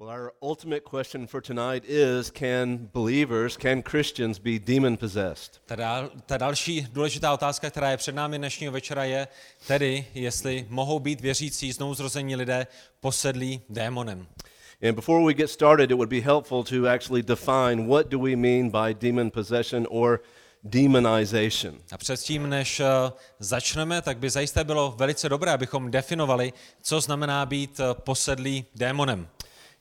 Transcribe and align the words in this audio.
Well, 0.00 0.08
our 0.08 0.32
ultimate 0.40 0.84
question 0.84 1.26
for 1.26 1.42
tonight 1.42 1.84
is 1.86 2.30
can 2.30 2.88
believers, 2.92 3.58
can 3.58 3.82
Christians 3.82 4.38
be 4.38 4.58
demon 4.58 4.96
possessed? 4.96 5.60
Ta, 5.66 5.76
dál, 5.76 6.10
ta 6.26 6.36
další 6.36 6.86
důležitá 6.92 7.32
otázka, 7.32 7.70
která 7.70 7.90
je 7.90 7.96
před 7.96 8.14
námi 8.14 8.38
dnešního 8.38 8.72
večera, 8.72 9.04
je 9.04 9.28
tedy, 9.66 10.06
jestli 10.14 10.66
mohou 10.68 10.98
být 10.98 11.20
věřící 11.20 11.72
znovuzrození 11.72 12.36
lidé 12.36 12.66
posedlí 13.00 13.60
démonem. 13.68 14.26
And 14.88 14.94
before 14.94 15.26
we 15.26 15.34
get 15.34 15.50
started, 15.50 15.90
it 15.90 15.96
would 15.96 16.10
be 16.10 16.20
helpful 16.20 16.64
to 16.64 16.88
actually 16.88 17.22
define 17.22 17.86
what 17.86 18.08
do 18.08 18.18
we 18.18 18.36
mean 18.36 18.70
by 18.70 18.94
demon 18.94 19.30
possession 19.30 19.86
or 19.90 20.20
demonization. 20.64 21.74
A 21.92 21.98
předtím, 21.98 22.48
než 22.48 22.80
eh, 22.80 22.86
začneme, 23.38 24.02
tak 24.02 24.18
by 24.18 24.30
zajisté 24.30 24.64
bylo 24.64 24.94
velice 24.96 25.28
dobré, 25.28 25.52
abychom 25.52 25.90
definovali, 25.90 26.52
co 26.82 27.00
znamená 27.00 27.46
být 27.46 27.80
eh, 27.80 27.94
posedlý 27.94 28.64
démonem. 28.74 29.28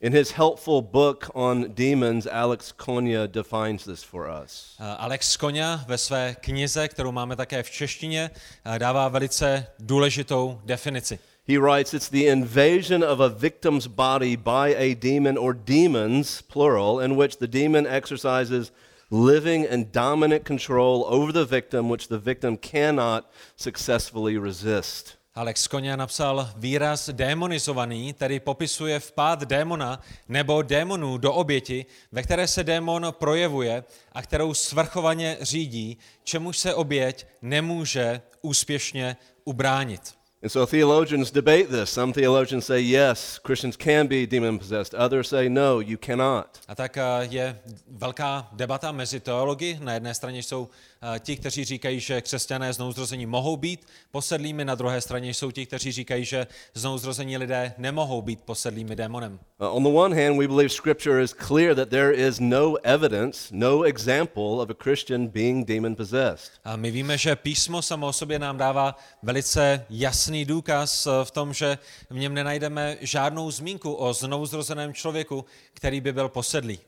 In 0.01 0.13
his 0.13 0.31
helpful 0.31 0.81
book 0.81 1.29
on 1.35 1.73
demons, 1.73 2.25
Alex 2.25 2.71
Konya 2.71 3.27
defines 3.27 3.83
this 3.83 4.01
for 4.01 4.29
us. 4.29 4.77
Eh, 4.79 4.95
Alex 4.97 5.37
Koňa 5.37 5.85
ve 5.87 5.97
své 5.97 6.35
knize, 6.41 6.87
kterou 6.87 7.11
máme 7.11 7.35
také 7.35 7.63
v 7.63 7.69
češtině, 7.69 8.31
eh, 8.65 8.79
dává 8.79 9.07
velice 9.07 9.67
důležitou 9.79 10.61
definici. 10.65 11.19
He 11.47 11.59
writes, 11.59 11.93
It's 11.93 12.09
the 12.09 12.27
invasion 12.27 13.03
of 13.03 13.19
a 13.19 13.27
victim's 13.27 13.87
body 13.87 14.37
by 14.37 14.75
a 14.77 14.95
demon 14.95 15.37
or 15.37 15.53
demons, 15.53 16.41
plural, 16.41 16.99
in 16.99 17.17
which 17.17 17.37
the 17.37 17.47
demon 17.47 17.87
exercises 17.87 18.71
living 19.11 19.67
and 19.67 19.91
dominant 19.91 20.45
control 20.45 21.05
over 21.07 21.33
the 21.33 21.45
victim, 21.45 21.89
which 21.89 22.07
the 22.07 22.19
victim 22.19 22.57
cannot 22.57 23.29
successfully 23.57 24.37
resist. 24.37 25.18
Alex 25.35 25.67
Koňa 25.67 25.95
napsal 25.95 26.49
výraz 26.55 27.09
démonizovaný, 27.09 28.13
tedy 28.13 28.39
popisuje 28.39 28.99
vpád 28.99 29.39
démona 29.39 30.01
nebo 30.27 30.61
démonů 30.61 31.17
do 31.17 31.33
oběti, 31.33 31.85
ve 32.11 32.23
které 32.23 32.47
se 32.47 32.63
démon 32.63 33.07
projevuje 33.11 33.83
a 34.11 34.21
kterou 34.21 34.53
svrchovaně 34.53 35.37
řídí, 35.41 35.97
čemuž 36.23 36.57
se 36.57 36.73
oběť 36.73 37.27
nemůže 37.41 38.21
úspěšně 38.41 39.17
ubránit. 39.43 40.18
And 40.41 40.49
so 40.49 40.65
theologians 40.65 41.31
debate 41.31 41.67
this. 41.69 41.89
Some 41.89 42.13
theologians 42.13 42.65
say, 42.65 42.79
yes, 42.79 43.39
Christians 43.39 43.75
can 43.75 44.07
be 44.07 44.25
demon 44.25 44.57
possessed. 44.57 44.95
Others 44.95 45.27
say, 45.27 45.49
no, 45.49 45.81
you 45.81 45.97
cannot. 45.97 46.59
A 46.67 46.75
tak 46.75 46.97
eh, 46.97 47.03
je 47.29 47.59
velká 47.87 48.47
debata 48.51 48.91
mezi 48.91 49.19
teology. 49.19 49.77
Na 49.81 49.93
jedné 49.93 50.13
straně 50.13 50.43
jsou 50.43 50.69
eh, 51.15 51.19
ti, 51.19 51.37
kteří 51.37 51.65
říkají, 51.65 51.99
že 51.99 52.21
křesťané 52.21 52.73
znouzrození 52.73 53.25
mohou 53.25 53.57
být 53.57 53.87
posedlými, 54.11 54.65
na 54.65 54.75
druhé 54.75 55.01
straně 55.01 55.33
jsou 55.33 55.51
ti, 55.51 55.65
kteří 55.65 55.91
říkají, 55.91 56.25
že 56.25 56.47
znouzrození 56.73 57.37
lidé 57.37 57.73
nemohou 57.77 58.21
být 58.21 58.41
posedlými 58.41 58.95
démonem. 58.95 59.39
Uh, 59.61 59.75
on 59.75 59.83
the 59.83 59.89
one 59.89 60.23
hand, 60.23 60.37
we 60.37 60.47
believe 60.47 60.69
Scripture 60.69 61.23
is 61.23 61.33
clear 61.47 61.75
that 61.75 61.89
there 61.89 62.13
is 62.13 62.39
no 62.39 62.75
evidence, 62.83 63.49
no 63.51 63.83
example 63.83 64.61
of 64.61 64.69
a 64.69 64.83
Christian 64.83 65.27
being 65.27 65.67
demon 65.67 65.95
possessed. 65.95 66.51
A 66.63 66.75
my 66.75 66.91
víme, 66.91 67.17
že 67.17 67.35
písmo 67.35 67.81
samo 67.81 68.07
o 68.07 68.13
sobě 68.13 68.39
nám 68.39 68.57
dává 68.57 68.95
velice 69.23 69.85
jasný 70.29 70.45
důkaz 70.45 71.07
eh, 71.07 71.25
v 71.25 71.31
tom, 71.31 71.53
že 71.53 71.77
v 72.09 72.17
něm 72.17 72.33
nenajdeme 72.33 72.97
žádnou 73.01 73.51
zmínku 73.51 73.93
o 73.93 74.13
znovuzrozeném 74.13 74.93
člověku, 74.93 75.45
který 75.73 76.01
by 76.01 76.13
byl 76.13 76.29
posedlý. 76.29 76.79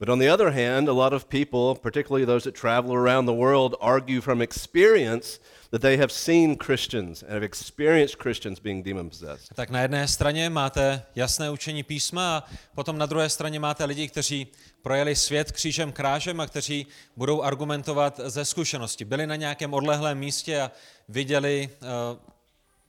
But 0.00 0.08
on 0.08 0.18
the 0.18 0.32
other 0.32 0.48
hand, 0.48 0.88
a 0.88 0.92
lot 0.92 1.12
of 1.12 1.24
people, 1.24 1.80
particularly 1.82 2.26
those 2.26 2.50
that 2.50 2.60
travel 2.60 2.92
around 2.92 3.26
the 3.26 3.32
world, 3.32 3.74
argue 3.80 4.20
from 4.20 4.42
experience 4.42 5.40
that 5.70 5.80
they 5.82 5.96
have 5.96 6.08
seen 6.12 6.56
Christians 6.56 7.22
and 7.22 7.32
have 7.32 7.44
experienced 7.44 8.18
Christians 8.22 8.60
being 8.60 8.84
demon 8.84 9.08
possessed. 9.08 9.54
Tak 9.54 9.70
na 9.70 9.80
jedné 9.80 10.08
straně 10.08 10.50
máte 10.50 11.02
jasné 11.14 11.50
učení 11.50 11.82
písma 11.82 12.36
a 12.36 12.44
potom 12.74 12.98
na 12.98 13.06
druhé 13.06 13.28
straně 13.28 13.60
máte 13.60 13.84
lidi, 13.84 14.08
kteří 14.08 14.46
projeli 14.82 15.16
svět 15.16 15.52
křížem 15.52 15.92
krážem 15.92 16.40
a 16.40 16.46
kteří 16.46 16.86
budou 17.16 17.42
argumentovat 17.42 18.20
ze 18.24 18.44
zkušenosti. 18.44 19.04
Byli 19.04 19.26
na 19.26 19.36
nějakém 19.36 19.74
odlehlém 19.74 20.18
místě 20.18 20.60
a 20.60 20.70
viděli 21.08 21.68
uh, 21.82 22.33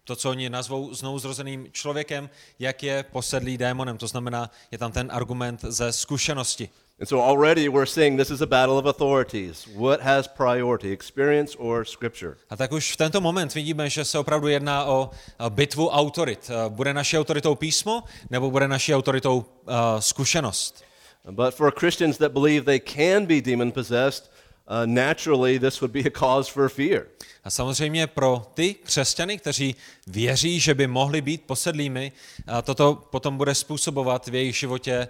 to, 0.06 0.16
co 0.16 0.30
oni 0.30 0.50
nazvou 0.50 0.94
znovu 0.94 1.20
zrozeným 1.20 1.68
člověkem, 1.72 2.30
jak 2.60 2.84
je 2.84 3.06
posedlý 3.12 3.58
démonem. 3.58 3.98
To 3.98 4.08
znamená, 4.08 4.52
je 4.72 4.78
tam 4.78 4.92
ten 4.92 5.10
argument 5.12 5.62
ze 5.68 5.94
zkušenosti. 5.94 6.70
And 7.00 7.08
so 7.08 7.30
already 7.30 7.68
we're 7.68 7.86
seeing 7.86 8.18
this 8.18 8.30
is 8.30 8.42
a 8.42 8.46
battle 8.46 8.78
of 8.78 8.86
authorities. 8.86 9.68
What 9.76 10.02
has 10.02 10.28
priority, 10.28 10.92
experience 10.92 11.58
or 11.58 11.86
scripture? 11.86 12.38
A 12.50 12.56
tak 12.56 12.72
už 12.72 12.94
v 12.94 12.98
tento 12.98 13.22
moment 13.22 13.54
vidíme, 13.54 13.90
že 13.90 14.06
se 14.06 14.20
opravdu 14.20 14.48
jedná 14.48 14.86
o 14.86 15.10
bitvu 15.50 15.90
autorit. 15.90 16.52
Bude 16.70 16.94
naší 16.94 17.18
autoritou 17.18 17.56
písmo, 17.56 18.04
nebo 18.30 18.52
bude 18.52 18.68
naší 18.68 18.96
autoritou 18.96 19.38
uh, 19.38 19.74
zkušenost? 20.00 20.84
But 21.32 21.56
for 21.56 21.72
Christians 21.80 22.18
that 22.18 22.32
believe 22.32 22.66
they 22.66 22.80
can 22.80 23.26
be 23.26 23.42
demon 23.42 23.72
possessed, 23.72 24.32
uh, 24.68 24.86
naturally 24.86 25.60
this 25.60 25.82
would 25.82 25.92
be 25.92 26.00
a 26.00 26.20
cause 26.20 26.52
for 26.52 26.70
fear. 26.70 27.06
A 27.44 27.50
samozřejmě 27.50 28.08
pro 28.08 28.52
ty 28.54 28.74
křesťany, 28.74 29.38
kteří 29.38 29.76
věří, 30.08 30.60
že 30.60 30.74
by 30.74 30.88
mohli 30.88 31.22
být 31.22 31.44
posedlými, 31.46 32.12
a 32.48 32.62
toto 32.62 32.96
potom 32.96 33.38
bude 33.38 33.56
způsobovat 33.56 34.28
v 34.28 34.36
jejich 34.36 34.56
životě 34.56 35.08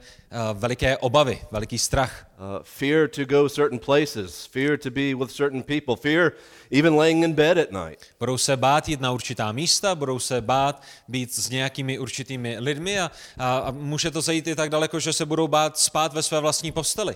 veliké 0.54 0.98
obavy, 0.98 1.42
veliký 1.52 1.80
strach. 1.80 2.28
Uh, 2.38 2.64
fear 2.64 3.08
to 3.08 3.26
go 3.26 3.50
certain 3.50 3.80
places, 3.80 4.46
fear 4.46 4.78
to 4.78 4.92
be 4.92 5.16
with 5.16 5.32
certain 5.32 5.64
people, 5.64 5.96
fear 5.96 6.32
even 6.72 6.96
laying 6.96 7.24
in 7.24 7.34
bed 7.34 7.58
at 7.58 7.72
night. 7.72 8.06
Budou 8.20 8.38
se 8.38 8.58
bát 8.58 8.90
jít 8.90 9.02
na 9.02 9.12
určitá 9.12 9.52
místa, 9.52 9.96
budou 9.96 10.20
se 10.20 10.42
bát 10.42 10.84
být 11.08 11.34
s 11.34 11.50
nějakými 11.50 12.00
určitými 12.00 12.58
lidmi 12.60 13.00
a, 13.00 13.12
a, 13.38 13.58
a 13.58 13.72
může 13.72 14.12
to 14.12 14.22
zajít 14.22 14.48
i 14.48 14.56
tak 14.56 14.70
daleko, 14.70 15.00
že 15.00 15.14
se 15.14 15.26
budou 15.26 15.48
bát 15.48 15.78
spát 15.78 16.14
ve 16.14 16.24
své 16.24 16.40
vlastní 16.40 16.72
posteli. 16.72 17.16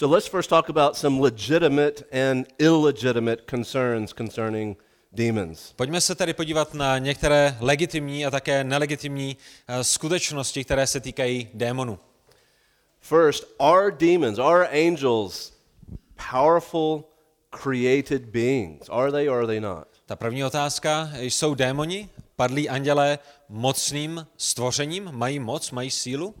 So 0.00 0.06
let's 0.06 0.28
first 0.28 0.48
talk 0.48 0.68
about 0.68 0.96
some 0.96 1.20
legitimate 1.20 2.06
and 2.12 2.46
illegitimate 2.60 3.48
concerns 3.50 4.12
concerning 4.12 4.76
demons. 5.12 5.72
Pojďme 5.76 6.00
se 6.00 6.14
tedy 6.14 6.34
podívat 6.34 6.74
na 6.74 6.98
některé 6.98 7.56
legitimní 7.60 8.26
a 8.26 8.30
také 8.30 8.64
nelegitimní 8.64 9.36
uh, 9.36 9.80
skutečnosti, 9.82 10.64
které 10.64 10.86
se 10.86 11.00
týkají 11.00 11.48
démonů. 11.54 11.98
First, 13.00 13.44
are 13.58 13.90
demons, 13.90 14.38
are 14.38 14.88
angels 14.88 15.52
powerful 16.32 17.04
created 17.50 18.22
beings? 18.22 18.88
Are 18.88 19.12
they 19.12 19.28
or 19.28 19.38
are 19.38 19.46
they 19.46 19.60
not? 19.60 19.88
Ta 20.06 20.16
první 20.16 20.44
otázka, 20.44 21.10
jsou 21.18 21.54
démoni, 21.54 22.08
padlí 22.36 22.68
andělé 22.68 23.18
mocným 23.48 24.26
stvořením, 24.36 25.10
mají 25.12 25.38
moc, 25.38 25.70
mají 25.70 25.90
sílu? 25.90 26.34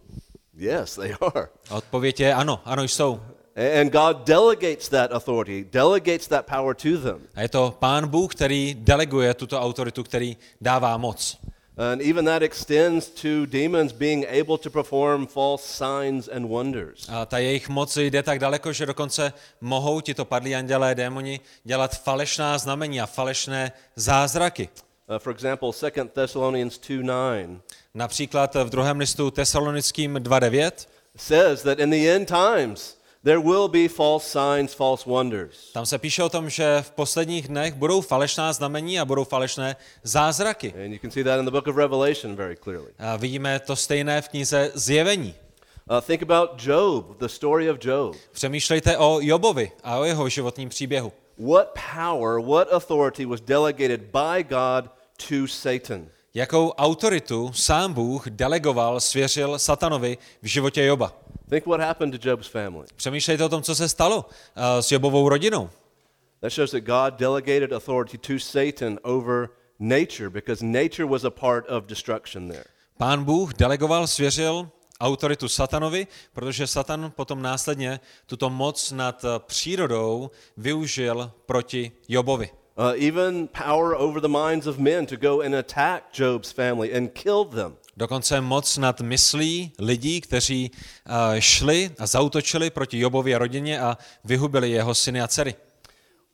Yes, 0.56 0.94
they 0.94 1.14
are. 1.20 1.48
Odpověď 1.70 2.20
je 2.20 2.34
ano, 2.34 2.60
ano 2.64 2.82
jsou. 2.82 3.20
And 3.58 3.90
God 3.90 4.24
delegates 4.24 4.88
that 4.88 5.12
authority, 5.12 5.64
delegates 5.64 6.28
that 6.28 6.46
power 6.46 6.74
to 6.74 6.98
them. 6.98 7.26
A 7.34 7.42
je 7.42 7.48
to 7.48 7.76
Pán 7.78 8.08
Bůh, 8.08 8.34
který 8.34 8.76
deleguje 8.78 9.34
tuto 9.34 9.60
autoritu, 9.60 10.02
který 10.02 10.36
dává 10.60 10.96
moc. 10.96 11.36
And 11.76 12.00
even 12.00 12.24
that 12.24 12.42
extends 12.42 13.08
to 13.08 13.46
demons 13.46 13.92
being 13.92 14.26
able 14.26 14.58
to 14.58 14.70
perform 14.70 15.26
false 15.26 15.64
signs 15.64 16.28
and 16.28 16.48
wonders. 16.48 17.08
A 17.08 17.26
ta 17.26 17.38
jejich 17.38 17.68
moc 17.68 17.96
jde 17.96 18.22
tak 18.22 18.38
daleko, 18.38 18.72
že 18.72 18.86
dokonce 18.86 19.32
mohou 19.60 20.00
tito 20.00 20.24
padlí 20.24 20.56
andělé, 20.56 20.94
démoni 20.94 21.40
dělat 21.64 22.02
falešná 22.02 22.58
znamení 22.58 23.00
a 23.00 23.06
falešné 23.06 23.72
zázraky. 23.96 24.68
Uh, 25.08 25.18
for 25.18 25.32
example, 25.32 25.70
2 25.72 26.04
Thessalonians 26.12 26.78
2:9 26.78 27.60
Například 27.94 28.54
v 28.54 28.70
druhém 28.70 28.98
listu 28.98 29.30
Tesalonickým 29.30 30.14
2.9 30.14 30.70
says 31.16 31.62
that 31.62 31.78
in 31.78 31.90
the 31.90 32.08
end 32.08 32.28
times 32.28 32.97
there 33.24 33.40
will 33.40 33.68
be 33.68 33.88
false 33.88 34.26
signs, 34.26 34.74
false 34.74 35.10
wonders. 35.10 35.72
Tam 35.72 35.86
se 35.86 35.98
píše 35.98 36.22
o 36.22 36.28
tom, 36.28 36.50
že 36.50 36.82
v 36.82 36.90
posledních 36.90 37.48
dnech 37.48 37.74
budou 37.74 38.00
falešná 38.00 38.52
znamení 38.52 39.00
a 39.00 39.04
budou 39.04 39.24
falešné 39.24 39.76
zázraky. 40.02 40.74
And 40.84 40.92
you 40.92 40.98
can 40.98 41.10
see 41.10 41.24
that 41.24 41.38
in 41.38 41.44
the 41.44 41.50
book 41.50 41.66
of 41.66 41.76
Revelation 41.76 42.36
very 42.36 42.56
clearly. 42.56 42.90
A 42.98 43.16
vidíme 43.16 43.60
to 43.60 43.76
stejné 43.76 44.22
v 44.22 44.28
knize 44.28 44.70
Zjevení. 44.74 45.34
Uh, 45.90 46.00
think 46.00 46.22
about 46.22 46.66
Job, 46.66 47.18
the 47.18 47.26
story 47.26 47.70
of 47.70 47.78
Job. 47.84 48.16
Přemýšlejte 48.32 48.98
o 48.98 49.18
Jobovi 49.20 49.72
a 49.84 49.98
o 49.98 50.04
jeho 50.04 50.28
životním 50.28 50.68
příběhu. 50.68 51.12
What 51.38 51.78
power, 51.94 52.40
what 52.40 52.72
authority 52.72 53.24
was 53.24 53.40
delegated 53.40 54.00
by 54.00 54.42
God 54.42 54.90
to 55.28 55.46
Satan? 55.46 56.06
Jakou 56.38 56.70
autoritu 56.70 57.52
sám 57.52 57.92
Bůh 57.92 58.28
delegoval, 58.28 59.00
svěřil 59.00 59.58
satanovi 59.58 60.18
v 60.42 60.46
životě 60.46 60.84
Joba. 60.84 61.12
Think 61.50 61.66
what 61.66 61.80
happened 61.80 62.20
to 62.20 62.28
Job's 62.28 62.46
family. 62.46 62.86
Přemýšlejte 62.96 63.44
o 63.44 63.48
tom, 63.48 63.62
co 63.62 63.74
se 63.74 63.88
stalo 63.88 64.16
uh, 64.16 64.62
s 64.80 64.92
Jobovou 64.92 65.28
rodinou. 65.28 65.70
That 66.40 66.52
shows 66.52 66.70
that 66.70 66.80
God 66.80 67.14
delegated 67.18 67.72
authority 67.72 68.18
to 68.18 68.38
Satan 68.38 68.98
over 69.02 69.48
nature 69.78 70.30
because 70.30 70.64
nature 70.64 71.04
was 71.04 71.24
a 71.24 71.30
part 71.30 71.68
of 71.68 71.84
destruction 71.84 72.48
there. 72.48 72.64
Pán 72.98 73.24
Bůh 73.24 73.54
delegoval, 73.54 74.06
svěřil 74.06 74.68
autoritu 75.00 75.48
satanovi, 75.48 76.06
protože 76.32 76.66
satan 76.66 77.12
potom 77.16 77.42
následně 77.42 78.00
tuto 78.26 78.50
moc 78.50 78.92
nad 78.92 79.24
eh, 79.24 79.28
přírodou 79.46 80.30
využil 80.56 81.32
proti 81.46 81.92
Jobovi. 82.08 82.50
Uh, 82.78 82.94
even 82.96 83.48
power 83.48 83.96
over 83.96 84.20
the 84.20 84.28
minds 84.28 84.66
of 84.66 84.78
men 84.78 85.06
to 85.06 85.16
go 85.16 85.40
and 85.40 85.54
attack 85.54 86.12
Job's 86.12 86.52
family 86.52 86.96
and 86.96 87.12
kill 87.14 87.44
them. 87.44 87.76
Dokonce 87.96 88.40
moc 88.40 88.78
nad 88.78 89.00
myslí 89.00 89.72
lidí, 89.78 90.20
kteří 90.20 90.70
eh, 91.06 91.40
šli 91.40 91.90
a 91.98 92.06
zautočili 92.06 92.70
proti 92.70 92.98
Jobově 92.98 93.38
rodině 93.38 93.80
a 93.80 93.98
vyhubili 94.24 94.70
jeho 94.70 94.94
syny 94.94 95.20
a 95.20 95.28
dcery. 95.28 95.54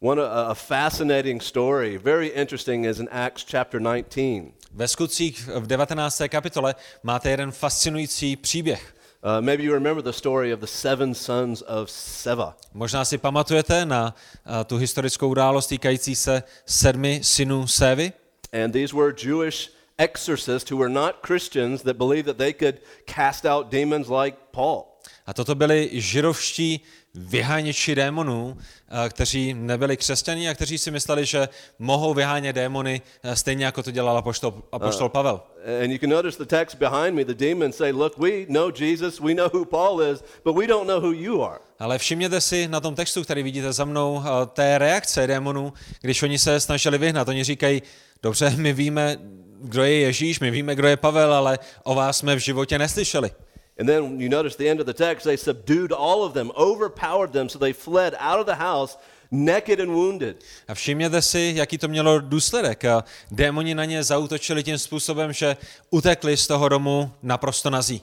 One 0.01 0.23
a, 0.23 0.43
a 0.43 0.55
fascinating 0.55 1.43
story, 1.43 1.99
very 1.99 2.27
interesting, 2.27 2.87
is 2.87 2.99
in 2.99 3.09
Acts 3.13 3.45
chapter 3.51 3.81
19. 3.81 4.53
Ve 4.73 4.89
skutcích 4.89 5.49
v 5.55 5.67
19. 5.67 6.23
kapitole 6.29 6.75
máte 7.03 7.31
jeden 7.31 7.53
fascinující 7.53 8.37
příběh. 8.37 8.95
Uh, 9.25 9.41
maybe 9.41 9.63
you 9.63 9.73
remember 9.73 10.03
the 10.03 10.13
story 10.13 10.51
of 10.51 10.61
the 10.61 10.67
seven 10.67 11.15
sons 11.15 11.63
of 11.63 11.89
Seva. 11.89 12.55
Možná 12.75 13.05
si 13.05 13.17
pamatujete 13.19 13.87
na 13.89 14.15
eh, 14.45 14.65
tu 14.65 14.77
historickou 14.77 15.29
událost 15.29 15.67
týkající 15.69 16.15
se 16.15 16.43
sedmi 16.67 17.21
synů 17.23 17.67
Sévy. 17.67 18.13
And 18.53 18.73
these 18.73 18.93
were 18.93 19.15
Jewish 19.17 19.71
exorcists 19.99 20.71
who 20.71 20.77
were 20.77 20.93
not 20.93 21.23
Christians 21.27 21.83
that 21.83 21.97
believed 21.97 22.27
that 22.27 22.37
they 22.37 22.53
could 22.53 22.81
cast 23.07 23.47
out 23.47 23.71
demons 23.71 24.09
like 24.09 24.37
Paul. 24.53 24.94
A 25.27 25.35
toto 25.35 25.55
byli 25.55 25.91
žirovští 25.93 26.81
vyháněči 27.15 27.95
démonů, 27.95 28.57
eh, 28.59 29.09
kteří 29.09 29.55
nebyli 29.55 29.97
křesťaní 29.97 30.49
a 30.49 30.55
kteří 30.55 30.79
si 30.79 30.91
mysleli, 30.91 31.25
že 31.27 31.49
mohou 31.79 32.15
vyhánět 32.15 32.57
démony 32.57 33.03
eh, 33.23 33.37
stejně 33.37 33.65
jako 33.65 33.83
to 33.83 33.91
dělal 33.91 34.19
apoštol, 34.19 34.63
apoštol 34.73 35.09
Pavel. 35.09 35.41
And 35.83 35.91
you 35.91 35.99
can 35.99 36.11
notice 36.11 36.39
the 36.39 36.45
text 36.45 36.77
behind 36.77 37.15
me. 37.15 37.25
The 37.25 37.35
demons 37.35 37.77
say, 37.77 37.93
Look, 37.93 38.19
we 38.19 38.31
know 38.49 38.71
Jesus, 38.81 39.21
we 39.21 39.35
know 39.35 39.49
who 39.53 39.65
Paul 39.65 40.03
is, 40.03 40.25
but 40.45 40.57
we 40.57 40.67
don't 40.67 40.87
know 40.87 41.01
who 41.01 41.13
you 41.13 41.43
are. 41.43 41.59
Ale 41.79 41.99
všimněte 41.99 42.41
si 42.41 42.69
na 42.69 42.81
tom 42.81 42.95
textu, 42.95 43.23
který 43.23 43.43
vidíte 43.43 43.73
za 43.73 43.85
mnou, 43.85 44.23
eh, 44.25 44.47
té 44.47 44.79
reakce 44.79 45.27
démonů, 45.27 45.73
když 46.01 46.23
oni 46.23 46.39
se 46.39 46.61
snažili 46.61 46.99
vyhnat. 46.99 47.29
Oni 47.29 47.45
říkají, 47.45 47.83
dobře, 48.23 48.51
my 48.57 48.73
víme, 48.73 49.19
kdo 49.61 49.85
je 49.85 49.99
Ježíš, 50.01 50.41
my 50.41 50.51
víme, 50.51 50.75
kdo 50.75 50.89
je 50.89 50.97
Pavel, 50.97 51.35
ale 51.35 51.59
o 51.83 51.95
vás 51.95 52.19
jsme 52.19 52.37
v 52.37 52.39
životě 52.39 52.79
neslyšeli. 52.79 53.31
And 53.79 53.89
then 53.89 54.21
you 54.21 54.29
notice 54.29 54.57
the 54.57 54.71
end 54.71 54.81
of 54.81 54.87
the 54.87 54.95
text, 54.95 55.25
they 55.25 55.37
subdued 55.37 55.93
all 55.93 56.23
of 56.23 56.33
them, 56.33 56.51
overpowered 56.57 57.33
them, 57.33 57.49
so 57.49 57.59
they 57.59 57.73
fled 57.73 58.15
out 58.21 58.41
of 58.41 58.47
the 58.47 58.65
house 58.65 58.97
naked 59.31 59.81
and 59.81 59.91
wounded. 59.91 60.45
A 60.69 60.75
všimněte 60.75 61.23
si, 61.23 61.53
jaký 61.57 61.79
to 61.79 61.89
mělo 61.89 62.21
důsledek. 62.21 62.85
Démoni 63.31 63.75
na 63.75 63.85
ně 63.85 64.05
zautočili 64.05 64.63
tím 64.63 64.79
způsobem, 64.79 65.33
že 65.33 65.57
utekli 65.91 66.37
z 66.37 66.47
toho 66.47 66.69
domu 66.69 67.11
naprosto 67.23 67.71
nazí. 67.71 68.03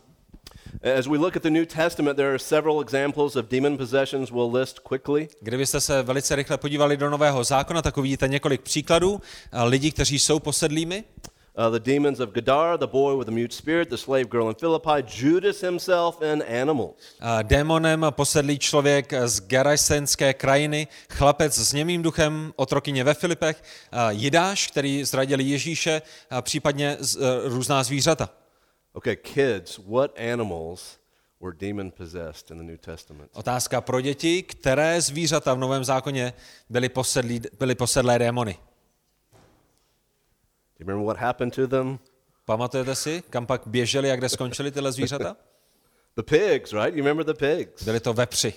As 0.99 1.07
we 1.07 1.17
look 1.17 1.37
at 1.37 1.43
the 1.43 1.49
New 1.49 1.65
Testament, 1.65 2.15
there 2.15 2.29
are 2.29 2.39
several 2.39 2.81
examples 2.81 3.35
of 3.35 3.45
demon 3.45 3.77
possessions 3.77 4.31
we'll 4.31 4.51
list 4.57 4.79
quickly. 4.79 5.27
Kdybyste 5.41 5.81
se 5.81 6.03
velice 6.03 6.35
rychle 6.35 6.57
podívali 6.57 6.97
do 6.97 7.09
Nového 7.09 7.43
zákona, 7.43 7.81
tak 7.81 7.97
uvidíte 7.97 8.27
několik 8.27 8.61
příkladů 8.61 9.21
lidí, 9.63 9.91
kteří 9.91 10.19
jsou 10.19 10.39
posedlými. 10.39 11.03
Uh, 11.61 11.69
the 11.69 11.91
demons 11.93 12.19
of 12.19 12.29
Gadara, 12.33 12.77
the 12.77 12.87
boy 12.87 13.15
with 13.15 13.27
a 13.27 13.31
mute 13.31 13.53
spirit, 13.53 13.89
the 13.89 13.97
slave 13.97 14.29
girl 14.29 14.49
in 14.49 14.55
Philippi, 14.55 15.03
Judas 15.05 15.61
himself, 15.61 16.21
and 16.21 16.41
animals. 16.41 16.95
A 17.19 17.41
Démonem 17.41 18.05
posedlý 18.09 18.59
člověk 18.59 19.13
z 19.25 19.39
Gerasenské 19.39 20.33
krajiny, 20.33 20.87
chlapec 21.09 21.53
s 21.53 21.73
němým 21.73 22.01
duchem, 22.01 22.53
otrokyně 22.55 23.03
ve 23.03 23.13
Filipech, 23.13 23.63
Jidáš, 24.09 24.67
který 24.67 25.03
zradil 25.03 25.39
Ježíše, 25.39 26.01
a 26.29 26.41
případně 26.41 26.97
z, 26.99 27.15
eh, 27.15 27.49
různá 27.49 27.83
zvířata. 27.83 28.29
Okay, 28.93 29.15
kids, 29.15 29.79
what 29.87 30.19
animals 30.33 30.97
were 31.41 31.55
demon 31.59 31.91
possessed 31.91 32.51
in 32.51 32.57
the 32.57 32.63
New 32.63 32.77
Testament? 32.77 33.31
Otázka 33.33 33.81
pro 33.81 34.01
děti, 34.01 34.43
které 34.43 35.01
zvířata 35.01 35.53
v 35.53 35.59
Novém 35.59 35.83
zákoně 35.83 36.33
byly, 36.69 36.89
posedlí, 36.89 37.41
byly 37.59 37.75
posedlé 37.75 38.19
démony. 38.19 38.57
You 40.81 40.87
remember 40.87 41.05
what 41.05 41.17
happened 41.17 41.53
to 41.53 41.67
them? 41.67 41.99
Pamatujete 42.45 42.95
si, 42.95 43.23
kam 43.29 43.45
pak 43.45 43.61
běželi 43.65 44.11
a 44.11 44.15
kde 44.15 44.29
skončili 44.29 44.71
tyhle 44.71 44.91
zvířata? 44.91 45.37
The 46.15 46.23
pigs, 46.23 46.73
right? 46.73 46.95
You 46.95 47.03
remember 47.05 47.25
the 47.25 47.33
pigs? 47.33 47.83
Byli 47.83 47.99
to 47.99 48.13
vepři. 48.13 48.53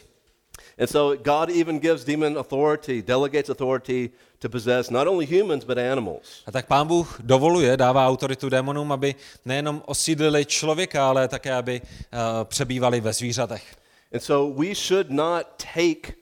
And 0.78 0.90
so 0.90 1.22
God 1.22 1.50
even 1.50 1.78
gives 1.78 2.04
demon 2.04 2.38
authority, 2.38 3.02
delegates 3.02 3.50
authority 3.50 4.10
to 4.38 4.48
possess 4.48 4.90
not 4.90 5.06
only 5.06 5.26
humans, 5.26 5.64
but 5.64 5.78
animals. 5.78 6.42
A 6.46 6.52
tak 6.52 6.66
pán 6.66 6.86
Bůh 6.86 7.20
dovoluje, 7.22 7.76
dává 7.76 8.08
autoritu 8.08 8.48
démonům, 8.48 8.92
aby 8.92 9.14
nejenom 9.44 9.82
osídlili 9.86 10.44
člověka, 10.44 11.08
ale 11.08 11.28
také, 11.28 11.54
aby 11.54 11.80
uh, 11.80 12.18
přebývali 12.44 13.00
ve 13.00 13.12
zvířatech. 13.12 13.76
And 14.14 14.20
so 14.20 14.62
we 14.62 14.74
should 14.74 15.10
not 15.10 15.46
take 15.74 16.14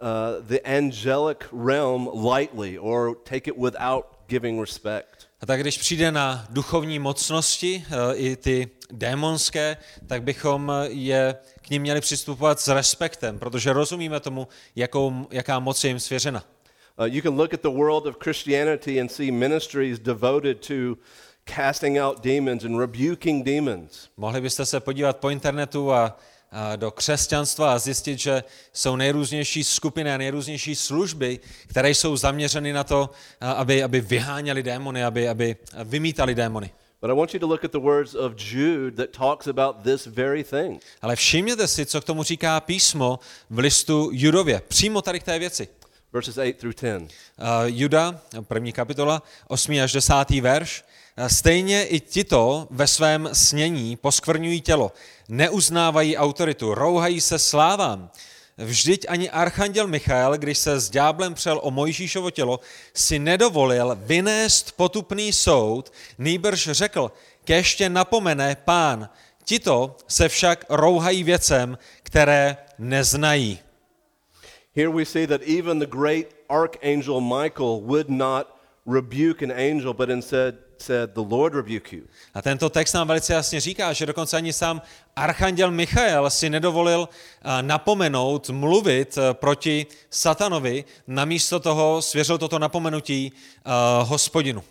uh, 0.00 0.46
the 0.46 0.60
angelic 0.64 1.38
realm 1.66 2.10
lightly 2.32 2.78
or 2.78 3.16
take 3.24 3.50
it 3.50 3.58
without 3.58 4.04
giving 4.28 4.60
respect. 4.60 5.21
A 5.42 5.46
tak 5.46 5.60
když 5.60 5.78
přijde 5.78 6.12
na 6.12 6.46
duchovní 6.50 6.98
mocnosti, 6.98 7.84
eh, 7.86 8.14
i 8.14 8.36
ty 8.36 8.70
démonské, 8.92 9.76
tak 10.06 10.22
bychom 10.22 10.72
je 10.88 11.36
k 11.62 11.70
ním 11.70 11.82
měli 11.82 12.00
přistupovat 12.00 12.60
s 12.60 12.68
respektem, 12.68 13.38
protože 13.38 13.72
rozumíme 13.72 14.20
tomu, 14.20 14.48
jakou, 14.76 15.26
jaká 15.30 15.58
moc 15.58 15.84
je 15.84 15.90
jim 15.90 16.00
svěřena. 16.00 16.44
Uh, 16.98 17.06
you 17.06 17.22
can 17.22 17.36
look 17.36 17.54
at 17.54 17.62
the 17.62 17.68
world 17.68 18.06
of 18.06 18.16
Christianity 18.22 19.00
and 19.00 19.08
see 19.08 19.30
ministries 19.30 19.98
devoted 19.98 20.66
to 20.66 20.74
casting 21.44 21.98
out 21.98 22.22
demons 22.22 22.64
and 22.64 22.78
rebuking 22.78 23.46
demons. 23.46 24.08
Mohli 24.16 24.40
byste 24.40 24.66
se 24.66 24.80
podívat 24.80 25.16
po 25.16 25.30
internetu 25.30 25.92
a, 25.92 26.04
a 26.04 26.16
do 26.76 26.90
křesťanstva 26.90 27.72
a 27.72 27.78
zjistit, 27.78 28.18
že 28.18 28.44
jsou 28.72 28.96
nejrůznější 28.96 29.64
skupiny 29.64 30.12
a 30.12 30.16
nejrůznější 30.16 30.74
služby, 30.74 31.40
které 31.66 31.90
jsou 31.90 32.16
zaměřeny 32.16 32.72
na 32.72 32.84
to, 32.84 33.10
aby, 33.40 33.82
aby 33.82 34.00
vyháněli 34.00 34.62
démony, 34.62 35.04
aby, 35.04 35.28
aby 35.28 35.56
vymítali 35.84 36.34
démony. 36.34 36.70
But 37.02 37.10
I 37.10 37.14
want 37.14 37.34
you 37.34 37.40
to 37.40 37.46
look 37.46 37.64
at 37.64 37.72
the 37.72 37.80
words 37.80 38.14
of 38.14 38.32
Jude 38.36 38.96
that 38.96 39.10
talks 39.10 39.46
about 39.46 39.82
this 39.82 40.06
very 40.06 40.44
thing. 40.44 40.82
Ale 41.00 41.16
všimněte 41.16 41.68
si, 41.68 41.86
co 41.86 42.00
k 42.00 42.04
tomu 42.04 42.22
říká 42.22 42.60
písmo 42.60 43.18
v 43.50 43.58
listu 43.58 44.10
Judově, 44.12 44.62
přímo 44.68 45.02
tady 45.02 45.20
k 45.20 45.22
té 45.22 45.38
věci. 45.38 45.68
Verses 46.12 46.38
8 46.38 46.52
through 46.52 46.74
10. 46.74 47.02
Uh, 47.02 47.08
Juda, 47.66 48.20
první 48.42 48.72
kapitola, 48.72 49.22
8. 49.48 49.80
až 49.82 49.92
10. 49.92 50.14
verš. 50.40 50.84
Uh, 51.18 51.26
Stejně 51.26 51.84
i 51.84 52.00
tito 52.00 52.66
ve 52.70 52.86
svém 52.86 53.28
snění 53.32 53.96
poskvrňují 53.96 54.60
tělo, 54.60 54.92
neuznávají 55.28 56.16
autoritu, 56.16 56.74
rouhají 56.74 57.20
se 57.20 57.38
slávám. 57.38 58.10
Vždyť 58.58 59.06
ani 59.08 59.30
archanděl 59.30 59.86
Michael, 59.86 60.38
když 60.38 60.58
se 60.58 60.80
s 60.80 60.90
ďáblem 60.90 61.34
přel 61.34 61.60
o 61.62 61.70
Mojžíšovo 61.70 62.30
tělo, 62.30 62.60
si 62.94 63.18
nedovolil 63.18 63.98
vynést 64.00 64.72
potupný 64.72 65.32
soud, 65.32 65.92
nýbrž 66.18 66.68
řekl, 66.70 67.12
keště 67.44 67.88
napomene 67.88 68.56
pán. 68.64 69.08
Tito 69.44 69.96
se 70.08 70.28
však 70.28 70.64
rouhají 70.68 71.24
věcem, 71.24 71.78
které 72.02 72.56
neznají. 72.78 73.58
Here 74.76 74.88
we 74.88 75.04
see 75.04 75.26
that 75.26 75.40
even 75.58 75.78
the 75.78 75.86
great 75.86 76.26
archangel 76.48 77.20
Michael 77.20 77.80
would 77.80 78.08
not 78.08 78.46
rebuke 78.86 79.44
an 79.44 79.52
angel, 79.52 79.94
but 79.94 80.08
instead 80.08 80.54
said, 80.82 81.10
The 81.10 81.20
Lord 81.20 81.54
rebuke 81.54 81.96
you. 81.96 82.02
A 82.34 82.42
tento 82.42 82.70
text 82.70 82.92
nám 82.92 83.08
velice 83.08 83.32
jasně 83.32 83.60
říká, 83.60 83.92
že 83.92 84.06
dokonce 84.06 84.36
ani 84.36 84.52
sám 84.52 84.82
archanděl 85.16 85.70
Michael 85.70 86.30
si 86.30 86.50
nedovolil 86.50 87.08
a, 87.42 87.62
napomenout, 87.62 88.50
mluvit 88.50 89.18
a, 89.18 89.34
proti 89.34 89.86
satanovi, 90.10 90.84
namísto 91.06 91.60
toho 91.60 92.02
svěřil 92.02 92.38
toto 92.38 92.58
napomenutí 92.58 93.32
a, 93.64 94.02
hospodinu. 94.02 94.62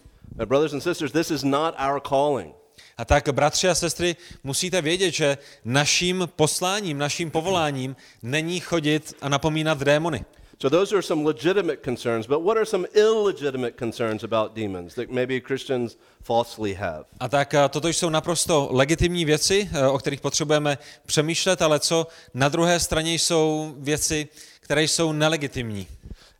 Brothers 0.46 0.74
and 0.74 0.82
sisters, 0.82 1.12
this 1.12 1.32
is 1.32 1.44
not 1.44 1.76
our 1.90 2.00
calling. 2.00 2.56
A 2.98 3.06
tak, 3.06 3.30
bratři 3.32 3.70
a 3.70 3.76
sestry, 3.76 4.16
musíte 4.44 4.82
vědět, 4.82 5.12
že 5.12 5.38
naším 5.66 6.30
posláním, 6.36 6.98
naším 6.98 7.32
povoláním 7.32 7.96
není 8.24 8.60
chodit 8.60 9.14
a 9.22 9.30
napomínat 9.30 9.78
démony. 9.78 10.26
So 10.62 10.70
those 10.70 10.94
are 10.94 11.02
some 11.02 11.24
legitimate 11.24 11.82
concerns, 11.82 12.28
but 12.28 12.44
what 12.44 12.56
are 12.56 12.66
some 12.66 12.86
illegitimate 12.94 13.78
concerns 13.78 14.24
about 14.24 14.54
demons 14.56 14.94
that 14.94 15.10
maybe 15.10 15.42
Christians 15.42 15.98
falsely 16.22 16.76
have? 16.76 17.06
A 17.20 17.28
tak 17.30 17.54
eh, 17.54 17.70
toto 17.70 17.88
jsou 17.88 18.10
naprosto 18.10 18.68
legitimní 18.72 19.26
věci, 19.26 19.70
e, 19.74 19.88
o 19.88 19.98
kterých 19.98 20.22
potřebujeme 20.22 20.78
přemýšlet, 21.06 21.62
ale 21.62 21.80
co 21.80 22.08
na 22.34 22.50
druhé 22.50 22.80
straně 22.80 23.14
jsou 23.14 23.74
věci, 23.78 24.28
které 24.60 24.84
jsou 24.84 25.12
nelegitimní. 25.12 25.88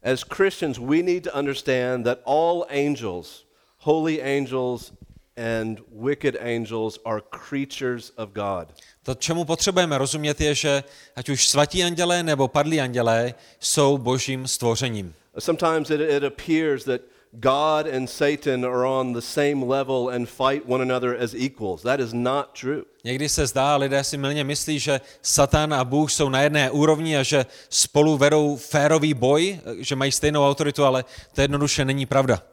As 0.04 0.24
Christians, 0.36 0.78
we 0.78 1.02
need 1.04 1.24
to 1.24 1.40
understand 1.40 2.06
that 2.06 2.20
all 2.26 2.66
angels, 2.70 3.46
holy 3.78 4.22
angels 4.22 4.94
and 5.38 5.80
wicked 5.92 6.36
angels, 6.42 7.00
are 7.06 7.22
creatures 7.30 8.14
of 8.18 8.30
God. 8.30 8.68
To, 9.04 9.16
čemu 9.16 9.46
potřebujeme 9.46 9.98
rozumět, 9.98 10.42
je, 10.42 10.56
že 10.56 10.84
ať 11.16 11.30
už 11.30 11.48
svatí 11.48 11.84
andělé 11.84 12.24
nebo 12.24 12.48
padlí 12.48 12.82
andělé 12.82 13.34
jsou 13.60 13.98
božím 13.98 14.48
stvořením. 14.48 15.14
Sometimes 15.40 15.90
it, 15.90 16.02
it 16.02 16.24
appears 16.24 16.84
that 16.84 17.02
God 17.34 17.88
and 17.96 18.08
Satan 18.08 18.66
are 18.66 18.86
on 18.86 19.14
the 19.14 19.22
same 19.22 19.66
level 19.66 20.10
and 20.10 20.26
fight 20.30 20.64
one 20.68 20.82
another 20.82 21.16
as 21.24 21.34
equals. 21.34 21.82
That 21.82 22.00
is 22.00 22.14
not 22.14 22.46
true. 22.60 22.84
Někdy 23.04 23.30
se 23.30 23.48
zdá, 23.48 23.76
lidé 23.76 24.04
si 24.04 24.18
milně 24.18 24.44
myslí, 24.44 24.80
že 24.80 25.02
Satan 25.22 25.74
a 25.74 25.84
Bůh 25.84 26.12
jsou 26.12 26.30
na 26.30 26.42
jedné 26.42 26.72
úrovni 26.72 27.18
a 27.18 27.24
že 27.24 27.46
spolu 27.70 28.18
vedou 28.18 28.56
férový 28.56 29.14
boj, 29.14 29.60
že 29.78 29.96
mají 29.96 30.12
stejnou 30.12 30.48
autoritu, 30.48 30.84
ale 30.84 31.06
to 31.34 31.42
jednoduše 31.42 31.86
není 31.86 32.06
pravda. 32.06 32.44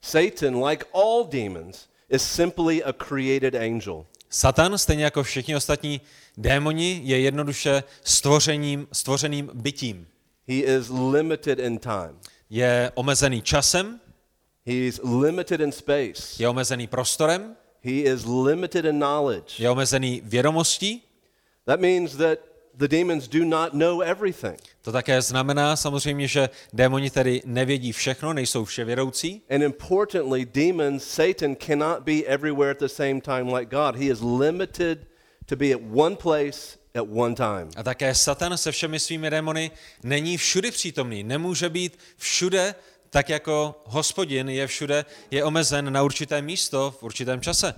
Satan, 0.00 0.64
like 0.64 0.84
all 0.94 1.24
demons, 1.24 1.86
is 2.08 2.22
simply 2.22 2.84
a 2.84 2.92
created 2.92 3.54
angel. 3.54 4.06
Satan, 4.34 4.78
stejně 4.78 5.04
jako 5.04 5.22
všichni 5.22 5.56
ostatní 5.56 6.00
démoni, 6.36 7.00
je 7.04 7.20
jednoduše 7.20 7.82
stvořením, 8.04 8.88
stvořeným 8.92 9.50
bytím. 9.54 10.06
He 10.48 10.54
is 10.56 10.88
limited 11.12 11.58
in 11.58 11.78
time. 11.78 12.18
Je 12.50 12.92
omezený 12.94 13.42
časem, 13.42 14.00
He's 14.66 15.00
limited 15.20 15.60
in 15.60 15.72
space. 15.72 16.22
je 16.42 16.48
omezený 16.48 16.86
prostorem, 16.86 17.56
He 17.84 17.92
is 17.92 18.24
limited 18.24 18.84
in 18.84 18.96
knowledge. 19.00 19.62
je 19.62 19.70
omezený 19.70 20.20
vědomostí. 20.24 21.02
That 21.64 21.80
means 21.80 22.16
that 22.16 22.38
the 22.74 22.88
demons 22.88 23.28
do 23.28 23.44
not 23.44 23.74
know 23.74 24.00
everything. 24.00 24.58
To 24.82 24.92
také 24.92 25.22
znamená 25.22 25.76
samozřejmě, 25.76 26.28
že 26.28 26.50
démoni 26.72 27.10
tedy 27.10 27.42
nevědí 27.44 27.92
všechno, 27.92 28.32
nejsou 28.32 28.64
vševědoucí. 28.64 29.42
And 29.50 29.62
importantly, 29.62 30.44
demons, 30.44 31.04
Satan 31.04 31.56
cannot 31.56 32.00
be 32.00 32.12
everywhere 32.12 32.70
at 32.70 32.78
the 32.78 32.88
same 32.88 33.20
time 33.20 33.54
like 33.54 33.76
God. 33.76 33.96
He 33.96 34.04
is 34.04 34.20
limited 34.20 34.98
to 35.46 35.56
be 35.56 35.72
at 35.74 35.80
one 35.94 36.16
place 36.16 36.78
at 36.94 37.04
one 37.08 37.34
time. 37.34 37.70
A 37.76 37.82
také 37.82 38.14
Satan 38.14 38.58
se 38.58 38.72
všemi 38.72 39.00
svými 39.00 39.30
démony 39.30 39.70
není 40.02 40.36
všudy 40.36 40.70
přítomný, 40.70 41.22
nemůže 41.22 41.70
být 41.70 41.98
všude, 42.16 42.74
tak 43.10 43.28
jako 43.28 43.82
hospodin 43.84 44.48
je 44.48 44.66
všude, 44.66 45.04
je 45.30 45.44
omezen 45.44 45.92
na 45.92 46.02
určité 46.02 46.42
místo 46.42 46.94
v 46.98 47.02
určitém 47.02 47.40
čase. 47.40 47.74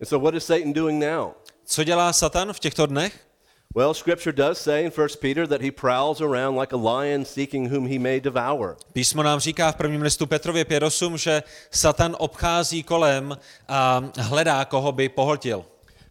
And 0.00 0.06
so, 0.06 0.24
what 0.24 0.34
is 0.34 0.44
Satan 0.44 0.72
doing 0.72 1.04
now? 1.04 1.30
Co 1.64 1.84
dělá 1.84 2.12
Satan 2.12 2.52
v 2.52 2.60
těchto 2.60 2.86
dnech? 2.86 3.31
Well, 3.74 3.94
Scripture 3.94 4.32
does 4.32 4.58
say 4.58 4.84
in 4.84 4.90
1 4.90 5.08
Peter 5.20 5.46
that 5.46 5.62
he 5.62 5.70
prowls 5.70 6.20
around 6.20 6.56
like 6.56 6.74
a 6.74 6.76
lion 6.76 7.24
seeking 7.24 7.70
whom 7.70 7.86
he 7.86 7.98
may 7.98 8.20
devour. 8.20 8.76
Písmo 8.92 9.22
nám 9.22 9.40
říká 9.40 9.72
v 9.72 9.76
prvním 9.76 10.02
listu 10.02 10.26
Petrově 10.26 10.64
5.8, 10.64 11.16
že 11.16 11.42
Satan 11.70 12.16
obchází 12.18 12.82
kolem 12.82 13.36
a 13.68 14.04
hledá, 14.18 14.64
koho 14.64 14.92
by 14.92 15.08
pohltil. 15.08 15.64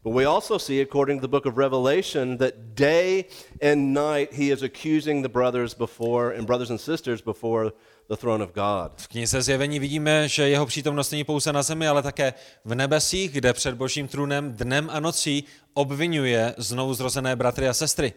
But 0.03 0.13
we 0.13 0.25
also 0.25 0.57
see, 0.57 0.81
according 0.81 1.19
to 1.19 1.21
the 1.21 1.27
book 1.27 1.45
of 1.45 1.57
Revelation, 1.57 2.37
that 2.37 2.75
day 2.75 3.25
and 3.61 3.93
night 3.93 4.33
he 4.33 4.49
is 4.49 4.63
accusing 4.63 5.21
the 5.21 5.29
brothers 5.29 5.75
before 5.75 6.31
and 6.31 6.47
brothers 6.47 6.71
and 6.71 6.81
sisters 6.81 7.21
before 7.21 7.71
the 8.07 8.17
throne 8.17 8.41
of 8.41 8.51
God. 8.53 8.91
V 8.97 9.07
knize 9.07 9.41
Zjevení 9.41 9.79
vidíme, 9.79 10.27
že 10.27 10.49
jeho 10.49 10.65
přítomnost 10.65 11.11
není 11.11 11.23
pouze 11.23 11.53
na 11.53 11.63
zemi, 11.63 11.87
ale 11.87 12.03
také 12.03 12.33
v 12.65 12.75
nebesích, 12.75 13.31
kde 13.31 13.53
před 13.53 13.75
božím 13.75 14.07
trůnem 14.07 14.53
dnem 14.53 14.89
a 14.91 14.99
nocí 14.99 15.43
obvinuje 15.73 16.55
znovu 16.57 16.93
zrozené 16.93 17.35
bratry 17.35 17.67
a 17.67 17.73
sestry. 17.73 18.13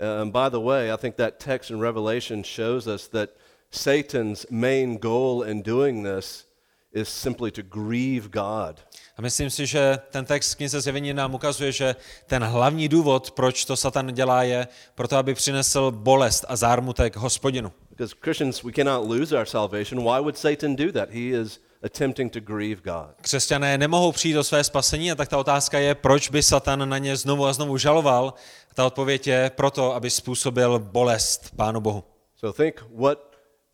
Uh, 0.00 0.22
and 0.22 0.32
by 0.32 0.50
the 0.50 0.60
way, 0.60 0.92
I 0.92 0.96
think 0.96 1.16
that 1.16 1.44
text 1.44 1.70
in 1.70 1.80
Revelation 1.80 2.44
shows 2.44 2.86
us 2.86 3.08
that 3.08 3.30
Satan's 3.70 4.46
main 4.50 4.98
goal 4.98 5.42
in 5.42 5.62
doing 5.62 6.04
this 6.04 6.46
is 6.92 7.08
simply 7.08 7.50
to 7.50 7.62
grieve 7.62 8.30
God. 8.30 8.80
A 9.16 9.22
myslím 9.22 9.50
si, 9.50 9.66
že 9.66 9.98
ten 10.10 10.24
text 10.24 10.54
knize 10.54 10.80
Zjevení 10.80 11.14
nám 11.14 11.34
ukazuje, 11.34 11.72
že 11.72 11.96
ten 12.26 12.44
hlavní 12.44 12.88
důvod, 12.88 13.30
proč 13.30 13.64
to 13.64 13.76
Satan 13.76 14.06
dělá, 14.06 14.42
je 14.42 14.68
proto, 14.94 15.16
aby 15.16 15.34
přinesl 15.34 15.90
bolest 15.90 16.44
a 16.48 16.56
zármutek 16.56 17.16
hospodinu. 17.16 17.72
Because 17.90 18.14
Christians, 18.22 18.62
we 18.62 18.72
cannot 18.72 19.08
lose 19.08 19.38
our 19.38 19.46
salvation. 19.46 20.04
Why 20.04 20.20
would 20.20 20.38
Satan 20.38 20.76
do 20.76 20.92
that? 20.92 21.10
He 21.10 21.42
is 21.42 21.60
attempting 21.82 22.32
to 22.32 22.40
grieve 22.40 22.80
God. 22.84 23.14
Křesťané 23.20 23.78
nemohou 23.78 24.12
přijít 24.12 24.36
o 24.36 24.44
své 24.44 24.64
spasení 24.64 25.12
a 25.12 25.14
tak 25.14 25.28
ta 25.28 25.38
otázka 25.38 25.78
je, 25.78 25.94
proč 25.94 26.28
by 26.28 26.42
Satan 26.42 26.88
na 26.88 26.98
ně 26.98 27.16
znovu 27.16 27.46
a 27.46 27.52
znovu 27.52 27.78
žaloval. 27.78 28.34
Ta 28.74 28.86
odpověď 28.86 29.26
je 29.26 29.50
proto, 29.54 29.94
aby 29.94 30.10
způsobil 30.10 30.78
bolest 30.78 31.56
Pánu 31.56 31.80
Bohu. 31.80 32.04
So 32.36 32.62
think 32.62 32.84
what 32.94 33.18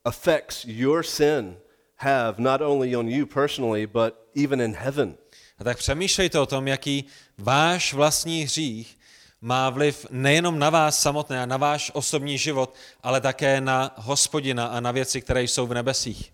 effects 0.08 0.64
your 0.64 1.02
sin 1.02 1.56
have 1.96 2.34
not 2.38 2.60
only 2.60 2.96
on 2.96 3.08
you 3.08 3.26
personally, 3.26 3.86
but 3.86 4.14
even 4.44 4.60
in 4.60 4.74
heaven. 4.74 5.14
A 5.62 5.64
tak 5.64 5.78
přemýšlejte 5.78 6.40
o 6.40 6.46
tom, 6.46 6.68
jaký 6.68 7.04
váš 7.38 7.94
vlastní 7.94 8.42
hřích 8.42 8.98
má 9.40 9.70
vliv 9.70 10.06
nejenom 10.10 10.58
na 10.58 10.70
vás 10.70 10.98
samotné 10.98 11.42
a 11.42 11.46
na 11.46 11.56
váš 11.56 11.90
osobní 11.94 12.38
život, 12.38 12.74
ale 13.02 13.20
také 13.20 13.60
na 13.60 13.94
hospodina 13.96 14.66
a 14.66 14.80
na 14.80 14.90
věci, 14.90 15.20
které 15.20 15.42
jsou 15.42 15.66
v 15.66 15.74
nebesích. 15.74 16.32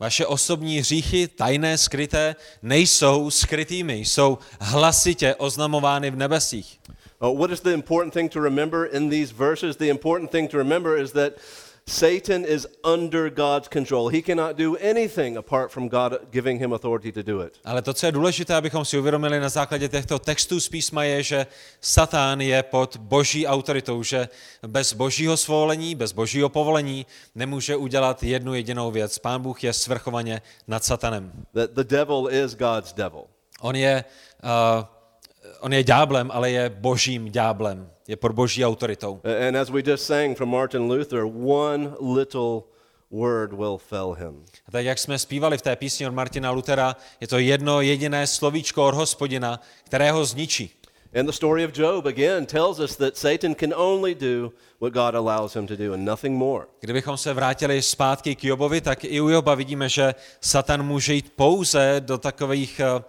Vaše 0.00 0.26
osobní 0.26 0.78
hříchy, 0.78 1.28
tajné, 1.28 1.78
skryté, 1.78 2.36
nejsou 2.62 3.30
skrytými, 3.30 3.94
jsou 3.94 4.38
hlasitě 4.60 5.34
oznamovány 5.34 6.10
v 6.10 6.16
nebesích. 6.16 6.80
Uh, 7.20 7.38
what 7.38 7.50
is 7.50 7.60
the 7.60 7.70
important 7.70 8.14
thing 8.14 8.32
to 8.32 8.40
remember 8.40 8.88
in 8.92 9.10
these 9.10 9.34
verses? 9.34 9.76
The 9.76 9.88
important 9.88 10.30
thing 10.30 10.50
to 10.50 10.58
remember 10.58 10.98
is 10.98 11.12
that 11.12 11.32
Satan 11.88 12.44
is 12.44 12.66
under 12.94 13.30
God's 13.30 13.68
control. 13.68 14.08
He 14.08 14.22
cannot 14.22 14.56
do 14.56 14.76
anything 14.76 15.36
apart 15.36 15.72
from 15.72 15.88
God 15.88 16.18
giving 16.30 16.60
him 16.60 16.72
authority 16.72 17.12
to 17.12 17.22
do 17.22 17.42
it. 17.42 17.58
Ale 17.64 17.82
to, 17.82 17.94
co 17.94 18.06
je 18.06 18.12
důležité, 18.12 18.54
abychom 18.54 18.84
si 18.84 18.98
uvědomili 18.98 19.40
na 19.40 19.48
základě 19.48 19.88
těchto 19.88 20.18
textů 20.18 20.60
z 20.60 20.68
písma, 20.68 21.04
je, 21.04 21.22
že 21.22 21.46
Satán 21.80 22.40
je 22.40 22.62
pod 22.62 22.96
boží 22.96 23.46
autoritou, 23.46 24.02
že 24.02 24.28
bez 24.66 24.92
božího 24.92 25.36
svolení, 25.36 25.94
bez 25.94 26.12
božího 26.12 26.48
povolení 26.48 27.06
nemůže 27.34 27.76
udělat 27.76 28.22
jednu 28.22 28.54
jedinou 28.54 28.90
věc. 28.90 29.18
Pán 29.18 29.42
Bůh 29.42 29.64
je 29.64 29.72
svrchovaně 29.72 30.42
nad 30.66 30.84
Satanem. 30.84 31.32
That 31.54 31.70
the 31.70 31.84
devil 31.84 32.28
is 32.30 32.54
God's 32.54 32.92
devil. 32.92 33.24
On 33.60 33.76
je, 33.76 34.04
uh, 34.44 34.84
on 35.60 35.72
je 35.72 35.84
ďáblem, 35.84 36.30
ale 36.32 36.50
je 36.50 36.68
božím 36.68 37.28
ďáblem. 37.30 37.90
Je 38.08 38.16
pod 38.16 38.32
boží 38.32 38.64
autoritou. 38.64 39.20
And 39.48 39.56
as 39.56 39.70
we 39.70 39.82
just 39.86 40.04
sang 40.04 40.36
from 40.36 40.48
Martin 40.48 40.82
Luther, 40.82 41.24
one 41.44 41.92
little 42.00 42.62
word 43.10 43.52
will 43.52 43.78
fell 43.78 44.12
him. 44.12 44.44
A 44.68 44.70
tak 44.70 44.84
jak 44.84 44.98
jsme 44.98 45.18
zpívali 45.18 45.58
v 45.58 45.62
té 45.62 45.76
písni 45.76 46.06
od 46.06 46.14
Martina 46.14 46.50
Lutera, 46.50 46.96
je 47.20 47.28
to 47.28 47.38
jedno 47.38 47.80
jediné 47.80 48.26
slovíčko 48.26 48.86
od 48.86 48.94
hospodina, 48.94 49.60
kterého 49.84 50.24
zničí. 50.24 50.70
And 51.14 51.26
the 51.26 51.32
story 51.32 51.64
of 51.64 51.78
Job 51.78 52.06
again 52.06 52.46
tells 52.46 52.78
us 52.78 52.96
that 52.96 53.16
Satan 53.16 53.54
can 53.54 53.72
only 53.74 54.14
do 54.14 54.52
what 54.80 54.92
God 54.92 55.14
allows 55.14 55.56
him 55.56 55.66
to 55.66 55.76
do 55.76 55.94
and 55.94 56.04
nothing 56.04 56.36
more. 56.36 56.66
Kdybychom 56.80 57.16
se 57.16 57.34
vrátili 57.34 57.82
zpátky 57.82 58.36
k 58.36 58.44
Jobovi, 58.44 58.80
tak 58.80 59.04
i 59.04 59.20
u 59.20 59.28
Joba 59.28 59.54
vidíme, 59.54 59.88
že 59.88 60.14
Satan 60.40 60.82
může 60.82 61.14
jít 61.14 61.32
pouze 61.36 61.96
do 61.98 62.18
takových 62.18 62.80
eh, 62.80 63.02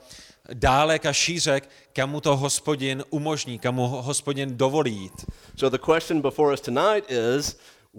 dálek 0.54 1.06
a 1.06 1.14
šířek, 1.14 1.70
kam 1.94 2.10
mu 2.10 2.22
to 2.22 2.38
hospodin 2.38 3.04
umožní, 3.10 3.60
kam 3.60 3.76
mu 3.76 3.88
ho 3.88 4.02
hospodin 4.02 4.58
dovolí 4.58 4.96
jít. 4.96 5.26
So 5.56 5.78
the 5.78 5.94
question 5.94 6.22
before 6.22 6.54
us 6.54 6.62
tonight 6.62 7.12
is 7.12 7.58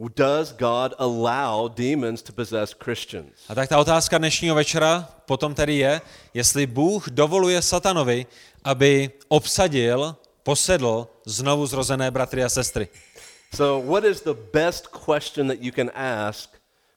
does 0.08 0.52
God 0.52 0.94
allow 0.98 1.68
demons 1.68 2.22
to 2.22 2.32
possess 2.32 2.74
Christians? 2.84 3.32
A 3.48 3.54
tak 3.54 3.68
ta 3.68 3.78
otázka 3.78 4.18
dnešního 4.18 4.54
večera 4.54 5.08
potom 5.26 5.54
tedy 5.54 5.74
je, 5.74 6.00
jestli 6.34 6.66
Bůh 6.66 7.08
dovoluje 7.10 7.62
satanovi, 7.62 8.26
aby 8.64 9.10
obsadil, 9.28 10.16
posedl 10.42 11.08
znovu 11.26 11.66
zrozené 11.66 12.10
bratry 12.10 12.44
a 12.44 12.48
sestry. 12.48 12.88
So 13.54 13.92
what 13.92 14.04
is 14.04 14.20
the 14.20 14.34
best 14.52 14.86
question 14.86 15.48
that 15.48 15.58
you 15.60 15.72
can 15.72 15.90
ask 15.94 16.50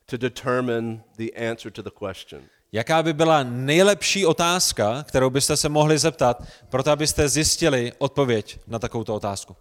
to 0.06 0.18
determine 0.18 1.04
the 1.18 1.50
answer 1.50 1.72
to 1.72 1.82
the 1.82 1.92
question? 1.92 2.42
Jaká 2.76 3.04
by 3.04 3.14
byla 3.14 3.44
nejlepší 3.44 4.26
otázka, 4.26 5.04
kterou 5.08 5.30
byste 5.30 5.58
se 5.58 5.70
mohli 5.70 5.98
zeptat, 5.98 6.44
proto 6.70 6.92
abyste 6.92 7.30
zjistili 7.30 7.94
odpověď 7.98 8.60
na 8.68 8.80
takovouto 8.80 9.16
otázku? 9.16 9.56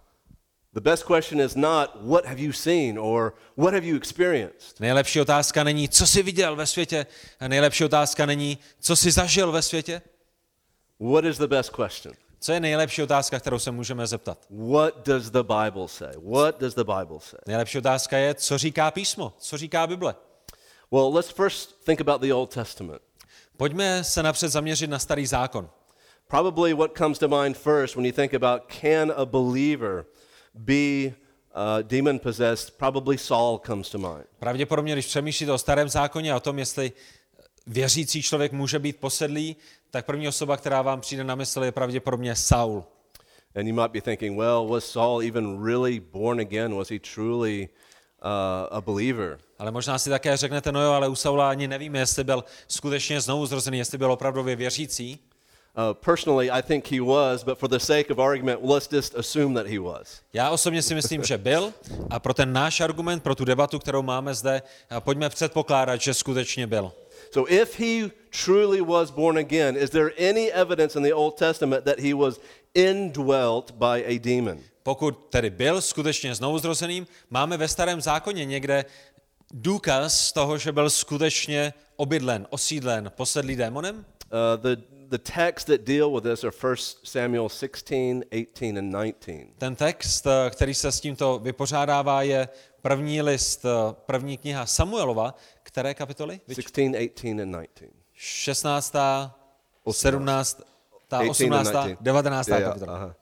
The 0.73 0.81
best 0.81 1.04
question 1.07 1.40
is 1.40 1.54
not 1.54 1.90
what 2.00 2.26
have 2.26 2.40
you 2.40 2.52
seen 2.52 2.99
or 2.99 3.35
what 3.57 3.75
have 3.75 3.87
you 3.87 3.97
experienced. 3.97 4.81
Nejlepší 4.81 5.21
otázka 5.21 5.64
není, 5.64 5.88
co 5.88 6.07
jsi 6.07 6.23
viděl 6.23 6.57
ve 6.57 6.66
světě. 6.66 7.07
A 7.40 7.49
nejlepší 7.49 7.85
otázka 7.85 8.26
není, 8.26 8.59
co 8.81 8.97
jsi 8.97 9.11
zažil 9.11 9.52
ve 9.52 9.62
světě. 9.62 10.02
What 11.00 11.25
is 11.25 11.38
the 11.38 11.47
best 11.47 11.71
question? 11.71 12.14
Co 12.40 12.52
je 12.52 12.61
nejlepší 12.61 13.02
otázka, 13.02 13.40
kterou 13.40 13.59
se 13.59 13.71
můžeme 13.71 14.07
zeptat? 14.07 14.38
What 14.50 15.07
does 15.07 15.31
the 15.31 15.42
Bible 15.42 15.88
say? 15.88 16.12
What 16.33 16.61
does 16.61 16.75
the 16.75 16.85
Bible 16.85 17.21
say? 17.21 17.40
Nejlepší 17.47 17.78
otázka 17.78 18.19
je, 18.19 18.35
co 18.35 18.59
říká 18.59 18.90
písmo, 18.90 19.33
co 19.38 19.57
říká 19.57 19.87
Bible. 19.87 20.14
Well, 20.92 21.11
let's 21.11 21.30
first 21.30 21.84
think 21.87 22.00
about 22.00 22.20
the 22.20 22.32
Old 22.32 22.50
Testament. 22.50 23.02
Pojďme 23.56 24.04
se 24.04 24.22
napřed 24.22 24.49
zaměřit 24.49 24.90
na 24.90 24.99
starý 24.99 25.26
zákon. 25.26 25.70
Probably 26.28 26.75
what 26.75 26.90
comes 26.99 27.18
to 27.18 27.28
mind 27.28 27.56
first 27.56 27.96
when 27.96 28.06
you 28.06 28.12
think 28.12 28.34
about 28.34 28.62
can 28.80 29.12
a 29.16 29.25
believer 29.25 30.04
be 30.54 31.06
uh, 31.06 31.82
demon 31.82 32.18
possessed, 32.18 32.78
probably 32.78 33.18
Saul 33.18 33.61
comes 33.66 33.90
to 33.90 33.99
mind. 33.99 34.26
Pravděpodobně, 34.38 34.92
když 34.92 35.06
přemýšlíte 35.06 35.52
o 35.52 35.58
starém 35.58 35.88
zákoně 35.88 36.32
a 36.32 36.37
o 36.37 36.40
tom, 36.40 36.58
jestli 36.58 36.92
věřící 37.66 38.22
člověk 38.22 38.52
může 38.52 38.78
být 38.78 38.96
posedlý, 38.96 39.56
tak 39.90 40.06
první 40.06 40.28
osoba, 40.28 40.56
která 40.56 40.82
vám 40.82 41.00
přijde 41.00 41.25
na 41.25 41.34
mysl, 41.34 41.64
je 41.64 41.72
pravděpodobně 41.72 42.37
Saul. 42.37 42.84
And 43.54 43.66
you 43.66 43.75
might 43.75 43.92
be 43.92 44.00
thinking, 44.00 44.38
well, 44.38 44.68
was 44.68 44.84
Saul 44.84 45.22
even 45.22 45.64
really 45.64 46.00
born 46.00 46.40
again? 46.40 46.75
Was 46.75 46.90
he 46.90 46.99
truly 46.99 47.68
uh, 48.22 48.76
a 48.76 48.80
believer? 48.80 49.38
Ale 49.62 49.71
možná 49.71 49.99
si 49.99 50.11
také 50.11 50.37
řeknete, 50.37 50.73
no 50.73 50.83
jo, 50.83 50.92
ale 50.92 51.09
u 51.09 51.14
Saula 51.14 51.50
ani 51.50 51.69
nevíme, 51.69 51.99
jestli 51.99 52.25
byl 52.25 52.45
skutečně 52.69 53.21
znovu 53.21 53.47
zrozený, 53.47 53.78
jestli 53.78 53.99
byl 53.99 54.12
opravdově 54.12 54.57
věřící. 54.57 55.19
Uh, 55.19 55.95
personally, 55.95 56.50
I 56.50 56.62
think 56.62 56.90
he 56.90 57.00
was, 57.00 57.45
but 57.45 57.59
for 57.59 57.71
the 57.71 57.78
sake 57.78 58.11
of 58.11 58.19
argument, 58.19 58.61
let's 58.62 58.92
just 58.92 59.19
assume 59.19 59.54
that 59.54 59.66
he 59.66 59.78
was. 59.78 60.21
Já 60.33 60.50
osobně 60.50 60.83
si 60.83 60.95
myslím, 60.95 61.25
že 61.25 61.38
byl 61.38 61.73
a 62.11 62.21
pro 62.21 62.35
ten 62.35 62.52
náš 62.52 62.81
argument, 62.81 63.23
pro 63.23 63.35
tu 63.35 63.45
debatu, 63.45 63.78
kterou 63.78 64.02
máme 64.02 64.35
zde, 64.35 64.62
pojďme 64.99 65.28
předpokládat, 65.28 66.00
že 66.00 66.14
skutečně 66.14 66.66
byl. 66.66 66.92
So 67.33 67.54
if 67.54 67.81
he 67.81 68.11
truly 68.45 68.81
was 68.81 69.11
born 69.11 69.38
again, 69.38 69.76
is 69.76 69.90
there 69.90 70.31
any 70.31 70.52
evidence 70.52 70.99
in 70.99 71.04
the 71.04 71.14
Old 71.14 71.37
Testament 71.37 71.85
that 71.85 71.99
he 71.99 72.14
was 72.14 72.40
indwelt 72.75 73.71
by 73.71 74.04
a 74.07 74.19
demon? 74.19 74.59
Pokud 74.83 75.26
tedy 75.31 75.50
byl 75.50 75.81
skutečně 75.81 76.35
znovuzrozeným, 76.35 77.07
máme 77.31 77.57
ve 77.57 77.69
starém 77.69 78.00
zákoně 78.00 78.45
někde 78.45 78.85
důkaz 79.52 80.32
toho, 80.32 80.59
že 80.59 80.73
byl 80.73 80.90
skutečně 80.90 81.75
obydlen, 81.97 82.47
osídlen, 82.50 83.12
posedlý 83.16 83.56
démonem? 83.56 83.97
Uh, 83.97 84.62
the, 84.62 84.82
the 85.09 85.18
texts 85.18 85.64
that 85.64 85.80
deal 85.80 86.11
with 86.11 86.25
this 86.25 86.44
are 86.44 86.52
1 86.52 86.76
Samuel 87.04 87.49
16, 87.49 88.25
18, 88.32 88.78
and 88.78 88.90
19. 88.90 89.54
Ten 89.59 89.76
text, 89.76 90.26
eh, 90.26 90.50
který 90.50 90.75
se 90.75 90.92
s 90.92 91.00
tímto 91.00 91.38
vypořádává, 91.38 92.23
je 92.23 92.49
první 92.82 93.23
list, 93.23 93.64
eh, 93.64 93.94
první 94.06 94.38
kniha 94.38 94.66
Samuelova. 94.66 95.35
Které 95.62 95.94
kapitoly? 95.94 96.40
Vič? 96.49 96.56
16, 96.56 96.94
18, 96.94 97.40
and 97.40 97.50
19. 97.50 97.71
16., 98.14 98.92
17., 99.92 100.62
18 101.11 101.21
and 101.21 101.30
18., 101.30 101.73
19. 101.73 101.99
19. 102.00 102.49
Yeah, 102.49 102.61
yeah, 102.61 102.73
kapitola. 102.73 102.99
uh-huh. 102.99 103.14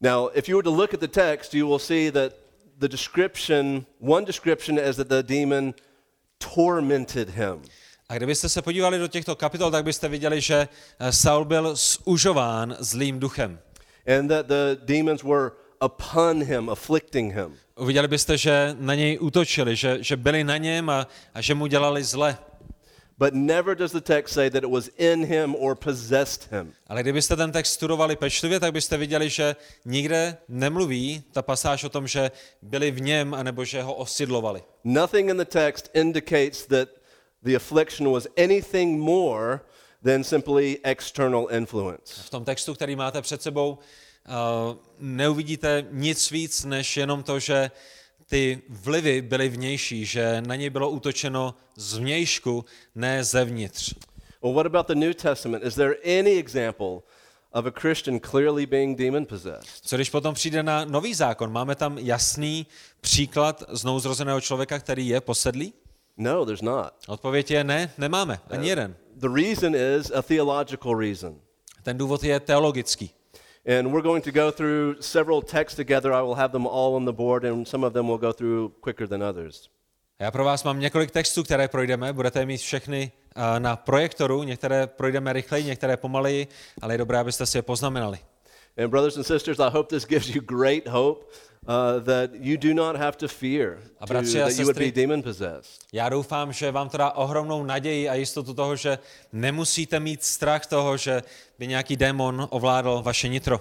Now, 0.00 0.30
if 0.34 0.48
you 0.48 0.56
were 0.56 0.64
to 0.64 0.76
look 0.76 0.94
at 0.94 1.00
the 1.00 1.08
text, 1.08 1.54
you 1.54 1.68
will 1.68 1.78
see 1.78 2.10
that 2.10 2.32
the 2.80 2.88
description, 2.88 3.86
one 4.00 4.26
description 4.26 4.78
is 4.78 4.96
that 4.96 5.08
the 5.08 5.22
demon 5.22 5.74
tormented 6.54 7.28
him. 7.28 7.62
A 8.08 8.16
kdybyste 8.16 8.48
se 8.48 8.62
podívali 8.62 8.98
do 8.98 9.08
těchto 9.08 9.36
kapitol, 9.36 9.70
tak 9.70 9.84
byste 9.84 10.08
viděli, 10.08 10.40
že 10.40 10.68
eh, 10.98 11.12
Saul 11.12 11.44
byl 11.44 11.74
zužován 11.76 12.76
zlým 12.78 13.18
duchem. 13.18 13.58
and 14.06 14.28
that 14.28 14.48
the 14.48 14.78
demons 14.84 15.22
were 15.22 15.52
upon 15.80 16.42
him, 16.42 16.68
afflicting 16.68 17.32
him. 17.32 17.54
Uviděli 17.76 18.08
byste, 18.08 18.38
že 18.38 18.76
na 18.78 18.94
něj 18.94 19.18
útočili, 19.20 19.76
že, 19.76 19.98
že 20.00 20.16
byli 20.16 20.44
na 20.44 20.56
něm 20.56 20.90
a, 20.90 21.06
a 21.34 21.40
že 21.40 21.54
mu 21.54 21.66
dělali 21.66 22.04
zle. 22.04 22.38
But 23.20 23.34
never 23.34 23.74
does 23.74 23.92
the 23.92 24.00
text 24.00 24.34
say 24.34 24.50
that 24.50 24.64
it 24.64 24.70
was 24.70 24.90
in 24.96 25.26
him 25.26 25.54
or 25.54 25.74
possessed 25.74 26.48
him. 26.50 26.72
Ale 26.86 27.02
kdybyste 27.02 27.36
ten 27.36 27.52
text 27.52 27.72
studovali 27.72 28.16
pečlivě, 28.16 28.60
tak 28.60 28.72
byste 28.72 28.96
viděli, 28.96 29.30
že 29.30 29.56
nikde 29.84 30.36
nemluví 30.48 31.22
ta 31.32 31.42
pasáž 31.42 31.84
o 31.84 31.88
tom, 31.88 32.06
že 32.06 32.30
byli 32.62 32.90
v 32.90 33.00
něm, 33.00 33.34
anebo 33.34 33.64
že 33.64 33.82
ho 33.82 33.94
osidlovali. 33.94 34.62
Nothing 34.84 35.30
in 35.30 35.36
the 35.36 35.44
text 35.44 35.90
indicates 35.94 36.66
that 36.66 36.88
the 37.42 37.56
affliction 37.56 38.12
was 38.12 38.26
anything 38.44 39.00
more 39.02 39.60
than 40.04 40.24
simply 40.24 40.78
external 40.82 41.46
influence. 41.50 42.22
V 42.22 42.30
tom 42.30 42.44
textu, 42.44 42.74
který 42.74 42.96
máte 42.96 43.22
před 43.22 43.42
sebou, 43.42 43.78
uh, 44.28 44.76
neuvidíte 44.98 45.86
nic 45.90 46.30
víc, 46.30 46.64
než 46.64 46.96
jenom 46.96 47.22
to, 47.22 47.38
že 47.38 47.70
ty 48.30 48.62
vlivy 48.68 49.22
byly 49.22 49.48
vnější, 49.48 50.06
že 50.06 50.42
na 50.46 50.56
něj 50.56 50.70
bylo 50.70 50.90
útočeno 50.90 51.54
zvnějšku, 51.76 52.64
ne 52.94 53.24
zevnitř. 53.24 53.94
Well, 54.42 54.54
what 54.54 54.66
about 54.66 54.88
the 54.88 54.94
New 54.94 55.14
Testament? 55.14 55.64
Is 55.64 55.74
there 55.74 55.94
any 56.20 56.38
example 56.38 57.02
of 57.52 57.66
a 57.66 57.70
Christian 57.80 58.20
clearly 58.20 58.66
being 58.66 58.98
demon 58.98 59.26
possessed? 59.26 59.68
Co 59.82 59.96
když 59.96 60.10
potom 60.10 60.34
přijde 60.34 60.62
na 60.62 60.84
nový 60.84 61.14
zákon? 61.14 61.52
Máme 61.52 61.74
tam 61.74 61.98
jasný 61.98 62.66
příklad 63.00 63.62
znouzrozeného 63.68 64.40
člověka, 64.40 64.78
který 64.78 65.08
je 65.08 65.20
posedlý? 65.20 65.72
No, 66.16 66.44
there's 66.44 66.62
not. 66.62 66.92
Odpověď 67.06 67.50
je 67.50 67.64
ne, 67.64 67.92
nemáme, 67.98 68.40
ani 68.50 68.68
jeden. 68.68 68.96
The 69.14 69.28
reason 69.34 69.74
is 69.74 70.10
a 70.14 70.22
theological 70.22 70.98
reason. 70.98 71.40
Ten 71.82 71.98
důvod 71.98 72.24
je 72.24 72.40
teologický. 72.40 73.10
And 73.78 73.92
we're 73.92 74.02
going 74.02 74.22
to 74.22 74.32
go 74.32 74.50
through 74.50 74.96
several 75.00 75.42
texts 75.42 75.76
together. 75.76 76.12
I 76.12 76.22
will 76.22 76.34
have 76.34 76.48
them 76.48 76.66
all 76.66 76.96
on 76.96 77.04
the 77.04 77.12
board, 77.12 77.44
and 77.44 77.68
some 77.68 77.86
of 77.86 77.92
them 77.92 78.08
we'll 78.08 78.18
go 78.18 78.32
through 78.32 78.72
quicker 78.80 79.08
than 79.08 79.22
others. 79.22 79.68
Já 80.18 80.30
pro 80.30 80.44
vás 80.44 80.64
mám 80.64 80.80
několik 80.80 81.10
textů, 81.10 81.42
které 81.42 81.68
projdeme, 81.68 82.12
budete 82.12 82.46
mít 82.46 82.58
všechny 82.58 83.12
na 83.58 83.76
projektoru, 83.76 84.42
některé 84.42 84.86
projdeme 84.86 85.32
rychleji, 85.32 85.64
některé 85.64 85.96
pomaleji, 85.96 86.46
ale 86.82 86.94
je 86.94 86.98
dobré, 86.98 87.18
abyste 87.18 87.46
si 87.46 87.58
je 87.58 87.62
poznamenali. 87.62 88.18
And, 88.78 88.90
brothers 88.90 89.16
and 89.16 89.24
sisters, 89.24 89.58
I 89.58 89.70
hope 89.70 89.96
this 89.96 90.06
gives 90.06 90.28
you 90.28 90.42
great 90.42 90.88
hope 90.88 91.26
uh, 91.66 92.04
that 92.04 92.30
you 92.34 92.56
do 92.56 92.74
not 92.74 92.96
have 92.96 93.12
to 93.18 93.28
fear 93.28 93.78
A 94.00 94.06
to, 94.06 94.12
bratři 94.12 94.42
a 94.42 94.44
that 94.44 94.58
you 94.58 94.64
would 94.64 94.76
be 94.78 94.84
sestry- 94.84 94.92
demon 94.92 95.22
possessed. 95.22 95.80
Já 95.92 96.08
doufám, 96.08 96.52
že 96.52 96.70
vám 96.70 96.88
to 96.88 96.96
dá 96.96 97.10
ohromnou 97.10 97.64
naději 97.64 98.08
a 98.08 98.14
jistotu 98.14 98.54
toho, 98.54 98.76
že 98.76 98.98
nemusíte 99.32 100.00
mít 100.00 100.24
strach 100.24 100.66
toho, 100.66 100.96
že 100.96 101.22
by 101.58 101.66
nějaký 101.66 101.96
démon 101.96 102.46
ovládl 102.50 103.02
vaše 103.02 103.28
nitro. 103.28 103.60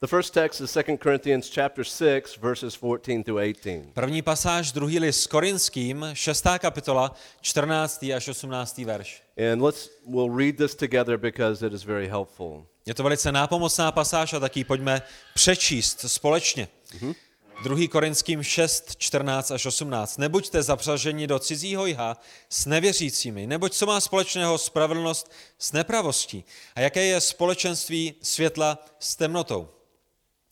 The 0.00 0.06
first 0.06 0.34
text 0.34 0.60
is 0.60 0.74
2 0.74 0.82
Corinthians 1.02 1.50
chapter 1.54 1.84
6, 1.84 2.36
verses 2.36 2.74
14 2.74 3.24
through 3.24 3.38
18. 3.38 3.92
První 3.94 4.22
pasáž, 4.22 4.72
druhý 4.72 4.98
list 4.98 5.26
Korinským, 5.26 6.06
šestá 6.12 6.58
kapitola, 6.58 7.14
14. 7.40 8.02
až 8.16 8.28
18. 8.28 8.78
verš. 8.78 9.22
And 9.52 9.62
let's 9.62 9.90
we'll 10.06 10.36
read 10.36 10.56
this 10.56 10.74
together 10.74 11.16
because 11.16 11.66
it 11.66 11.72
is 11.72 11.84
very 11.84 12.08
helpful. 12.08 12.66
Je 12.86 12.94
to 12.94 13.02
velice 13.02 13.32
nápomocná 13.32 13.92
pasáž 13.92 14.32
a 14.32 14.40
taky 14.40 14.64
pojďme 14.64 15.02
přečíst 15.34 16.00
společně. 16.06 16.68
Druhý 17.62 17.88
Korinským 17.88 18.42
6, 18.42 18.96
14 18.98 19.50
až 19.50 19.66
18. 19.66 20.18
Nebuďte 20.18 20.62
zapřaženi 20.62 21.26
do 21.26 21.38
cizího 21.38 21.86
jha 21.86 22.16
s 22.50 22.66
nevěřícími, 22.66 23.46
neboť 23.46 23.72
co 23.72 23.86
má 23.86 24.00
společného 24.00 24.58
spravedlnost 24.58 25.32
s 25.58 25.72
nepravostí? 25.72 26.44
A 26.74 26.80
jaké 26.80 27.04
je 27.04 27.20
společenství 27.20 28.14
světla 28.22 28.78
s 28.98 29.16
temnotou? 29.16 29.75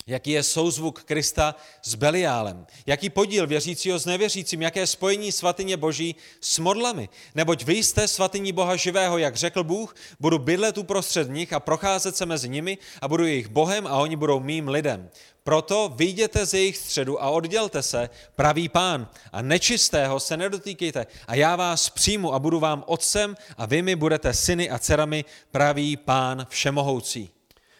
Jaký 0.06 0.30
je 0.30 0.42
souzvuk 0.42 1.02
Krista 1.02 1.54
s 1.82 1.94
Beliálem? 1.94 2.66
Jaký 2.86 3.10
podíl 3.10 3.46
věřícího 3.46 3.98
s 3.98 4.06
nevěřícím? 4.06 4.62
Jaké 4.62 4.86
spojení 4.86 5.32
svatyně 5.32 5.76
Boží 5.76 6.16
s 6.40 6.58
modlami? 6.58 7.08
Neboť 7.34 7.64
vy 7.64 7.74
jste 7.74 8.08
svatyní 8.08 8.52
Boha 8.52 8.76
živého, 8.76 9.18
jak 9.18 9.36
řekl 9.36 9.64
Bůh, 9.64 9.94
budu 10.20 10.38
bydlet 10.38 10.78
uprostřed 10.78 11.30
nich 11.30 11.52
a 11.52 11.60
procházet 11.60 12.16
se 12.16 12.26
mezi 12.26 12.48
nimi 12.48 12.78
a 13.02 13.08
budu 13.08 13.26
jejich 13.26 13.48
Bohem 13.48 13.86
a 13.86 13.96
oni 13.96 14.16
budou 14.16 14.40
mým 14.40 14.68
lidem. 14.68 15.10
Proto 15.44 15.92
vyjděte 15.96 16.46
z 16.46 16.54
jejich 16.54 16.76
středu 16.76 17.22
a 17.22 17.30
oddělte 17.30 17.82
se, 17.82 18.10
pravý 18.36 18.68
pán, 18.68 19.08
a 19.32 19.42
nečistého 19.42 20.20
se 20.20 20.36
nedotýkejte. 20.36 21.06
A 21.26 21.34
já 21.34 21.56
vás 21.56 21.90
přijmu 21.90 22.34
a 22.34 22.38
budu 22.38 22.60
vám 22.60 22.84
otcem 22.86 23.36
a 23.56 23.66
vy 23.66 23.82
mi 23.82 23.96
budete 23.96 24.34
syny 24.34 24.70
a 24.70 24.78
dcerami, 24.78 25.24
pravý 25.50 25.96
pán 25.96 26.46
všemohoucí. 26.50 27.33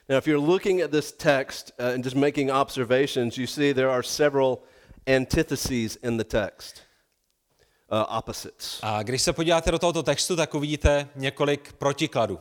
Now, 0.09 0.19
if 0.19 0.27
you're 0.27 0.47
looking 0.53 0.83
at 0.83 0.91
this 0.91 1.13
text 1.13 1.73
uh, 1.79 1.95
and 1.95 2.05
just 2.05 2.17
making 2.17 2.51
observations, 2.51 3.39
you 3.39 3.47
see 3.47 3.73
there 3.75 3.91
are 3.91 4.03
several 4.03 4.59
antitheses 5.07 5.97
in 6.03 6.17
the 6.17 6.25
text, 6.25 6.83
uh, 7.91 8.05
opposites. 8.09 8.79
A 8.83 9.03
když 9.03 9.23
se 9.23 9.33
podíváte 9.33 9.71
do 9.71 9.79
tohoto 9.79 10.03
textu, 10.03 10.37
tak 10.37 10.55
uvidíte 10.55 11.09
několik 11.17 11.73
protikladů. 11.73 12.39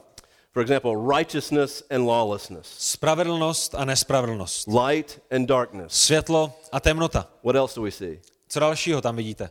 For 0.53 0.61
example, 0.61 0.91
righteousness 1.17 1.83
and 1.89 2.05
lawlessness, 2.07 2.67
Spravedlnost 2.77 3.75
a 3.75 3.85
nespravedlnost. 3.85 4.67
light 4.87 5.19
and 5.31 5.45
darkness. 5.45 5.93
Světlo 5.93 6.53
a 6.71 6.79
temnota. 6.79 7.27
What 7.43 7.55
else 7.55 7.75
do 7.75 7.81
we 7.81 7.91
see? 7.91 8.19
Co 8.49 8.59
dalšího 8.59 9.01
tam 9.01 9.15
vidíte? 9.15 9.49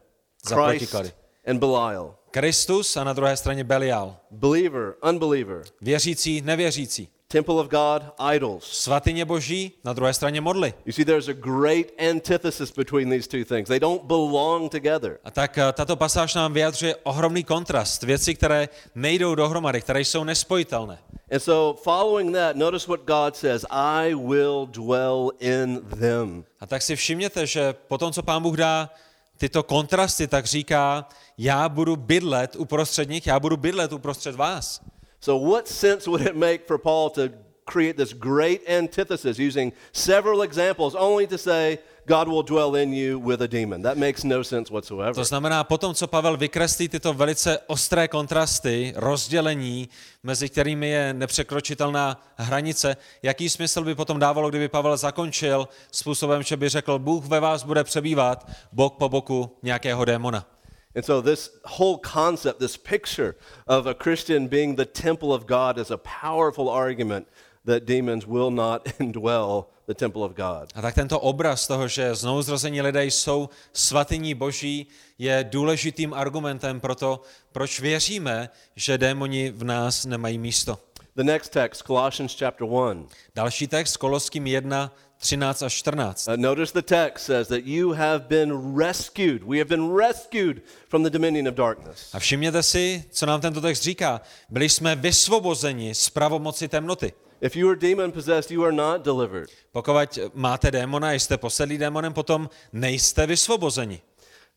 Za 0.48 0.56
Christ 0.56 0.78
protiklady. 0.78 1.12
and 1.46 1.58
Belial, 1.58 2.14
Kristus 2.30 2.96
a 2.96 3.04
na 3.04 3.12
druhé 3.12 3.36
straně 3.36 3.64
Belial. 3.64 4.16
believer, 4.30 4.94
unbeliever, 5.08 5.62
Věřící, 5.80 6.40
nevěřící. 6.40 7.08
Temple 7.32 7.54
of 7.54 7.68
God, 7.68 8.02
idols. 8.34 8.64
Svatyně 8.64 9.24
boží, 9.24 9.72
na 9.84 9.92
druhé 9.92 10.14
straně 10.14 10.40
modly. 10.40 10.74
You 10.86 10.92
see, 10.92 11.04
there's 11.04 11.28
a 11.28 11.32
great 11.32 11.86
antithesis 12.10 12.72
between 12.72 13.10
these 13.10 13.28
two 13.28 13.44
things. 13.44 13.68
They 13.68 13.80
don't 13.80 14.04
belong 14.04 14.70
together. 14.70 15.18
A 15.24 15.30
tak 15.30 15.58
eh, 15.58 15.72
tato 15.72 15.96
pasáž 15.96 16.34
nám 16.34 16.52
vyjadřuje 16.52 16.96
ohromný 17.02 17.44
kontrast. 17.44 18.02
Věci, 18.02 18.34
které 18.34 18.68
nejdou 18.94 19.34
dohromady, 19.34 19.80
které 19.80 20.00
jsou 20.00 20.24
nespojitelné. 20.24 20.98
And 21.32 21.40
so, 21.40 21.80
following 21.82 22.34
that, 22.34 22.56
notice 22.56 22.86
what 22.86 23.00
God 23.06 23.36
says 23.36 23.64
I 23.70 24.14
will 24.14 24.66
dwell 24.66 25.30
in 25.40 25.80
them. 26.00 26.44
A 26.60 26.66
tak 26.66 26.82
si 26.82 26.96
všimněte, 26.96 27.46
že 27.46 27.72
potom, 27.72 28.12
co 28.12 28.22
pán 28.22 28.42
Bůh 28.42 28.56
dá 28.56 28.90
tyto 29.38 29.62
kontrasty, 29.62 30.26
tak 30.26 30.46
říká, 30.46 31.08
já 31.38 31.68
budu 31.68 31.96
bydlet 31.96 32.56
uprostřed 32.56 33.08
nich, 33.08 33.26
já 33.26 33.40
budu 33.40 33.56
bydlet 33.56 33.92
uprostřed 33.92 34.34
vás. 34.34 34.80
So, 35.22 35.36
what 35.36 35.68
sense 35.68 36.10
would 36.10 36.26
it 36.26 36.34
make 36.34 36.66
for 36.66 36.78
Paul 36.78 37.10
to 37.10 37.30
create 37.64 37.96
this 37.96 38.12
great 38.12 38.68
antithesis 38.68 39.38
using 39.38 39.72
several 39.92 40.42
examples 40.42 40.96
only 40.96 41.28
to 41.28 41.38
say, 41.38 41.78
God 42.08 42.26
will 42.26 42.42
dwell 42.42 42.74
in 42.74 42.92
you 42.92 43.20
with 43.20 43.40
a 43.40 43.46
demon? 43.46 43.82
That 43.82 43.96
makes 43.96 44.24
no 44.24 44.42
sense 44.42 44.68
whatsoever. 44.72 45.14
To 45.14 45.24
znamená, 45.24 45.64
potom, 45.64 45.94
co 45.94 46.06
Pavel 46.06 46.36
vykreslí 46.36 46.88
tyto 46.88 47.14
velice 47.14 47.58
ostré 47.66 48.08
kontrasty, 48.08 48.92
rozdělení, 48.96 49.88
mezi 50.22 50.48
kterými 50.48 50.88
je 50.88 51.14
nepřekročitelná 51.14 52.22
hranice, 52.36 52.96
jaký 53.22 53.48
smysl 53.48 53.84
by 53.84 53.94
potom 53.94 54.18
dávalo, 54.18 54.48
kdyby 54.48 54.68
Pavel 54.68 54.96
zakončil 54.96 55.68
způsobem, 55.92 56.42
že 56.42 56.56
by 56.56 56.68
řekl, 56.68 56.98
Bůh 56.98 57.26
ve 57.26 57.40
vás 57.40 57.64
bude 57.64 57.84
přebývat 57.84 58.50
bok 58.72 58.94
po 58.96 59.08
boku 59.08 59.56
nějakého 59.62 60.04
démona. 60.04 60.51
And 60.94 61.04
so, 61.04 61.22
this 61.22 61.50
whole 61.64 61.98
concept, 61.98 62.60
this 62.60 62.76
picture 62.76 63.34
of 63.66 63.86
a 63.86 63.94
Christian 63.94 64.46
being 64.48 64.76
the 64.76 64.84
temple 64.84 65.32
of 65.32 65.46
God, 65.46 65.78
is 65.78 65.90
a 65.90 65.96
powerful 65.96 66.68
argument 66.68 67.26
that 67.64 67.86
demons 67.86 68.26
will 68.26 68.50
not 68.50 68.84
indwell 69.00 69.68
the 69.86 69.94
temple 69.94 70.22
of 70.22 70.34
God. 70.34 70.72
A 70.74 70.82
tak 70.82 70.94
tento 70.94 71.20
obraz 71.20 71.66
toho, 71.66 71.88
že 71.88 72.14
znovuzrození 72.14 72.82
lidé 72.82 73.04
jsou 73.04 73.48
svatyní 73.72 74.34
boží, 74.34 74.86
je 75.18 75.44
důležitým 75.50 76.14
argumentem 76.14 76.80
pro 76.80 76.94
to, 76.94 77.20
proč 77.52 77.80
věříme, 77.80 78.48
že 78.76 78.98
démoni 78.98 79.50
v 79.50 79.64
nás 79.64 80.04
nemají 80.04 80.38
místo. 80.38 80.78
The 81.16 81.24
next 81.24 81.52
text, 81.52 81.82
Colossians 81.86 82.38
chapter 82.38 82.66
1. 82.66 83.04
Další 83.34 83.66
text, 83.66 83.96
Koloským 83.96 84.46
1, 84.46 84.92
13 85.22 85.62
až 85.62 85.72
14. 85.72 86.28
Uh, 86.28 86.36
notice 86.36 86.72
the 86.72 86.82
text 86.82 87.26
says 87.26 87.48
that 87.48 87.64
you 87.64 87.92
have 87.92 88.18
been 88.28 88.76
rescued. 88.76 89.42
We 89.44 89.58
have 89.58 89.68
been 89.68 89.94
rescued 89.96 90.62
from 90.88 91.02
the 91.02 91.10
dominion 91.10 91.48
of 91.48 91.54
darkness. 91.54 92.10
A 92.12 92.18
všimněte 92.18 92.62
si, 92.62 93.04
co 93.10 93.26
nám 93.26 93.40
tento 93.40 93.60
text 93.60 93.82
říká. 93.82 94.20
Byli 94.48 94.68
jsme 94.68 94.96
vysvobozeni 94.96 95.94
z 95.94 96.10
pravomoci 96.10 96.68
temnoty. 96.68 97.12
If 97.40 97.56
you 97.56 97.68
are 97.68 97.76
demon 97.76 98.12
possessed, 98.12 98.50
you 98.50 98.64
are 98.64 98.72
not 98.72 99.02
delivered. 99.02 99.50
Pokud 99.72 100.18
máte 100.34 100.70
démona, 100.70 101.12
jste 101.12 101.38
posedlí 101.38 101.78
démonem, 101.78 102.12
potom 102.12 102.50
nejste 102.72 103.26
vysvobozeni. 103.26 104.00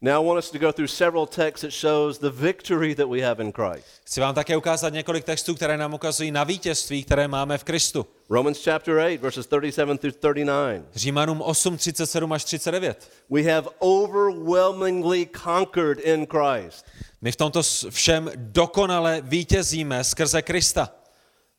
Now 0.01 0.21
I 0.21 0.25
want 0.25 0.37
us 0.39 0.51
to 0.51 0.59
go 0.59 0.71
through 0.71 0.89
several 0.89 1.25
texts 1.25 1.61
that 1.61 1.71
shows 1.71 2.17
the 2.17 2.29
victory 2.29 2.95
that 2.95 3.07
we 3.09 3.21
have 3.21 3.43
in 3.43 3.51
Christ. 3.51 3.85
Chci 4.03 4.21
vám 4.21 4.35
také 4.35 4.57
ukázat 4.57 4.93
několik 4.93 5.23
textů, 5.23 5.55
které 5.55 5.77
nám 5.77 5.93
ukazují 5.93 6.31
na 6.31 6.43
vítězství, 6.43 7.03
které 7.03 7.27
máme 7.27 7.57
v 7.57 7.63
Kristu. 7.63 8.05
Romans 8.29 8.63
chapter 8.63 8.95
8, 8.97 9.17
verses 9.17 9.47
37 9.47 9.97
through 9.97 10.15
39. 10.15 10.83
Římanům 10.95 11.41
8, 11.41 11.77
37 11.77 12.33
až 12.33 12.43
39. 12.43 13.11
We 13.29 13.43
have 13.43 13.67
overwhelmingly 13.79 15.29
conquered 15.43 15.99
in 15.99 16.27
Christ. 16.27 16.85
My 17.21 17.31
v 17.31 17.35
tomto 17.35 17.61
všem 17.89 18.31
dokonale 18.35 19.21
vítězíme 19.21 20.03
skrze 20.03 20.41
Krista. 20.41 20.89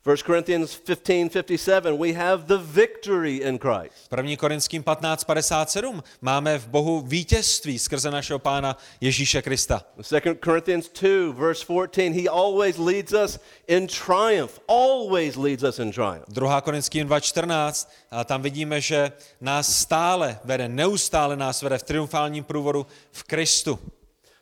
1 0.07 0.23
Corinthians 0.23 0.77
15, 0.77 1.31
57. 1.31 1.99
We 1.99 2.13
have 2.13 2.47
the 2.47 2.59
victory 2.59 3.43
in 3.43 3.59
Christ. 3.59 4.09
1. 4.09 4.37
Korinským 4.37 4.83
15.57 4.83 6.03
máme 6.21 6.59
v 6.59 6.69
Bohu 6.69 7.01
vítězství 7.01 7.79
skrze 7.79 8.11
našeho 8.11 8.39
Pána 8.39 8.77
Ježíše 9.01 9.43
Krista. 9.43 9.83
2 10.11 10.21
Corinthians 10.45 10.91
2, 11.03 11.33
verse 11.33 11.65
14. 11.65 12.15
He 12.15 12.29
always 12.29 12.79
leads 12.79 13.13
us 13.13 13.41
in 13.67 13.87
triumph. 13.87 14.61
Always 14.69 15.37
leads 15.37 15.63
us 15.63 15.79
in 15.79 15.93
triumph. 15.93 16.29
2. 16.29 16.61
Korinským 16.61 17.09
2.14, 17.09 17.89
a 18.11 18.25
tam 18.25 18.43
vidíme, 18.43 18.81
že 18.81 19.13
nás 19.41 19.79
stále 19.79 20.39
vede, 20.45 20.69
neustále 20.69 21.37
nás 21.37 21.63
vede 21.63 21.79
v 21.79 21.83
triumfálním 21.83 22.45
průvodu 22.45 22.87
v 23.13 23.23
Kristu. 23.23 23.79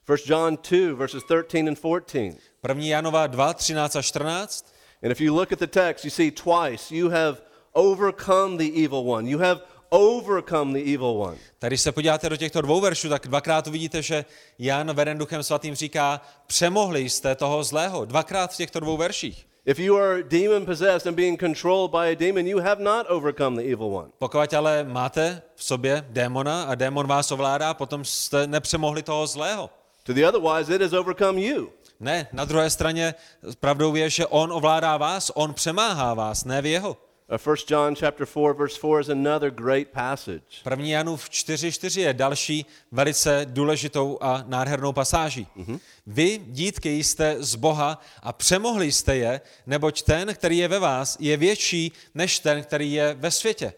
1 0.08 0.16
John 0.26 0.58
2, 0.70 0.94
verses 0.94 1.22
13 1.24 1.68
and 1.68 1.78
14. 1.78 2.36
1. 2.68 2.84
Janova 2.84 3.26
2, 3.26 3.54
13 3.54 3.96
a 3.96 4.02
14. 4.02 4.73
And 5.04 5.12
if 5.12 5.20
you 5.20 5.34
look 5.34 5.52
at 5.52 5.58
the 5.58 5.66
text, 5.66 6.04
you 6.04 6.10
see 6.10 6.30
twice 6.30 6.94
you 6.94 7.10
have 7.10 7.36
overcome 7.74 8.56
the 8.56 8.84
evil 8.84 9.04
one. 9.04 9.30
You 9.30 9.38
have 9.38 9.60
overcome 9.90 10.72
the 10.72 10.94
evil 10.94 11.16
one. 11.16 11.36
Tady 11.58 11.70
když 11.70 11.80
se 11.80 11.92
podíváte 11.92 12.28
do 12.28 12.36
těchto 12.36 12.60
dvou 12.60 12.80
veršů, 12.80 13.08
tak 13.08 13.26
dvakrát 13.28 13.66
uvidíte, 13.66 14.02
že 14.02 14.24
Jan 14.58 14.94
veden 14.94 15.18
duchem 15.18 15.42
svatým 15.42 15.74
říká, 15.74 16.20
přemohli 16.46 17.10
jste 17.10 17.34
toho 17.34 17.64
zlého. 17.64 18.04
Dvakrát 18.04 18.52
v 18.52 18.56
těchto 18.56 18.80
dvou 18.80 18.96
verších. 18.96 19.46
If 19.66 19.78
you 19.78 19.96
are 19.96 20.22
demon 20.22 20.66
possessed 20.66 21.06
and 21.06 21.14
being 21.14 21.40
controlled 21.40 21.90
by 21.90 22.12
a 22.12 22.14
demon, 22.14 22.46
you 22.46 22.60
have 22.60 22.82
not 22.82 23.06
overcome 23.08 23.62
the 23.62 23.72
evil 23.72 23.86
one. 23.86 24.10
Pokud 24.18 24.54
ale 24.54 24.84
máte 24.84 25.42
v 25.54 25.64
sobě 25.64 26.04
démona 26.08 26.62
a 26.62 26.74
démon 26.74 27.06
vás 27.06 27.32
ovládá, 27.32 27.74
potom 27.74 28.04
jste 28.04 28.46
nepřemohli 28.46 29.02
toho 29.02 29.26
zlého. 29.26 29.70
To 30.02 30.12
the 30.12 30.26
otherwise, 30.28 30.74
it 30.74 30.82
has 30.82 30.92
overcome 30.92 31.40
you. 31.40 31.70
Ne, 32.00 32.28
na 32.32 32.44
druhé 32.44 32.70
straně 32.70 33.14
pravdou 33.60 33.94
je, 33.94 34.10
že 34.10 34.26
on 34.26 34.52
ovládá 34.52 34.96
vás, 34.96 35.30
on 35.34 35.54
přemáhá 35.54 36.14
vás, 36.14 36.44
ne 36.44 36.62
v 36.62 36.66
jeho. 36.66 36.96
Uh, 37.28 37.38
1 37.46 37.64
John 37.68 37.94
chapter 37.94 38.26
4, 38.26 38.52
verse 38.58 38.78
4 38.78 39.00
is 39.00 39.08
another 39.08 39.50
great 39.50 39.88
passage. 39.88 40.62
První 40.64 40.90
Janův 40.90 41.28
4.4 41.30 42.00
je 42.00 42.14
další 42.14 42.66
velice 42.92 43.46
důležitou 43.48 44.18
a 44.20 44.44
nádhernou 44.46 44.92
pasáží. 44.92 45.46
Mm-hmm. 45.56 45.80
Vy, 46.06 46.40
dítky, 46.46 47.04
jste 47.04 47.36
z 47.38 47.54
Boha 47.54 48.00
a 48.22 48.32
přemohli 48.32 48.92
jste 48.92 49.16
je, 49.16 49.40
neboť 49.66 50.02
ten, 50.02 50.34
který 50.34 50.58
je 50.58 50.68
ve 50.68 50.78
vás, 50.78 51.16
je 51.20 51.36
větší 51.36 51.92
než 52.14 52.38
ten, 52.38 52.62
který 52.62 52.92
je 52.92 53.14
ve 53.14 53.30
světě. 53.30 53.72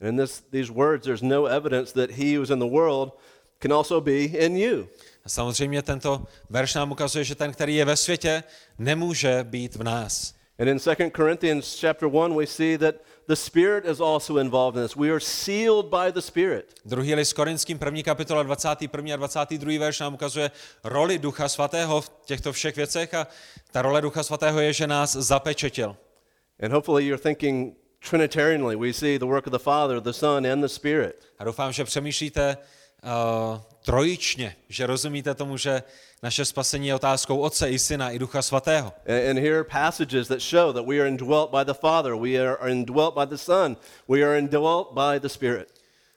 In 0.00 0.16
this, 0.16 0.44
these 0.50 0.72
words, 0.72 1.04
there's 1.04 1.22
no 1.22 1.46
evidence 1.46 1.92
that 1.92 2.10
he 2.10 2.36
who 2.36 2.42
is 2.42 2.50
in 2.50 2.58
the 2.58 2.70
world 2.70 3.18
can 3.58 3.72
also 3.72 4.00
be 4.00 4.24
in 4.24 4.56
you. 4.56 4.88
A 5.26 5.28
samozřejmě 5.28 5.82
tento 5.82 6.26
verš 6.50 6.74
nám 6.74 6.92
ukazuje, 6.92 7.24
že 7.24 7.34
ten, 7.34 7.52
který 7.52 7.76
je 7.76 7.84
ve 7.84 7.96
světě, 7.96 8.44
nemůže 8.78 9.44
být 9.44 9.76
v 9.76 9.82
nás. 9.82 10.34
And 10.58 10.68
in 10.68 10.78
2 10.78 11.10
Corinthians 11.16 11.80
chapter 11.80 12.08
1, 12.08 12.36
we 12.36 12.46
see 12.46 12.78
that 12.78 12.94
the 13.28 13.34
Spirit 13.34 13.84
is 13.84 14.00
also 14.00 14.38
involved 14.38 14.76
in 14.76 14.88
this. 14.88 14.96
We 14.96 15.10
are 15.10 15.20
sealed 15.20 15.86
by 15.86 16.12
the 16.12 16.20
Spirit. 16.20 16.80
Druhý 16.84 17.14
list 17.14 17.32
Korinským, 17.32 17.78
první 17.78 18.02
kapitola, 18.02 18.42
21. 18.42 19.14
a 19.14 19.16
22. 19.16 19.78
verš 19.78 20.00
nám 20.00 20.14
ukazuje 20.14 20.50
roli 20.84 21.18
Ducha 21.18 21.48
Svatého 21.48 22.00
v 22.00 22.10
těchto 22.24 22.52
všech 22.52 22.76
věcech 22.76 23.14
a 23.14 23.26
ta 23.70 23.82
role 23.82 24.00
Ducha 24.00 24.22
Svatého 24.22 24.60
je, 24.60 24.72
že 24.72 24.86
nás 24.86 25.12
zapečetil. 25.12 25.96
And 26.62 26.72
hopefully 26.72 27.06
you're 27.06 27.22
thinking 27.22 27.76
Trinitarianly. 28.10 28.76
We 28.76 28.92
see 28.92 29.18
the 29.18 29.26
work 29.26 29.46
of 29.46 29.52
the 29.52 29.58
Father, 29.58 30.00
the 30.00 30.12
Son, 30.12 30.46
and 30.46 30.60
the 30.60 30.68
Spirit. 30.68 31.26
A 31.38 31.44
doufám, 31.44 31.72
že 31.72 31.84
přemýšlíte 31.84 32.56
uh, 33.02 33.60
trojičně, 33.84 34.56
že 34.68 34.86
rozumíte 34.86 35.34
tomu, 35.34 35.56
že 35.56 35.82
naše 36.22 36.44
spasení 36.44 36.86
je 36.86 36.94
otázkou 36.94 37.38
Otce 37.38 37.70
i 37.70 37.78
Syna 37.78 38.10
i 38.10 38.18
Ducha 38.18 38.42
Svatého. 38.42 38.92
And, 39.30 39.38
here 39.38 39.54
are 39.54 39.64
passages 39.64 40.28
that 40.28 40.40
show 40.40 40.72
that 40.72 40.86
we 40.86 41.00
are 41.00 41.08
indwelt 41.08 41.50
by 41.50 41.64
the 41.64 41.74
Father, 41.74 42.14
we 42.14 42.38
are 42.38 42.70
indwelt 42.70 43.14
by 43.14 43.26
the 43.26 43.36
Son, 43.36 43.76
we 44.08 44.22
are 44.22 44.38
indwelt 44.38 44.92
by 44.92 45.20
the 45.20 45.28
Spirit. 45.28 45.72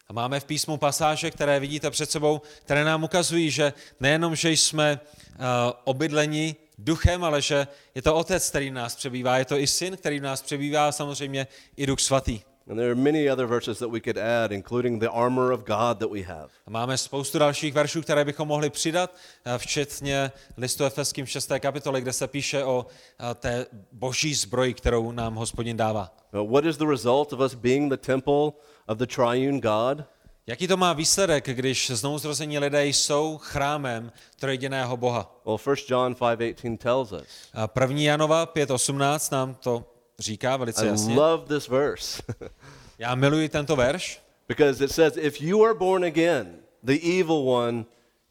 A 0.08 0.14
máme 0.14 0.40
v 0.40 0.46
písmu 0.46 0.78
pasáže, 0.78 1.32
které 1.32 1.60
vidíte 1.60 1.92
před 1.92 2.12
sebou, 2.12 2.42
které 2.64 2.84
nám 2.84 3.04
ukazují, 3.04 3.52
že 3.52 3.74
nejenom, 4.00 4.36
že 4.36 4.52
jsme 4.52 5.00
uh, 5.00 5.46
obydleni 5.84 6.56
duchem, 6.78 7.24
ale 7.24 7.42
že 7.42 7.68
je 7.96 8.02
to 8.02 8.16
Otec, 8.16 8.50
který 8.50 8.70
v 8.70 8.74
nás 8.74 8.96
přebývá, 8.96 9.38
je 9.38 9.46
to 9.46 9.58
i 9.58 9.68
Syn, 9.68 9.98
který 9.98 10.20
v 10.20 10.24
nás 10.24 10.42
přebývá 10.42 10.88
a 10.88 10.92
samozřejmě 10.92 11.48
i 11.78 11.86
Duch 11.86 12.00
Svatý. 12.00 12.42
And 12.70 12.78
there 12.78 12.92
are 12.92 12.96
many 12.96 13.30
other 13.30 13.48
verses 13.48 13.80
that 13.80 13.90
we 13.90 14.00
could 14.00 14.18
add, 14.18 14.52
including 14.52 15.00
the 15.00 15.10
armor 15.10 15.52
of 15.52 15.66
God 15.66 16.00
that 16.00 16.12
we 16.12 16.22
have. 16.22 16.50
Máme 16.70 16.98
spoustu 16.98 17.40
dalších 17.40 17.74
veršů, 17.74 18.02
které 18.02 18.26
bychom 18.26 18.48
mohli 18.48 18.70
přidat, 18.70 19.16
eh, 19.46 19.58
včetně 19.58 20.32
listu 20.58 20.86
Efeským 20.86 21.26
6. 21.26 21.60
kapitoly, 21.60 22.02
kde 22.02 22.14
se 22.14 22.28
píše 22.28 22.64
o 22.64 22.86
eh, 23.20 23.36
té 23.36 23.66
boží 23.92 24.34
zbroji, 24.34 24.74
kterou 24.74 25.12
nám 25.12 25.36
hospodin 25.36 25.78
dává. 25.78 26.16
What 26.32 26.66
is 26.66 26.78
the 26.78 26.86
result 26.86 27.34
of 27.34 27.40
us 27.40 27.54
being 27.54 27.92
the 27.92 27.98
temple 27.98 28.52
of 28.88 28.98
the 28.98 29.06
triune 29.06 29.60
God? 29.60 30.04
Jaký 30.48 30.68
to 30.68 30.78
má 30.78 30.94
výsledek, 30.94 31.50
když 31.50 31.92
znovuzrození 31.92 32.60
lidé 32.60 32.86
jsou 32.86 33.38
chrámem 33.38 34.12
trojediného 34.40 34.98
Boha? 34.98 35.42
Well, 35.46 35.58
1 35.58 35.76
John 35.90 36.14
5:18 36.14 36.78
tells 36.78 37.12
us. 37.12 37.28
A 37.54 37.68
první 37.68 38.04
Janova 38.04 38.46
5.18 38.46 39.32
nám 39.32 39.56
to 39.56 39.86
říká 40.20 40.58
velice 40.58 40.86
I 40.86 40.88
jasně. 40.88 41.16
love 41.16 41.46
this 41.46 41.68
verse 41.68 42.24
Já 43.00 43.16
miluji 43.16 43.50
tento 43.50 43.76
verš, 43.76 44.20
because 44.48 44.86
it 44.86 44.92
says 44.92 45.18
if 45.18 45.42
you 45.42 45.66
are 45.66 45.74
born 45.74 46.04
again, 46.04 46.60
the 46.84 47.20
evil 47.20 47.50
one 47.50 47.86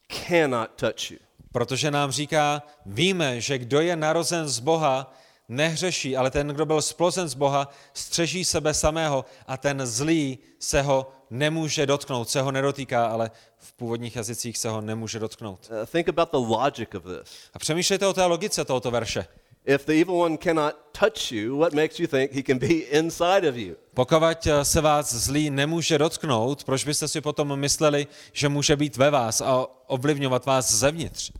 cannot 0.08 0.70
touch 0.76 1.10
you. 1.10 1.18
protože 1.52 1.90
nám 1.90 2.10
říká, 2.10 2.62
víme, 2.86 3.40
že 3.40 3.58
kdo 3.58 3.80
je 3.80 3.96
narozen 3.96 4.48
z 4.48 4.58
Boha, 4.58 5.14
nehřeší, 5.48 6.16
ale 6.16 6.30
ten, 6.30 6.48
kdo 6.48 6.66
byl 6.66 6.82
splozen 6.82 7.28
z 7.28 7.34
Boha, 7.34 7.68
střeží 7.94 8.44
sebe 8.44 8.74
samého 8.74 9.24
a 9.46 9.56
ten 9.56 9.86
zlý 9.86 10.38
se 10.58 10.82
ho 10.82 11.12
nemůže 11.30 11.86
dotknout, 11.86 12.28
se 12.28 12.40
ho 12.40 12.52
nedotýká, 12.52 13.06
ale 13.06 13.30
v 13.56 13.72
původních 13.72 14.16
jazycích 14.16 14.58
se 14.58 14.68
ho 14.68 14.80
nemůže 14.80 15.18
dotknout. 15.18 15.70
Uh, 15.70 15.86
think 15.86 16.08
about 16.08 16.30
the 16.30 16.36
logic 16.36 16.88
of 16.94 17.02
this. 17.02 17.34
A 17.54 17.58
přemýšlejte 17.58 18.06
o 18.06 18.12
té 18.12 18.24
logice 18.24 18.64
tohoto 18.64 18.90
verše. 18.90 19.26
If 19.68 19.84
the 19.84 19.92
evil 19.92 20.16
one 20.16 20.38
cannot 20.38 20.94
touch 20.94 21.30
you, 21.30 21.54
what 21.54 21.74
makes 21.74 22.00
you 22.00 22.06
think 22.06 22.32
he 22.32 22.42
can 22.42 22.58
be 22.58 22.86
inside 22.98 23.44
of 23.44 23.56
you? 23.56 23.76
Pokud 23.94 24.48
se 24.62 24.80
vás 24.80 25.14
zlý 25.14 25.50
nemůže 25.50 25.98
dotknout, 25.98 26.64
proč 26.64 26.84
byste 26.84 27.08
si 27.08 27.20
potom 27.20 27.56
mysleli, 27.60 28.06
že 28.32 28.48
může 28.48 28.76
být 28.76 28.96
ve 28.96 29.10
vás 29.10 29.40
a 29.40 29.66
ovlivňovat 29.86 30.46
vás 30.46 30.72
zevnitř? 30.72 31.32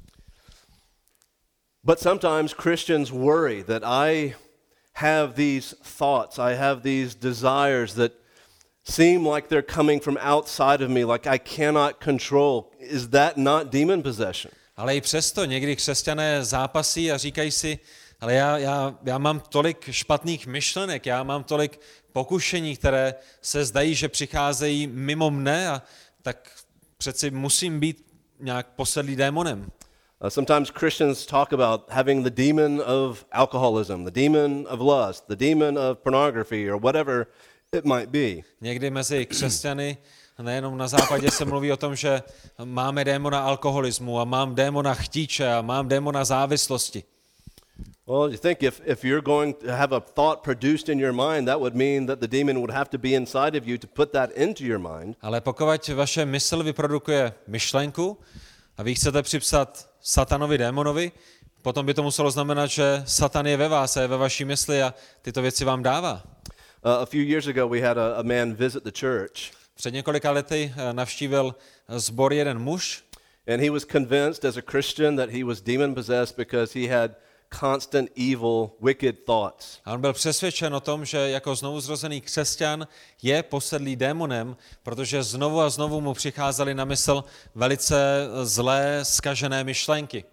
But 1.85 2.01
sometimes 2.01 2.53
Christians 2.53 3.11
worry 3.11 3.65
that 3.65 3.83
I 3.85 4.35
have 4.95 5.33
these 5.35 5.77
thoughts, 5.99 6.39
I 6.39 6.55
have 6.55 6.81
these 6.83 7.17
desires 7.21 7.95
that 7.95 8.13
seem 8.85 9.27
like 9.27 9.49
they're 9.49 9.75
coming 9.75 10.03
from 10.03 10.19
outside 10.21 10.85
of 10.85 10.91
me, 10.91 11.05
like 11.05 11.31
I 11.31 11.39
cannot 11.39 12.05
control. 12.05 12.71
Is 12.79 13.09
that 13.09 13.37
not 13.37 13.71
demon 13.73 14.03
possession? 14.03 14.53
Ale 14.77 14.97
i 14.97 15.01
přesto 15.01 15.45
někdy 15.45 15.77
křesťané 15.77 16.45
zápasí 16.45 17.13
a 17.13 17.17
říkají 17.17 17.51
si, 17.51 17.79
ale 18.21 18.35
já, 18.35 18.59
já, 18.59 18.95
já 19.05 19.19
mám 19.19 19.41
tolik 19.41 19.91
špatných 19.91 20.47
myšlenek, 20.47 21.07
já 21.07 21.23
mám 21.23 21.45
tolik 21.45 21.81
pokušení, 22.13 22.77
které 22.77 23.15
se 23.43 23.65
zdají, 23.65 23.95
že 23.95 24.09
přicházejí 24.09 24.87
mimo 24.87 25.31
mne 25.31 25.69
a 25.69 25.83
tak 26.23 26.51
přeci 26.97 27.31
musím 27.31 27.81
být 27.81 28.07
nějak 28.41 28.67
posedlý 28.67 29.17
démonem. 29.17 29.71
Uh, 30.21 30.29
sometimes 30.29 30.71
Christians 30.71 31.27
talk 31.27 31.53
about 31.53 31.91
having 31.91 32.25
the 32.25 32.31
demon 32.31 32.83
of 32.87 33.25
alcoholism, 33.31 34.05
the 34.05 34.11
demon 34.11 34.67
of 34.69 34.81
lust, 34.81 35.29
the 35.29 35.37
demon 35.37 35.79
of 35.79 35.99
pornography, 35.99 36.71
or 36.71 36.81
whatever 36.81 37.27
it 37.73 37.85
might 37.85 38.09
be. 38.09 38.43
Někdy 38.61 38.91
mezi 38.91 39.27
křesťany, 39.27 39.97
nejenom 40.43 40.79
na 40.79 40.89
západě, 40.89 41.31
se 41.31 41.45
mluví 41.45 41.73
o 41.73 41.77
tom, 41.77 41.97
že 41.97 42.23
máme 42.65 43.05
démona 43.05 43.41
alkoholismu 43.41 44.21
a 44.21 44.25
mám 44.25 44.55
démona 44.55 44.95
chtíče 44.95 45.53
a 45.53 45.63
mám 45.63 45.89
démona 45.89 46.25
závislosti. 46.25 47.05
Well, 48.07 48.31
you 48.31 48.39
think 48.39 48.63
if, 48.63 48.81
if 48.87 49.05
you're 49.05 49.23
going 49.23 49.55
to 49.55 49.77
have 49.77 49.93
a 49.93 50.01
thought 50.01 50.43
produced 50.43 50.89
in 50.89 50.99
your 50.99 51.13
mind, 51.13 51.49
that 51.49 51.61
would 51.61 51.75
mean 51.75 52.07
that 52.07 52.21
the 52.21 52.29
demon 52.29 52.61
would 52.61 52.71
have 52.71 52.91
to 52.91 52.99
be 52.99 53.15
inside 53.15 53.55
of 53.55 53.69
you 53.69 53.79
to 53.79 53.87
put 53.87 54.13
that 54.13 54.31
into 54.33 54.65
your 54.65 54.79
mind. 54.79 55.17
Ale 55.21 55.41
pokud 55.41 55.89
vaše 55.95 56.25
mysl 56.25 56.63
vyprodukuje 56.63 57.33
myšlenku 57.47 58.19
a 58.77 58.83
vy 58.83 58.95
chcete 58.95 59.23
připsat 59.23 59.91
satanovi 60.01 60.59
démonovi, 60.59 61.13
potom 61.63 61.87
by 61.87 61.95
to 61.95 62.03
muselo 62.03 62.31
znamenat, 62.31 62.67
že 62.67 63.03
satan 63.07 63.47
je 63.47 63.57
ve 63.57 63.69
vás 63.69 63.97
a 63.97 64.01
je 64.01 64.07
ve 64.09 64.17
vaší 64.17 64.45
mysli 64.45 64.83
a 64.83 64.95
tyto 65.23 65.43
věci 65.43 65.65
vám 65.65 65.83
dává. 65.83 66.23
Uh, 66.85 66.93
a 66.93 67.07
few 67.07 67.23
years 67.23 67.47
ago, 67.47 67.69
we 67.69 67.81
had 67.81 67.99
a, 67.99 68.15
a 68.17 68.23
man 68.23 68.55
visit 68.55 68.85
the 68.85 68.93
church, 69.01 69.59
Před 69.75 69.95
několika 69.95 70.31
lety 70.31 70.75
eh, 70.77 70.93
navštívil 70.93 71.55
zbor 71.89 72.33
jeden 72.33 72.59
muž 72.59 73.05
and 73.47 73.61
he 73.63 73.71
was 73.71 73.85
convinced 73.85 74.45
as 74.45 74.57
a 74.57 74.63
Christian 74.63 75.17
that 75.17 75.31
he 75.31 75.45
was 75.45 75.61
demon 75.61 75.95
possessed 75.95 76.37
because 76.37 76.81
he 76.81 76.89
had 76.89 77.11
constant 77.51 78.11
evil, 78.17 78.71
wicked 78.81 79.25
thoughts. 79.25 79.81
a 79.85 79.93
on 79.93 80.01
byl 80.01 80.13
přesvědčen 80.13 80.75
o 80.75 80.81
tom, 80.81 81.05
že 81.05 81.19
jako 81.19 81.55
znovuzrozený 81.55 82.21
křesťan 82.21 82.89
je 83.23 83.43
posedlý 83.43 83.97
démonem, 83.97 84.57
protože 84.83 85.23
znovu 85.23 85.61
a 85.61 85.71
znovu 85.71 86.01
mu 86.01 86.15
přicházely 86.15 86.75
na 86.75 86.85
mysl 86.85 87.25
velice 87.55 88.29
zlé, 88.43 89.01
skažené 89.03 89.65
myšlenky. 89.65 90.25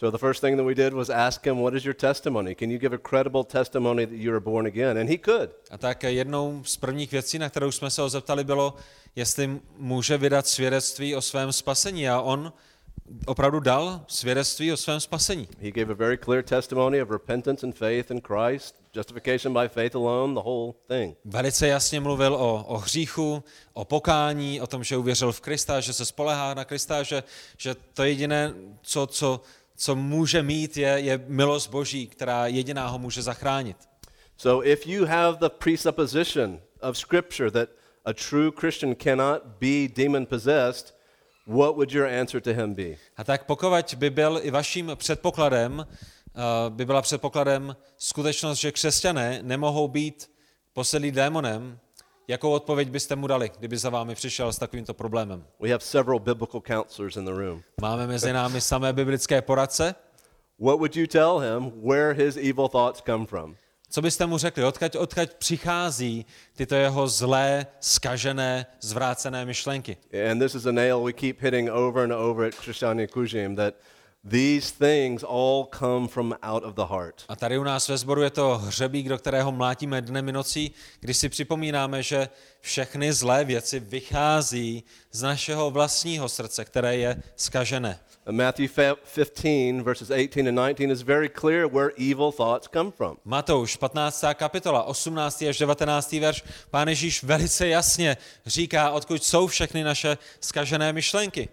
So 0.00 0.10
the 0.10 0.26
first 0.26 0.40
thing 0.40 0.56
that 0.56 0.64
we 0.64 0.74
did 0.74 0.94
was 0.94 1.10
ask 1.10 1.46
him, 1.46 1.58
What 1.58 1.74
is 1.74 1.84
your 1.84 1.94
testimony? 1.94 2.54
Can 2.54 2.70
you 2.70 2.78
give 2.78 2.94
a 2.94 2.98
credible 2.98 3.44
testimony 3.44 4.06
that 4.06 4.16
you 4.16 4.30
were 4.30 4.40
born 4.40 4.66
again? 4.66 4.98
And 4.98 5.10
he 5.10 5.18
could. 5.18 5.50
A 5.70 5.78
tak 5.78 6.02
jednou 6.02 6.62
z 6.64 6.76
prvních 6.76 7.12
věcí, 7.12 7.38
na 7.38 7.50
kterou 7.50 7.70
jsme 7.70 7.90
se 7.90 8.02
ho 8.02 8.08
zeptali, 8.08 8.44
bylo, 8.44 8.74
jestli 9.16 9.60
může 9.76 10.18
vydat 10.18 10.46
svědectví 10.46 11.16
o 11.16 11.20
svém 11.20 11.52
spasení. 11.52 12.08
A 12.08 12.20
on 12.20 12.52
opravdu 13.26 13.60
dal 13.60 14.04
svědectví 14.06 14.72
o 14.72 14.76
svém 14.76 15.00
spasení. 15.00 15.48
He 15.60 15.70
gave 15.70 15.92
a 15.92 15.94
very 15.94 16.18
clear 16.18 16.44
testimony 16.44 17.02
of 17.02 17.10
repentance 17.10 17.66
and 17.66 17.72
faith 17.72 18.10
in 18.10 18.20
Christ, 18.20 18.74
justification 18.96 19.52
by 19.52 19.68
faith 19.68 19.94
alone, 19.94 20.34
the 20.34 20.40
whole 20.40 20.72
thing. 20.88 21.16
Velice 21.24 21.68
jasně 21.68 22.00
mluvil 22.00 22.34
o, 22.34 22.64
o 22.64 22.78
hříchu, 22.78 23.44
o 23.72 23.84
pokání, 23.84 24.60
o 24.60 24.66
tom, 24.66 24.84
že 24.84 24.96
uvěřil 24.96 25.32
v 25.32 25.40
Krista, 25.40 25.80
že 25.80 25.92
se 25.92 26.04
spolehá 26.04 26.54
na 26.54 26.64
Krista, 26.64 27.02
že, 27.02 27.22
že 27.58 27.74
to 27.94 28.04
jediné, 28.04 28.54
co, 28.82 29.06
co, 29.06 29.40
co 29.76 29.96
může 29.96 30.42
mít, 30.42 30.76
je, 30.76 30.88
je 30.88 31.24
milost 31.26 31.70
Boží, 31.70 32.06
která 32.06 32.46
jediná 32.46 32.88
ho 32.88 32.98
může 32.98 33.22
zachránit. 33.22 33.76
So 34.36 34.68
if 34.68 34.86
you 34.86 35.04
have 35.04 35.38
the 35.40 35.48
presupposition 35.48 36.60
of 36.80 36.98
Scripture 36.98 37.50
that 37.50 37.68
a 38.04 38.12
true 38.12 38.50
Christian 38.50 38.94
cannot 38.94 39.42
be 39.60 39.88
demon 39.88 40.26
possessed, 40.26 40.94
what 41.50 41.76
would 41.76 41.92
your 41.92 42.06
answer 42.06 42.40
to 42.40 42.52
him 42.52 42.74
be? 42.74 42.96
A 43.16 43.24
tak 43.24 43.44
pokud 43.44 43.94
by 43.96 44.10
byl 44.10 44.40
i 44.42 44.50
vaším 44.50 44.90
předpokladem, 44.94 45.86
eh, 45.86 46.40
by 46.68 46.84
byla 46.84 47.02
předpokladem 47.02 47.76
skutečnost, 47.96 48.58
že 48.58 48.72
křesťané 48.72 49.38
nemohou 49.42 49.88
být 49.88 50.30
posedlí 50.72 51.10
démonem, 51.10 51.78
jakou 52.28 52.50
odpověď 52.50 52.88
byste 52.88 53.16
mu 53.16 53.26
dali, 53.26 53.50
kdyby 53.58 53.76
za 53.76 53.90
vámi 53.90 54.14
přišel 54.14 54.52
s 54.52 54.58
takovýmto 54.58 54.94
problémem? 54.94 55.44
We 55.60 55.70
have 55.70 55.84
several 55.84 56.18
biblical 56.18 56.60
counselors 56.60 57.16
in 57.16 57.24
the 57.24 57.32
room. 57.32 57.62
Máme 57.80 58.06
mezi 58.06 58.32
námi 58.32 58.60
samé 58.60 58.92
biblické 58.92 59.42
poradce. 59.42 59.94
What 60.58 60.78
would 60.78 60.96
you 60.96 61.06
tell 61.06 61.38
him 61.38 61.72
where 61.82 62.12
his 62.12 62.36
evil 62.36 62.68
thoughts 62.68 63.02
come 63.06 63.26
from? 63.26 63.56
Co 63.92 64.02
byste 64.02 64.26
mu 64.26 64.38
řekli? 64.38 64.64
Odkaď, 64.64 64.96
odkaď 64.96 65.34
přichází 65.34 66.26
tyto 66.56 66.74
jeho 66.74 67.08
zlé, 67.08 67.66
skažené, 67.80 68.66
zvrácené 68.80 69.44
myšlenky? 69.44 69.96
And 70.30 70.42
this 70.42 70.54
is 70.54 70.66
a 70.66 70.72
nail 70.72 71.02
we 71.02 71.12
keep 71.12 71.40
hitting 71.42 71.70
over 71.70 72.04
and 72.04 72.12
over 72.12 72.46
at 72.46 72.54
that 73.56 73.74
these 74.24 74.70
things 74.70 75.24
all 75.24 75.64
come 75.78 76.08
from 76.08 76.34
out 76.42 76.64
of 76.64 76.74
the 76.74 76.84
heart. 76.84 77.24
A 77.28 77.36
tady 77.36 77.58
u 77.58 77.64
nás 77.64 77.88
ve 77.88 77.98
sboru 77.98 78.22
je 78.22 78.30
to 78.30 78.58
hřebík, 78.58 79.08
do 79.08 79.18
kterého 79.18 79.52
mlátíme 79.52 80.02
dnem 80.02 80.28
i 80.28 80.32
nocí, 80.32 80.70
když 81.00 81.16
si 81.16 81.28
připomínáme, 81.28 82.02
že 82.02 82.28
všechny 82.60 83.12
zlé 83.12 83.44
věci 83.44 83.80
vychází 83.80 84.84
z 85.12 85.22
našeho 85.22 85.70
vlastního 85.70 86.28
srdce, 86.28 86.64
které 86.64 86.96
je 86.96 87.22
skažené. 87.36 88.00
Matthew 88.30 88.70
fa- 88.70 88.96
15, 89.14 89.84
verses 89.84 90.10
18 90.10 90.36
and 90.36 90.44
19 90.44 90.80
is 90.80 91.02
very 91.02 91.28
clear 91.28 91.66
where 91.66 91.90
evil 92.10 92.32
thoughts 92.32 92.68
come 92.72 92.90
from. 92.90 93.16
Matouš, 93.24 93.76
15. 93.76 94.24
kapitola, 94.34 94.82
18. 94.82 95.42
až 95.48 95.58
19. 95.58 96.12
verš, 96.12 96.44
pán 96.70 96.88
Ježíš 96.88 97.22
velice 97.22 97.68
jasně 97.68 98.16
říká, 98.46 98.90
odkud 98.90 99.24
jsou 99.24 99.46
všechny 99.46 99.84
naše 99.84 100.18
skažené 100.40 100.92
myšlenky. 100.92 101.48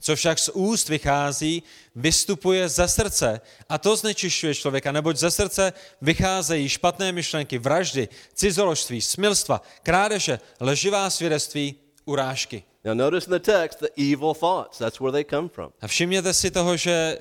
Co 0.00 0.16
však 0.16 0.38
z 0.38 0.48
úst 0.48 0.88
vychází, 0.88 1.62
vystupuje 1.94 2.68
ze 2.68 2.88
srdce 2.88 3.40
a 3.68 3.78
to 3.78 3.96
znečišťuje 3.96 4.54
člověka, 4.54 4.92
neboť 4.92 5.16
ze 5.16 5.30
srdce 5.30 5.72
vycházejí 6.00 6.68
špatné 6.68 7.12
myšlenky, 7.12 7.58
vraždy, 7.58 8.08
cizoložství, 8.34 9.00
smilstva, 9.00 9.62
krádeže, 9.82 10.40
lživá 10.60 11.10
svědectví, 11.10 11.74
urážky. 12.04 12.62
Now, 12.84 12.94
notice 12.94 13.26
in 13.26 13.32
the 13.32 13.38
text 13.38 13.80
the 13.80 13.90
evil 13.96 14.34
thoughts. 14.34 14.78
That's 14.78 15.00
where 15.00 15.12
they 15.12 15.24
come 15.24 15.48
from. 15.48 15.72
A 15.80 15.86
všimněte 15.86 16.34
si 16.34 16.50
toho, 16.50 16.76
že 16.76 17.18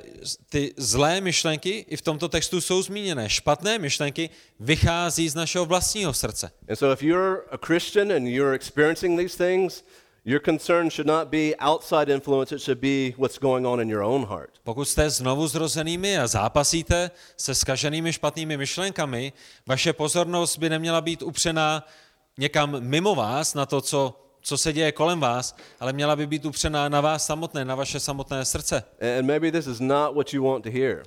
ty 0.49 0.73
zlé 0.77 1.21
myšlenky 1.21 1.85
i 1.87 1.97
v 1.97 2.01
tomto 2.01 2.29
textu 2.29 2.61
jsou 2.61 2.81
zmíněné. 2.81 3.29
Špatné 3.29 3.79
myšlenky 3.79 4.29
vychází 4.59 5.29
z 5.29 5.35
našeho 5.35 5.65
vlastního 5.65 6.13
srdce. 6.13 6.51
And 6.69 6.75
so, 6.75 6.93
if 6.93 7.03
you're 7.03 7.43
a 7.51 7.57
Christian 7.65 8.11
and 8.11 8.27
you're 8.27 8.55
experiencing 8.55 9.19
these 9.19 9.37
things, 9.37 9.83
your 10.25 10.41
concern 10.41 10.89
should 10.89 11.07
not 11.07 11.27
be 11.27 11.55
outside 11.59 12.13
influence, 12.13 12.55
it 12.55 12.61
should 12.61 12.79
be 12.79 13.13
what's 13.17 13.39
going 13.39 13.65
on 13.67 13.81
in 13.81 13.89
your 13.89 14.03
own 14.03 14.25
heart. 14.25 14.49
Pokud 14.63 14.85
jste 14.85 15.09
znovu 15.09 15.47
zrozenými 15.47 16.17
a 16.17 16.27
zápasíte 16.27 17.11
se 17.37 17.55
skaženými 17.55 18.13
špatnými 18.13 18.57
myšlenkami, 18.57 19.33
vaše 19.67 19.93
pozornost 19.93 20.57
by 20.57 20.69
neměla 20.69 21.01
být 21.01 21.21
upřená 21.21 21.87
někam 22.37 22.75
mimo 22.79 23.15
vás, 23.15 23.53
na 23.53 23.65
to, 23.65 23.81
co, 23.81 24.21
co 24.41 24.57
se 24.57 24.73
děje 24.73 24.91
kolem 24.91 25.19
vás, 25.19 25.55
ale 25.79 25.93
měla 25.93 26.15
by 26.15 26.27
být 26.27 26.45
upřená 26.45 26.89
na 26.89 27.01
vás 27.01 27.25
samotné, 27.25 27.65
na 27.65 27.75
vaše 27.75 27.99
samotné 27.99 28.45
srdce. 28.45 28.83
And 29.19 29.25
maybe 29.25 29.51
this 29.51 29.67
is 29.67 29.79
not 29.79 30.15
what 30.15 30.33
you 30.33 30.43
want 30.43 30.63
to 30.63 30.71
hear 30.71 31.03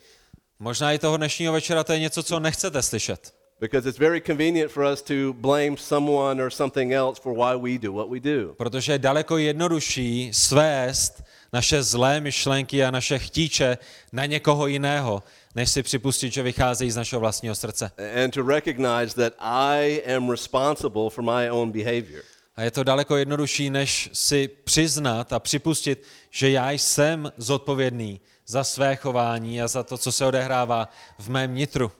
Možná 0.63 0.93
i 0.93 0.99
toho 0.99 1.17
dnešního 1.17 1.53
večera 1.53 1.85
to 1.85 1.93
je 1.93 1.99
něco, 1.99 2.23
co 2.23 2.41
nechcete 2.41 2.83
slyšet. 2.83 3.42
Because 3.63 3.89
it's 3.89 3.99
very 3.99 4.21
convenient 4.21 4.71
for 4.73 4.85
us 4.93 5.03
to 5.03 5.35
blame 5.35 5.77
someone 5.77 6.43
or 6.43 6.51
something 6.51 6.93
else 6.93 7.21
for 7.21 7.33
why 7.33 7.55
we 7.55 7.79
do 7.79 7.93
what 7.93 8.09
we 8.11 8.21
do. 8.21 8.55
Protože 8.57 8.93
je 8.93 8.99
daleko 8.99 9.39
jednodušší 9.39 10.31
svést 10.33 11.23
naše 11.53 11.83
zlé 11.83 12.21
myšlenky 12.21 12.85
a 12.85 12.91
naše 12.91 13.19
chtíče 13.19 13.79
na 14.13 14.27
někoho 14.27 14.67
jiného, 14.67 15.23
než 15.55 15.71
si 15.71 15.83
připustit, 15.83 16.33
že 16.33 16.43
vycházejí 16.43 16.91
z 16.91 16.97
našeho 16.97 17.21
vlastního 17.21 17.55
srdce. 17.55 17.91
And 18.25 18.31
to 18.31 18.43
recognize 18.43 19.15
that 19.15 19.35
I 19.39 20.03
am 20.17 20.31
responsible 20.31 21.11
for 21.11 21.25
my 21.25 21.51
own 21.51 21.71
behavior. 21.71 22.23
A 22.57 22.63
je 22.63 22.71
to 22.71 22.85
daleko 22.85 23.17
jednodušší, 23.17 23.71
než 23.71 24.11
si 24.13 24.49
přiznat 24.65 25.33
a 25.33 25.39
připustit, 25.39 26.03
že 26.31 26.51
já 26.51 26.71
jsem 26.71 27.33
zodpovědný 27.37 28.21
za 28.47 28.65
své 28.65 28.97
chování 28.97 29.63
a 29.63 29.69
za 29.69 29.83
to, 29.83 29.99
co 29.99 30.13
se 30.13 30.27
odehrává 30.27 30.89
v 31.19 31.29
mém 31.29 31.55
nitru. 31.55 31.93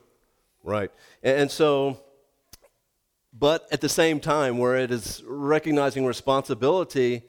Right. 0.69 0.93
And, 1.23 1.51
so, 1.51 1.97
but 3.33 3.63
at 3.71 3.81
the 3.81 3.89
same 3.89 4.21
time, 4.21 4.59
where 4.59 4.85
it 4.85 4.91
is 4.91 5.23
recognizing 5.27 6.07
responsibility, 6.07 7.23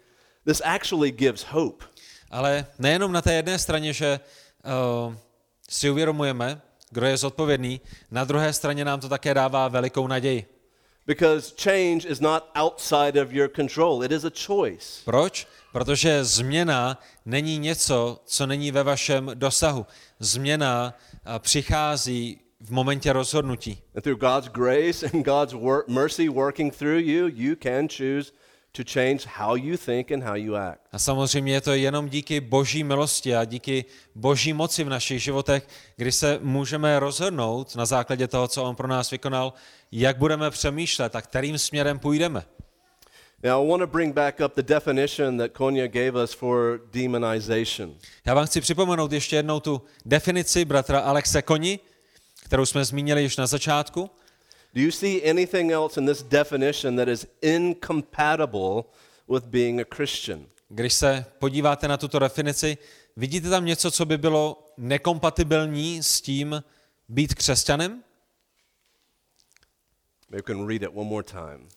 this 0.45 0.61
actually 0.65 1.11
gives 1.11 1.43
hope. 1.43 1.83
Ale 2.31 2.65
nejenom 2.79 3.11
na 3.11 3.21
té 3.21 3.33
jedné 3.33 3.59
straně, 3.59 3.93
že 3.93 4.19
uh, 4.65 5.13
si 5.69 5.89
uvědomujeme, 5.89 6.61
kdo 6.89 7.05
je 7.05 7.17
zodpovědný, 7.17 7.81
na 8.11 8.23
druhé 8.23 8.53
straně 8.53 8.85
nám 8.85 8.99
to 8.99 9.09
také 9.09 9.33
dává 9.33 9.67
velikou 9.67 10.07
naději. 10.07 10.45
Because 11.05 11.53
change 11.57 12.07
is 12.07 12.19
not 12.19 12.43
outside 12.55 13.21
of 13.21 13.31
your 13.31 13.49
control, 13.55 14.03
it 14.03 14.11
is 14.11 14.23
a 14.23 14.31
choice. 14.47 15.01
Proč? 15.05 15.47
Protože 15.71 16.23
změna 16.23 17.01
není 17.25 17.57
něco, 17.57 18.21
co 18.25 18.45
není 18.47 18.71
ve 18.71 18.83
vašem 18.83 19.31
dosahu. 19.33 19.85
Změna 20.19 20.93
uh, 20.93 21.39
přichází 21.39 22.39
v 22.63 22.71
momentě 22.71 23.13
rozhodnutí. 23.13 23.81
And 23.95 24.01
through 24.01 24.19
God's 24.19 24.47
grace 24.47 25.05
and 25.13 25.25
God's 25.25 25.53
wor- 25.53 25.83
mercy 25.87 26.29
working 26.29 26.75
through 26.75 26.99
you, 26.99 27.27
you 27.27 27.55
can 27.63 27.87
choose 27.87 28.31
to 28.71 28.83
change 28.93 29.19
how 29.27 29.55
you 29.55 29.77
think 29.77 30.11
and 30.11 30.23
how 30.23 30.35
you 30.35 30.55
act. 30.55 30.79
A 30.91 30.99
samozřejmě 30.99 31.53
je 31.53 31.61
to 31.61 31.73
jenom 31.73 32.09
díky 32.09 32.39
boží 32.39 32.83
milosti 32.83 33.35
a 33.35 33.45
díky 33.45 33.85
boží 34.15 34.53
moci 34.53 34.83
v 34.83 34.89
našich 34.89 35.23
životech, 35.23 35.67
kdy 35.95 36.11
se 36.11 36.39
můžeme 36.41 36.99
rozhodnout 36.99 37.75
na 37.75 37.85
základě 37.85 38.27
toho, 38.27 38.47
co 38.47 38.63
on 38.63 38.75
pro 38.75 38.87
nás 38.87 39.11
vykonal, 39.11 39.53
jak 39.91 40.17
budeme 40.17 40.51
přemýšlet 40.51 41.15
a 41.15 41.21
kterým 41.21 41.57
směrem 41.57 41.99
půjdeme. 41.99 42.43
Now, 43.43 43.65
I 43.65 43.69
want 43.69 43.81
to 43.81 43.87
bring 43.87 44.15
back 44.15 44.39
up 44.45 44.55
the 44.55 44.63
definition 44.63 45.37
that 45.37 45.51
Konya 45.51 45.87
gave 45.87 46.23
us 46.23 46.33
for 46.33 46.81
demonization. 46.93 47.95
Já 48.25 48.33
vám 48.33 48.45
chci 48.45 48.61
připomenout 48.61 49.11
ještě 49.11 49.35
jednou 49.35 49.59
tu 49.59 49.81
definici 50.05 50.65
bratra 50.65 50.99
Alexe 50.99 51.41
Koni, 51.41 51.79
kterou 52.53 52.65
jsme 52.65 52.85
zmínili 52.85 53.21
již 53.21 53.37
na 53.37 53.47
začátku. 53.47 54.09
Do 54.73 54.81
you 54.81 54.91
see 54.91 55.29
anything 55.29 55.71
else 55.71 55.99
in 55.99 56.07
this 56.07 56.23
definition 56.23 56.95
that 56.95 57.07
is 57.07 57.27
incompatible 57.41 58.83
with 59.29 59.45
being 59.45 59.81
a 59.81 59.95
Christian? 59.95 60.45
Když 60.69 60.93
se 60.93 61.25
podíváte 61.39 61.87
na 61.87 61.97
tuto 61.97 62.19
definici, 62.19 62.77
vidíte 63.17 63.49
tam 63.49 63.65
něco, 63.65 63.91
co 63.91 64.05
by 64.05 64.17
bylo 64.17 64.73
nekompatibilní 64.77 66.03
s 66.03 66.21
tím 66.21 66.63
být 67.09 67.33
křesťanem? 67.33 68.03
We 70.29 70.41
can 70.41 70.67
read 70.67 70.81
it 70.81 70.89
one 70.93 71.09
more 71.09 71.23
time. 71.23 71.67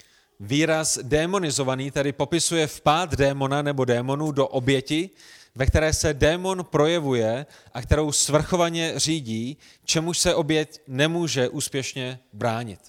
Výraz 0.40 0.98
démonizovaný 1.02 1.90
tedy 1.90 2.12
popisuje 2.12 2.66
vpád 2.66 3.14
démona 3.14 3.62
nebo 3.62 3.84
démonů 3.84 4.32
do 4.32 4.48
oběti, 4.48 5.10
ve 5.56 5.66
které 5.66 5.92
se 5.92 6.14
démon 6.14 6.64
projevuje 6.64 7.46
a 7.72 7.82
kterou 7.82 8.12
svrchovaně 8.12 8.92
řídí, 8.96 9.56
čemuž 9.84 10.18
se 10.18 10.34
oběť 10.34 10.80
nemůže 10.86 11.48
úspěšně 11.48 12.18
bránit. 12.32 12.80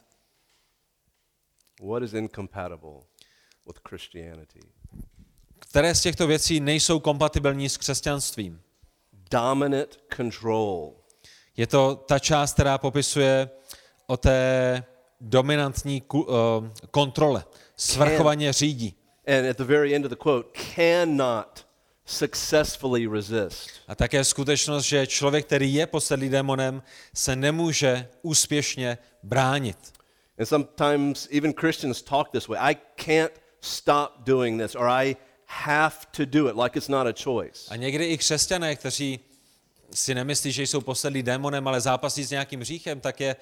What 1.89 2.03
is 2.03 2.13
incompatible 2.13 2.99
with 3.67 3.80
Christianity? 3.89 4.60
Které 5.60 5.95
z 5.95 6.01
těchto 6.01 6.27
věcí 6.27 6.60
nejsou 6.60 6.99
kompatibilní 6.99 7.69
s 7.69 7.77
křesťanstvím? 7.77 8.62
Dominant 9.32 9.99
control. 10.15 10.93
Je 11.58 11.67
to 11.67 11.95
ta 11.95 12.19
část, 12.19 12.53
která 12.53 12.77
popisuje 12.77 13.49
o 14.08 14.17
té 14.17 14.84
dominantní 15.21 16.01
uh, 16.13 16.25
kontrole. 16.91 17.45
Svrchovaně 17.75 18.53
řídí. 18.53 18.95
And 19.27 19.49
at 19.49 19.58
the 19.58 19.63
very 19.63 19.95
end 19.95 20.06
of 20.06 20.10
the 20.10 20.15
quote, 20.15 20.49
cannot 20.75 21.66
successfully 22.08 23.08
resist. 23.08 23.70
A 23.88 23.96
také 23.96 24.24
skutečnost, 24.24 24.86
že 24.86 25.08
člověk, 25.08 25.46
který 25.46 25.74
je 25.74 25.88
posedlý 25.88 26.30
démonem, 26.30 26.84
se 27.13 27.36
nemůže 27.36 28.08
úspěšně 28.22 28.98
bránit. 29.24 29.78
And 30.39 30.46
sometimes 30.46 31.28
even 31.32 31.54
Christians 31.54 32.02
talk 32.02 32.30
this 32.32 32.48
way 32.48 32.60
I 32.62 32.76
can't 33.06 33.32
stop 33.62 34.12
doing 34.17 34.62
this, 34.62 34.76
or 34.76 34.88
I 34.89 35.15
have 35.46 35.96
to 36.12 36.26
do 36.26 36.50
it, 36.50 36.56
like 36.56 36.80
it's 36.80 36.88
not 36.88 37.08
a 37.08 37.13
choice. 37.24 37.67
A 37.70 37.76
někdy 37.76 38.06
i 38.06 38.17
křesťané, 38.17 38.76
kteří 38.76 39.20
si 39.93 40.15
nemyslí, 40.15 40.52
že 40.52 40.63
jsou 40.63 40.82
posedlí 40.82 41.24
démonem, 41.24 41.67
ale 41.67 41.82
zápasí 41.82 42.24
s 42.24 42.32
nějakým 42.32 42.60
hříchem, 42.60 43.00
tak 43.00 43.20
je 43.20 43.36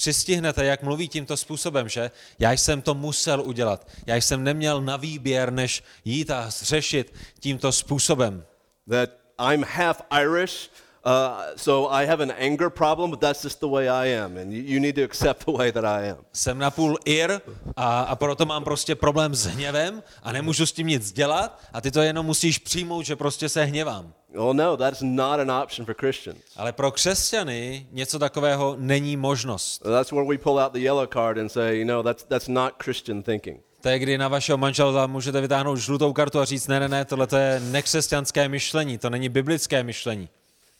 přistihnete, 0.00 0.64
jak 0.64 0.82
mluví 0.82 1.08
tímto 1.08 1.36
způsobem, 1.36 1.88
že 1.88 2.10
já 2.38 2.52
jsem 2.52 2.82
to 2.82 2.94
musel 2.94 3.40
udělat. 3.40 3.88
Já 4.06 4.16
jsem 4.16 4.44
neměl 4.44 4.80
na 4.80 4.96
výběr, 4.96 5.52
než 5.52 5.82
jít 6.04 6.30
a 6.30 6.50
řešit 6.50 7.14
tímto 7.40 7.72
způsobem. 7.72 8.44
That 8.88 9.10
I'm 9.52 9.64
half 9.68 10.02
Irish, 10.20 10.70
uh, 11.04 11.12
so 11.56 11.92
I 11.92 12.06
have 12.06 12.22
an 12.22 12.32
anger 12.38 12.70
problem, 12.70 13.10
but 13.10 13.20
that's 13.20 13.44
just 13.44 13.60
the 13.60 13.66
way 13.66 13.88
I 13.88 14.06
am, 14.06 14.36
and 14.36 14.52
you, 14.52 14.62
you 14.66 14.80
need 14.80 14.94
to 14.94 15.04
accept 15.04 15.44
the 15.46 15.52
way 15.52 15.72
that 15.72 15.84
I 15.84 16.10
am. 16.10 16.16
Jsem 16.32 16.58
napůl 16.58 16.98
Ir 17.04 17.40
a, 17.76 18.00
a 18.00 18.16
proto 18.16 18.46
mám 18.46 18.64
prostě 18.64 18.94
problém 18.94 19.34
s 19.34 19.46
hněvem 19.46 20.02
a 20.22 20.32
nemůžu 20.32 20.66
s 20.66 20.72
tím 20.72 20.86
nic 20.86 21.12
dělat 21.12 21.60
a 21.72 21.80
ty 21.80 21.90
to 21.90 22.00
jenom 22.00 22.26
musíš 22.26 22.58
přijmout, 22.58 23.02
že 23.02 23.16
prostě 23.16 23.48
se 23.48 23.64
hněvám. 23.64 24.12
Well, 24.34 24.54
no, 24.54 24.76
that's 24.76 25.00
not 25.02 25.40
an 25.40 25.50
option 25.50 25.86
for 25.86 25.94
Christians. 25.94 26.38
Ale 26.56 26.72
pro 26.72 26.92
křesťany 26.92 27.86
něco 27.92 28.18
takového 28.18 28.76
není 28.78 29.16
možnost. 29.16 29.82
That's 29.82 30.10
where 30.10 30.28
we 30.28 30.38
pull 30.38 30.60
out 30.60 30.72
the 30.72 30.78
yellow 30.78 31.06
card 31.12 31.38
and 31.38 31.48
say, 31.48 31.78
you 31.78 31.84
know, 31.84 32.02
that's, 32.02 32.24
that's 32.24 32.48
not 32.48 32.72
Christian 32.82 33.22
thinking. 33.22 33.60
To 33.80 33.88
je, 33.88 33.98
kdy 33.98 34.18
na 34.18 34.28
vašeho 34.28 34.58
manžela 34.58 35.06
můžete 35.06 35.40
vytáhnout 35.40 35.76
žlutou 35.76 36.12
kartu 36.12 36.40
a 36.40 36.44
říct, 36.44 36.66
ne, 36.68 36.80
ne, 36.80 36.88
ne, 36.88 37.04
tohle 37.04 37.26
to 37.26 37.36
je 37.36 37.60
nekřesťanské 37.60 38.48
myšlení, 38.48 38.98
to 38.98 39.10
není 39.10 39.28
biblické 39.28 39.82
myšlení. 39.82 40.28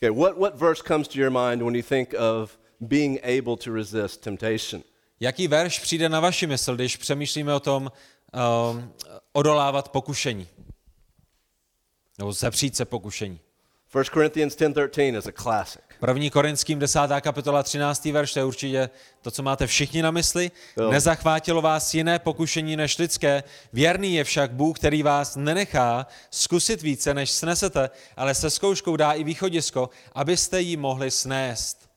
Okay, 0.03 0.09
what, 0.09 0.35
what 0.35 0.57
verse 0.57 0.81
comes 0.81 1.07
to 1.09 1.19
your 1.19 1.29
mind 1.29 1.61
when 1.61 1.75
you 1.75 1.83
think 1.83 2.15
of 2.17 2.57
being 2.87 3.19
able 3.23 3.55
to 3.57 3.71
resist 3.71 4.23
temptation? 4.23 4.83
Jaký 5.19 5.47
verš 5.47 5.79
přijde 5.79 6.09
na 6.09 6.19
vaši 6.19 6.47
mysl, 6.47 6.75
když 6.75 6.97
přemýšlíme 6.97 7.53
o 7.53 7.59
tom 7.59 7.91
um, 8.71 8.93
odolávat 9.33 9.89
pokušení? 9.89 10.47
Nebo 12.17 12.33
zepřít 12.33 12.75
se 12.75 12.85
pokušení. 12.85 13.39
1 13.95 14.03
Corinthians 14.13 14.55
10:13 14.55 15.17
is 15.17 15.27
a 15.27 15.31
classic. 15.31 15.90
První 16.01 16.29
Korinským 16.29 16.79
10. 16.79 16.99
kapitola 17.21 17.63
13. 17.63 18.05
verš, 18.05 18.33
to 18.33 18.39
je 18.39 18.45
určitě 18.45 18.89
to, 19.21 19.31
co 19.31 19.43
máte 19.43 19.67
všichni 19.67 20.01
na 20.01 20.11
mysli. 20.11 20.51
Jo. 20.77 20.91
Nezachvátilo 20.91 21.61
vás 21.61 21.93
jiné 21.93 22.19
pokušení 22.19 22.75
než 22.75 22.97
lidské, 22.97 23.43
věrný 23.73 24.15
je 24.15 24.23
však 24.23 24.51
Bůh, 24.51 24.79
který 24.79 25.03
vás 25.03 25.35
nenechá 25.35 26.07
zkusit 26.31 26.81
více, 26.81 27.13
než 27.13 27.31
snesete, 27.31 27.89
ale 28.17 28.35
se 28.35 28.49
zkouškou 28.49 28.95
dá 28.95 29.11
i 29.11 29.23
východisko, 29.23 29.89
abyste 30.15 30.61
ji 30.61 30.77
mohli 30.77 31.11
snést. 31.11 31.89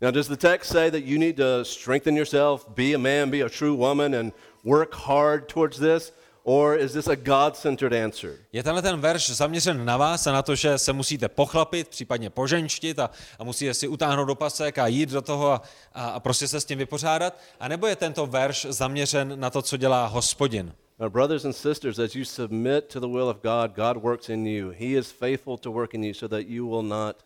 Now, 0.00 0.10
does 0.10 0.28
the 0.28 0.36
text 0.36 0.72
say 0.72 0.90
that 0.90 1.04
you 1.04 1.18
need 1.18 1.36
to 1.36 1.64
strengthen 1.64 2.16
yourself, 2.16 2.68
be 2.68 2.94
a 2.94 2.98
man, 2.98 3.30
be 3.30 3.42
a 3.42 3.48
true 3.48 3.76
woman, 3.76 4.14
and 4.14 4.32
work 4.64 4.94
hard 4.94 5.46
towards 5.46 5.78
this? 5.78 6.12
Or 6.44 6.78
is 6.78 6.92
this 6.92 7.08
a 7.08 7.14
God 7.14 7.56
centered 7.56 7.92
answer? 7.92 8.36
Je 8.52 8.62
tenhle 8.62 8.82
ten 8.82 9.00
verš 9.00 9.30
zaměřen 9.30 9.84
na 9.84 9.96
vás 9.96 10.26
a 10.26 10.32
na 10.32 10.42
to, 10.42 10.54
že 10.54 10.78
se 10.78 10.92
musíte 10.92 11.28
pochlapit, 11.28 11.88
případně 11.88 12.30
poženštit 12.30 12.98
a, 12.98 13.10
a 13.38 13.44
musíte 13.44 13.74
si 13.74 13.88
utáhnout 13.88 14.24
do 14.24 14.34
pasek 14.34 14.78
a 14.78 14.86
jít 14.86 15.08
do 15.08 15.22
toho 15.22 15.52
a, 15.52 15.62
a, 15.94 16.08
a 16.08 16.20
prostě 16.20 16.48
se 16.48 16.60
s 16.60 16.64
tím 16.64 16.78
vypořádat? 16.78 17.40
A 17.60 17.68
nebo 17.68 17.86
je 17.86 17.96
tento 17.96 18.26
verš 18.26 18.66
zaměřen 18.70 19.40
na 19.40 19.50
to, 19.50 19.62
co 19.62 19.76
dělá 19.76 20.06
hospodin? 20.06 20.72
Now, 20.98 21.08
brothers 21.08 21.44
and 21.44 21.56
sisters, 21.56 21.98
as 21.98 22.14
you 22.14 22.24
submit 22.24 22.88
to 22.92 23.00
the 23.00 23.08
will 23.08 23.28
of 23.28 23.40
God, 23.42 23.74
God 23.74 24.02
works 24.02 24.28
in 24.28 24.46
you. 24.46 24.70
He 24.70 24.98
is 24.98 25.10
faithful 25.10 25.56
to 25.58 25.70
work 25.70 25.94
in 25.94 26.04
you 26.04 26.14
so 26.14 26.28
that 26.28 26.46
you 26.46 26.66
will 26.66 26.82
not 26.82 27.22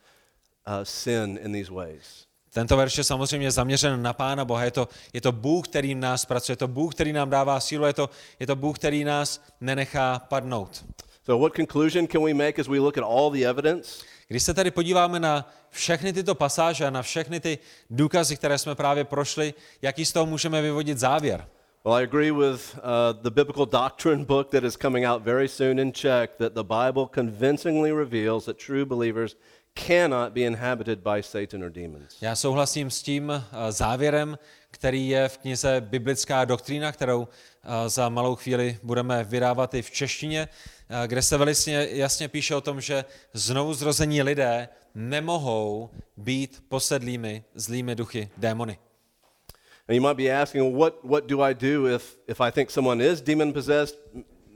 uh, 0.67 0.85
sin 0.85 1.39
in 1.43 1.53
these 1.53 1.73
ways. 1.73 2.27
Tento 2.55 2.77
verš 2.77 2.99
je 2.99 3.05
samozřejmě 3.05 3.51
zaměřen 3.51 4.03
na 4.03 4.13
Pána 4.13 4.45
Boha. 4.45 4.65
Je 4.65 4.71
to, 4.71 4.89
je 5.13 5.21
to 5.21 5.33
Bůh, 5.33 5.69
který 5.69 5.95
v 5.95 5.99
nás 5.99 6.25
pracuje, 6.25 6.53
je 6.53 6.57
to 6.57 6.69
Bůh, 6.69 6.95
který 6.95 7.13
nám 7.13 7.31
dává 7.31 7.61
sílu, 7.61 7.85
je 7.85 7.93
to, 7.93 8.11
je 8.41 8.47
to 8.47 8.57
Bůh, 8.57 8.79
který 8.79 9.05
nás 9.05 9.43
nenechá 9.61 10.19
padnout. 10.29 10.85
So, 11.25 11.43
what 11.43 11.57
conclusion 11.57 12.07
can 12.07 12.25
we 12.25 12.35
make 12.35 12.61
as 12.61 12.69
we 12.69 12.79
look 12.79 12.99
at 12.99 13.05
all 13.05 13.31
the 13.31 13.47
evidence? 13.47 14.05
Když 14.29 14.43
se 14.43 14.55
tady 14.55 14.71
podíváme 14.71 15.21
na 15.21 15.51
všechny 15.71 16.13
tyto 16.13 16.35
pasáže 16.35 16.87
a 16.87 16.91
na 16.91 17.03
všechny 17.03 17.41
ty 17.41 17.59
důkazy, 17.91 18.37
které 18.37 18.59
jsme 18.59 18.75
právě 18.75 19.05
prošli, 19.05 19.55
jaký 19.83 20.05
z 20.05 20.13
toho 20.13 20.27
můžeme 20.27 20.63
vyvodit 20.63 20.99
závěr? 20.99 21.47
Well, 21.85 21.95
I 21.95 22.03
agree 22.03 22.33
with 22.33 22.77
uh, 22.77 23.23
the 23.23 23.31
biblical 23.31 23.67
doctrine 23.67 24.25
book 24.25 24.51
that 24.51 24.65
is 24.65 24.77
coming 24.77 25.07
out 25.07 25.23
very 25.23 25.49
soon 25.49 25.79
in 25.79 25.93
Czech 25.93 26.31
that 26.39 26.53
the 26.53 26.63
Bible 26.63 27.07
convincingly 27.15 27.93
reveals 27.93 28.45
that 28.45 28.57
true 28.67 28.87
believers 28.87 29.37
cannot 29.75 30.33
be 30.33 30.41
inhabited 30.41 30.99
by 30.99 31.23
Satan 31.23 31.65
or 31.65 31.71
demons. 31.71 32.17
Já 32.21 32.37
souhlasím 32.37 32.91
s 32.91 33.03
tím 33.03 33.31
eh, 33.31 33.73
závěrem, 33.73 34.39
který 34.71 35.09
je 35.09 35.29
v 35.29 35.39
knize 35.39 35.81
Biblická 35.81 36.45
doktrína, 36.45 36.93
kterou 36.93 37.29
eh, 37.29 37.89
za 37.89 38.09
malou 38.09 38.37
chvíli 38.37 38.79
budeme 38.83 39.25
vydávat 39.25 39.75
i 39.75 39.83
v 39.83 39.91
češtině, 39.91 40.49
eh, 40.89 41.09
kde 41.09 41.23
se 41.23 41.39
velice 41.39 41.71
jasně 41.91 42.29
píše 42.29 42.55
o 42.55 42.61
tom, 42.61 42.81
že 42.81 43.05
znovu 43.33 43.75
zrození 43.75 44.23
lidé 44.23 44.69
nemohou 44.95 45.91
být 46.17 46.65
posedlými 46.69 47.45
zlými 47.55 47.95
duchy, 47.95 48.29
démony. 48.37 48.79
And 49.89 49.97
you 49.97 50.03
might 50.03 50.17
be 50.17 50.43
asking, 50.43 50.77
what, 50.77 51.05
what 51.05 51.27
do 51.27 51.43
I 51.43 51.55
do 51.55 51.87
if, 51.87 52.17
if 52.27 52.41
I 52.41 52.51
think 52.51 52.71
someone 52.71 53.05
is 53.05 53.21
demon 53.21 53.53
possessed? 53.53 53.97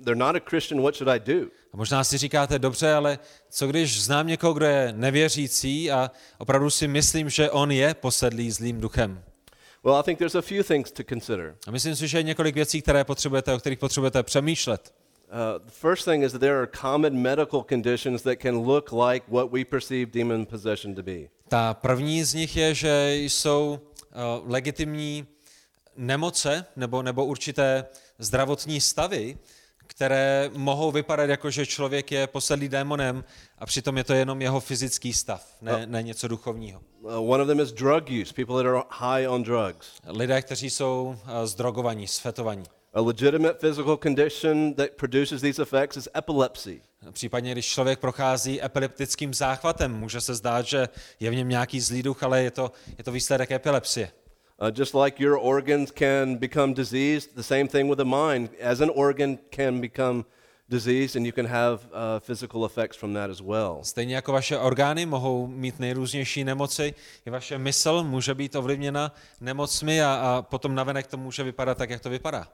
They're 0.04 0.18
not 0.18 0.36
a 0.36 0.40
Christian, 0.50 0.82
what 0.82 0.96
should 0.96 1.08
I 1.08 1.32
do? 1.34 1.46
A 1.72 1.76
možná 1.76 2.04
si 2.04 2.18
říkáte, 2.18 2.58
dobře, 2.58 2.92
ale 2.92 3.18
co 3.50 3.66
když 3.66 4.02
znám 4.02 4.26
někoho, 4.26 4.52
kdo 4.52 4.66
je 4.66 4.92
nevěřící 4.96 5.90
a 5.90 6.10
opravdu 6.38 6.70
si 6.70 6.88
myslím, 6.88 7.30
že 7.30 7.50
on 7.50 7.70
je 7.70 7.94
posedlý 7.94 8.50
zlým 8.50 8.80
duchem? 8.80 9.22
Well, 9.84 9.96
I 9.96 10.02
think 10.02 10.18
there's 10.18 10.34
a 10.34 10.42
few 10.42 10.62
things 10.62 10.92
to 10.92 11.02
consider. 11.08 11.56
A 11.66 11.70
myslím 11.70 11.96
si, 11.96 12.08
že 12.08 12.18
je 12.18 12.22
několik 12.22 12.54
věcí, 12.54 12.82
které 12.82 13.04
potřebujete, 13.04 13.54
o 13.54 13.58
kterých 13.58 13.78
potřebujete 13.78 14.22
přemýšlet. 14.22 14.94
Uh, 15.28 15.64
the 15.64 15.70
first 15.70 16.04
thing 16.04 16.24
is 16.24 16.32
that 16.32 16.40
there 16.40 16.58
are 16.58 16.66
common 16.80 17.22
medical 17.22 17.64
conditions 17.68 18.22
that 18.22 18.38
can 18.42 18.56
look 18.56 18.92
like 18.92 19.26
what 19.28 19.52
we 19.52 19.64
perceive 19.64 20.10
demon 20.10 20.46
possession 20.46 20.94
to 20.94 21.02
be. 21.02 21.28
Ta 21.48 21.74
první 21.74 22.24
z 22.24 22.34
nich 22.34 22.56
je, 22.56 22.74
že 22.74 23.14
jsou 23.14 23.80
uh, 23.80 24.50
legitimní 24.52 25.26
nemoce 25.96 26.66
nebo, 26.76 27.02
nebo 27.02 27.24
určité 27.24 27.84
zdravotní 28.18 28.80
stavy, 28.80 29.38
které 29.88 30.50
mohou 30.56 30.92
vypadat 30.92 31.30
jako, 31.30 31.50
že 31.50 31.66
člověk 31.66 32.12
je 32.12 32.26
posedlý 32.26 32.68
démonem 32.68 33.24
a 33.58 33.66
přitom 33.66 33.96
je 33.96 34.04
to 34.04 34.12
jenom 34.12 34.42
jeho 34.42 34.60
fyzický 34.60 35.12
stav, 35.12 35.46
ne, 35.62 35.86
ne 35.86 36.02
něco 36.02 36.28
duchovního. 36.28 36.80
Uh, 37.00 37.30
one 37.30 37.42
of 37.42 37.48
them 37.48 37.60
is 37.60 37.72
drug 37.72 38.10
use, 38.22 38.34
people 38.34 38.56
that 38.56 38.66
are 38.66 38.82
high 38.90 39.28
on 39.28 39.42
drugs. 39.42 39.86
Lidé, 40.06 40.42
kteří 40.42 40.70
jsou 40.70 41.16
uh, 41.22 41.30
zdrogovaní, 41.44 42.06
sfetovaní. 42.06 42.64
A 42.94 43.00
legitimate 43.00 43.54
physical 43.54 43.96
condition 43.96 44.74
that 44.74 44.90
produces 44.90 45.40
these 45.40 45.62
effects 45.62 45.96
is 45.96 46.08
epilepsy. 46.16 46.80
Případně, 47.12 47.52
když 47.52 47.66
člověk 47.66 47.98
prochází 47.98 48.64
epileptickým 48.64 49.34
záchvatem, 49.34 49.94
může 49.94 50.20
se 50.20 50.34
zdát, 50.34 50.66
že 50.66 50.88
je 51.20 51.30
v 51.30 51.34
něm 51.34 51.48
nějaký 51.48 51.80
zlý 51.80 52.02
duch, 52.02 52.22
ale 52.22 52.42
je 52.42 52.50
to, 52.50 52.72
je 52.98 53.04
to 53.04 53.12
výsledek 53.12 53.50
epilepsie. 53.50 54.10
Uh, 54.60 54.72
just 54.72 54.92
like 54.92 55.22
your 55.22 55.36
organs 55.36 55.92
can 55.92 56.36
become 56.36 56.74
diseased, 56.74 57.36
the 57.36 57.42
same 57.42 57.68
thing 57.68 57.88
with 57.88 57.98
the 57.98 58.04
mind. 58.04 58.48
As 58.60 58.80
an 58.80 58.90
organ 58.90 59.38
can 59.50 59.80
become 59.80 60.24
diseased, 60.68 61.16
and 61.16 61.24
you 61.24 61.32
can 61.32 61.46
have 61.46 61.80
uh, 61.92 62.18
physical 62.18 62.64
effects 62.64 62.96
from 62.96 63.12
that 63.12 63.30
as 63.30 63.40
well. 63.40 63.78
Stejně 63.82 64.14
jako 64.14 64.32
vaše 64.32 64.58
orgány 64.58 65.06
mohou 65.06 65.46
mít 65.46 65.80
nejrůznější 65.80 66.44
nemoci, 66.44 66.94
i 67.26 67.30
vaše 67.30 67.58
mysl 67.58 68.02
může 68.02 68.34
být 68.34 68.56
ovlivněna 68.56 69.14
nemocmi 69.40 70.02
a, 70.02 70.14
a 70.14 70.42
potom 70.42 70.74
navenek 70.74 71.06
to 71.06 71.16
může 71.16 71.42
vypadat 71.42 71.78
tak, 71.78 71.90
jak 71.90 72.00
to 72.00 72.10
vypadá. 72.10 72.48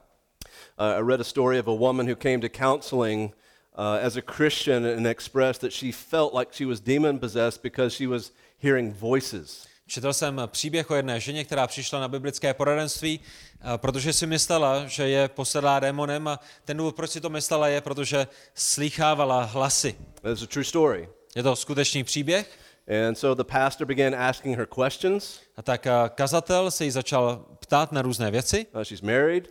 Uh, 0.79 0.85
I 0.85 1.01
read 1.07 1.21
a 1.21 1.23
story 1.23 1.59
of 1.59 1.67
a 1.67 1.73
woman 1.73 2.07
who 2.07 2.15
came 2.15 2.39
to 2.39 2.49
counseling 2.49 3.33
uh, 3.77 4.05
as 4.05 4.17
a 4.17 4.21
Christian 4.21 4.85
and 4.85 5.07
expressed 5.07 5.61
that 5.61 5.71
she 5.71 5.91
felt 5.91 6.33
like 6.33 6.53
she 6.53 6.65
was 6.65 6.79
demon 6.79 7.19
possessed 7.19 7.63
because 7.63 7.95
she 7.95 8.07
was 8.07 8.31
hearing 8.63 8.93
voices. 8.93 9.67
Četl 9.87 10.13
jsem 10.13 10.41
příběh 10.47 10.91
o 10.91 10.95
jedné 10.95 11.19
ženě, 11.19 11.45
která 11.45 11.67
přišla 11.67 11.99
na 11.99 12.07
biblické 12.07 12.53
poradenství, 12.53 13.19
a 13.61 13.77
protože 13.77 14.13
si 14.13 14.27
myslela, 14.27 14.87
že 14.87 15.09
je 15.09 15.27
posedlá 15.27 15.79
démonem 15.79 16.27
a 16.27 16.39
ten 16.65 16.77
důvod, 16.77 16.95
proč 16.95 17.11
si 17.11 17.21
to 17.21 17.29
myslela, 17.29 17.67
je, 17.67 17.81
protože 17.81 18.27
slýchávala 18.53 19.43
hlasy. 19.43 19.95
A 20.23 20.47
true 20.47 20.65
story. 20.65 21.09
Je 21.35 21.43
to 21.43 21.55
skutečný 21.55 22.03
příběh 22.03 22.59
And 22.87 23.15
so 23.15 23.43
the 23.43 23.43
pastor 23.43 23.87
began 23.87 24.15
asking 24.15 24.57
her 24.57 24.67
questions. 24.67 25.39
a 25.57 25.61
tak 25.61 25.87
a, 25.87 26.09
kazatel 26.09 26.71
se 26.71 26.85
jí 26.85 26.91
začal 26.91 27.45
ptát 27.59 27.91
na 27.91 28.01
různé 28.01 28.31
věci, 28.31 28.65
Uh, 28.75 28.81
she's 28.81 29.01
married, 29.01 29.49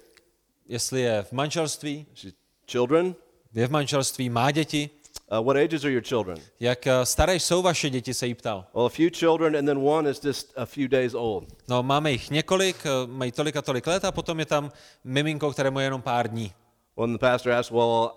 jestli 0.69 1.01
je 1.01 1.23
v 1.23 1.33
manželství, 1.33 2.07
she's 2.15 2.35
children. 2.71 3.15
je 3.55 3.67
v 3.67 3.71
manželství, 3.71 4.31
má 4.31 4.51
děti, 4.51 4.91
Uh, 5.35 5.43
what 5.43 5.57
ages 5.57 5.85
are 5.85 5.93
your 5.93 6.03
children? 6.03 6.39
jak 6.61 6.87
a, 6.87 7.05
staré 7.05 7.35
jsou 7.37 7.63
vaše 7.63 7.91
děti, 7.91 8.15
se 8.15 8.27
jí 8.27 8.35
ptal. 8.35 8.65
Well, 8.75 8.87
a 8.87 8.89
few 8.89 9.11
children, 9.11 9.57
and 9.57 9.67
then 9.67 9.79
one 9.79 10.11
is 10.11 10.25
just 10.25 10.53
a 10.57 10.67
few 10.67 10.89
days 10.89 11.15
old. 11.15 11.45
No, 11.69 11.83
máme 11.83 12.13
jich 12.13 12.31
několik, 12.31 12.87
a, 12.87 12.91
mají 13.07 13.33
tolik 13.33 13.57
a 13.57 13.63
tolik 13.63 13.87
let 13.87 14.05
a 14.05 14.13
potom 14.13 14.39
je 14.39 14.47
tam 14.47 14.73
miminko, 15.05 15.53
kterému 15.53 15.79
je 15.79 15.87
jenom 15.87 16.03
pár 16.03 16.29
dní. 16.29 16.53
When 16.97 17.13
the 17.13 17.19
pastor 17.19 17.53
asked, 17.53 17.73
Well, 17.77 18.11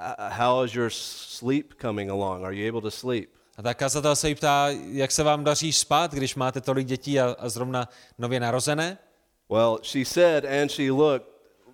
uh, 0.00 0.30
how 0.30 0.64
is 0.64 0.74
your 0.74 0.90
sleep 0.90 1.74
coming 1.80 2.10
along? 2.10 2.44
Are 2.44 2.56
you 2.56 2.68
able 2.68 2.90
to 2.90 2.90
sleep? 2.90 3.30
A 3.56 3.62
tak 3.62 3.78
kazatel 3.78 4.16
se 4.16 4.28
jí 4.28 4.34
ptá, 4.34 4.68
jak 4.90 5.10
se 5.10 5.22
vám 5.22 5.44
daří 5.44 5.72
spát, 5.72 6.14
když 6.14 6.34
máte 6.34 6.60
tolik 6.60 6.86
dětí 6.86 7.20
a, 7.20 7.36
a 7.38 7.48
zrovna 7.48 7.88
nově 8.18 8.40
narozené. 8.40 8.98
Well, 9.50 9.78
she 9.82 10.04
said, 10.04 10.44
and 10.44 10.70
she 10.70 10.90
looked, 10.90 11.28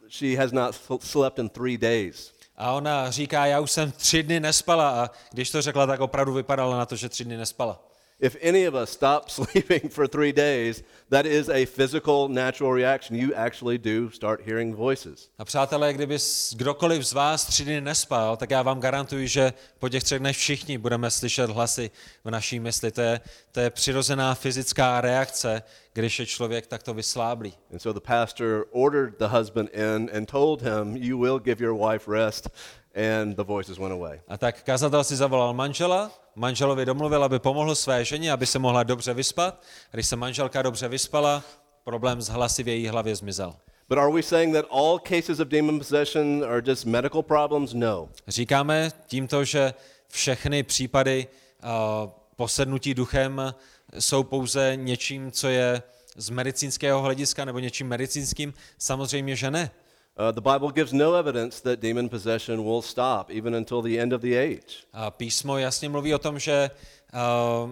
she 0.09 0.37
has 0.37 0.53
not 0.53 0.75
sl- 0.75 0.99
slept 1.01 1.39
in 1.39 1.49
three 1.49 1.79
days. 1.79 2.33
A 2.61 2.73
ona 2.73 3.11
říká, 3.11 3.47
já 3.47 3.61
už 3.61 3.71
jsem 3.71 3.93
tři 3.93 4.23
dny 4.23 4.41
nespala 4.41 4.91
a 4.91 5.11
když 5.33 5.51
to 5.51 5.63
řekla, 5.63 5.87
tak 5.87 6.01
opravdu 6.01 6.33
vypadala 6.33 6.79
na 6.79 6.87
to, 6.87 6.97
že 6.97 7.09
tři 7.09 7.25
dny 7.25 7.37
nespala. 7.37 7.90
If 8.21 8.37
any 8.43 8.69
of 8.69 8.75
us 8.75 8.91
stop 8.91 9.31
sleeping 9.31 9.89
for 9.89 10.07
three 10.07 10.33
days, 10.33 10.83
that 11.09 11.27
is 11.27 11.49
a 11.49 11.65
physical, 11.65 12.29
natural 12.29 12.73
reaction. 12.73 13.17
You 13.17 13.35
actually 13.35 13.79
do 13.79 14.11
start 14.11 14.43
hearing 14.47 14.75
voices. 14.75 15.31
A 15.39 15.45
přátelé, 15.45 15.93
kdyby 15.93 16.19
kdokoliv 16.57 17.07
z 17.07 17.13
vás 17.13 17.45
tři 17.45 17.65
dny 17.65 17.81
nespal, 17.81 18.37
tak 18.37 18.51
já 18.51 18.63
vám 18.63 18.81
garantuji, 18.81 19.29
že 19.29 19.53
po 19.79 19.89
těch 19.89 20.05
třech 20.05 20.19
dnech 20.19 20.37
všichni 20.37 20.79
budeme 20.79 21.11
slyšet 21.11 21.51
hlasy 21.51 21.91
v 22.25 22.31
naší 22.31 22.61
mysli. 22.61 22.91
To 22.91 23.01
je, 23.01 23.21
to 23.53 23.61
je 23.61 23.71
přirozená 23.71 24.35
fyzická 24.35 25.01
reakce, 25.01 25.63
když 25.93 26.19
je 26.19 26.27
člověk 26.27 26.67
takto 26.67 26.95
vysláblý. 26.95 27.55
And 27.73 27.79
so 27.79 28.01
the 28.01 28.07
pastor 28.07 28.67
ordered 28.71 29.19
the 29.19 29.27
husband 29.27 29.71
in 29.75 30.11
and 30.17 30.27
told 30.27 30.63
him, 30.63 30.97
You 30.97 31.19
will 31.19 31.39
give 31.39 31.65
your 31.65 31.91
wife 31.91 32.11
rest. 32.11 32.51
And 32.95 33.37
the 33.37 33.43
voices 33.43 33.79
went 33.79 33.93
away. 33.93 34.21
A 34.29 34.39
tak 34.39 34.63
kazatel 34.63 35.05
si 35.05 35.17
zavolal 35.17 35.55
manžela, 35.55 36.11
manželovi 36.35 36.87
domluvil, 36.87 37.25
aby 37.25 37.39
pomohl 37.39 37.75
své 37.75 38.05
ženě, 38.05 38.33
aby 38.33 38.47
se 38.47 38.59
mohla 38.59 38.83
dobře 38.83 39.15
vyspat. 39.15 39.63
Když 39.91 40.07
se 40.07 40.17
manželka 40.17 40.63
dobře 40.63 40.89
vyspala, 40.89 41.43
problém 41.85 42.23
s 42.23 42.29
hlasy 42.29 42.63
v 42.63 42.69
její 42.69 42.89
hlavě 42.89 43.17
zmizel. 43.17 43.55
But 43.89 43.99
are 43.99 44.13
we 44.13 44.23
saying 44.23 44.55
that 44.55 44.67
all 44.71 44.99
cases 44.99 45.41
of 45.41 45.49
demon 45.49 45.79
possession 45.79 46.45
are 46.45 46.63
just 46.67 46.85
medical 46.85 47.23
problems? 47.23 47.73
No. 47.75 48.09
Říkáme 48.29 48.91
tímto, 49.07 49.45
že 49.45 49.75
všechny 50.09 50.63
případy 50.63 51.27
uh, 51.63 52.11
posednutí 52.37 52.95
duchem 52.95 53.55
jsou 53.99 54.23
pouze 54.23 54.73
něčím, 54.77 55.33
co 55.33 55.49
je 55.49 55.83
z 56.17 56.31
medicínského 56.31 57.03
hlediska 57.03 57.45
nebo 57.45 57.59
něčím 57.59 57.89
medicínským? 57.89 58.55
Samozřejmě, 58.79 59.37
že 59.37 59.51
ne. 59.51 59.71
Uh, 60.17 60.33
the 60.33 60.41
Bible 60.41 60.71
gives 60.71 60.93
no 60.93 61.15
evidence 61.15 61.61
that 61.63 61.81
demon 61.81 62.09
possession 62.09 62.65
will 62.65 62.83
stop 62.83 63.31
even 63.31 63.55
until 63.55 63.83
the 63.83 63.99
end 64.01 64.13
of 64.13 64.21
the 64.21 64.37
age. 64.37 64.85
A 64.93 65.11
písmo 65.11 65.59
jasně 65.59 65.89
mluví 65.89 66.15
o 66.15 66.19
tom, 66.19 66.39
že 66.39 66.71
uh, 67.15 67.71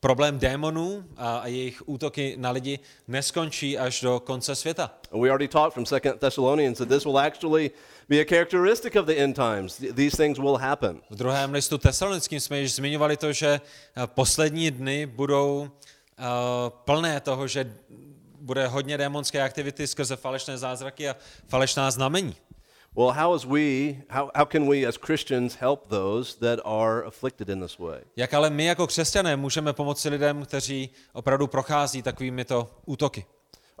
problém 0.00 0.38
démonů 0.38 1.04
a, 1.16 1.46
jejich 1.46 1.88
útoky 1.88 2.34
na 2.38 2.50
lidi 2.50 2.78
neskončí 3.08 3.78
až 3.78 4.00
do 4.00 4.20
konce 4.20 4.54
světa. 4.54 4.90
We 5.12 5.28
already 5.28 5.48
talked 5.48 5.74
from 5.74 5.86
Second 5.86 6.18
Thessalonians 6.18 6.78
that 6.78 6.88
this 6.88 7.04
will 7.04 7.18
actually 7.18 7.70
be 8.08 8.20
a 8.20 8.24
characteristic 8.24 8.96
of 8.96 9.06
the 9.06 9.14
end 9.16 9.36
times. 9.36 9.76
Th- 9.76 9.92
These 9.94 10.16
things 10.16 10.38
will 10.38 10.56
happen. 10.56 11.00
V 11.10 11.16
druhém 11.16 11.52
listu 11.52 11.78
tesalonickým 11.78 12.40
jsme 12.40 12.60
již 12.60 12.74
zmiňovali 12.74 13.16
to, 13.16 13.32
že 13.32 13.60
eh, 13.96 14.06
poslední 14.06 14.70
dny 14.70 15.06
budou 15.06 15.60
uh, 15.62 15.68
plné 16.70 17.20
toho, 17.20 17.48
že 17.48 17.72
bude 18.42 18.66
hodně 18.66 18.98
démonské 18.98 19.42
aktivity 19.42 19.86
skrze 19.86 20.16
falešné 20.16 20.58
zázraky 20.58 21.08
a 21.08 21.16
falešná 21.48 21.90
znamení. 21.90 22.36
Well, 22.96 23.10
how 23.10 23.36
is 23.36 23.44
we 23.44 23.96
how, 24.08 24.30
how 24.34 24.44
can 24.44 24.68
we 24.68 24.86
as 24.86 24.96
Christians 24.96 25.54
help 25.54 25.88
those 25.88 26.38
that 26.38 26.60
are 26.64 27.06
afflicted 27.06 27.48
in 27.48 27.60
this 27.60 27.78
way? 27.78 28.00
Jak 28.16 28.34
ale 28.34 28.50
my 28.50 28.64
jako 28.64 28.86
křesťané 28.86 29.36
můžeme 29.36 29.72
pomoci 29.72 30.08
lidem, 30.08 30.44
kteří 30.44 30.90
opravdu 31.12 31.46
prochází 31.46 32.02
takovýmito 32.02 32.70
útoky? 32.86 33.24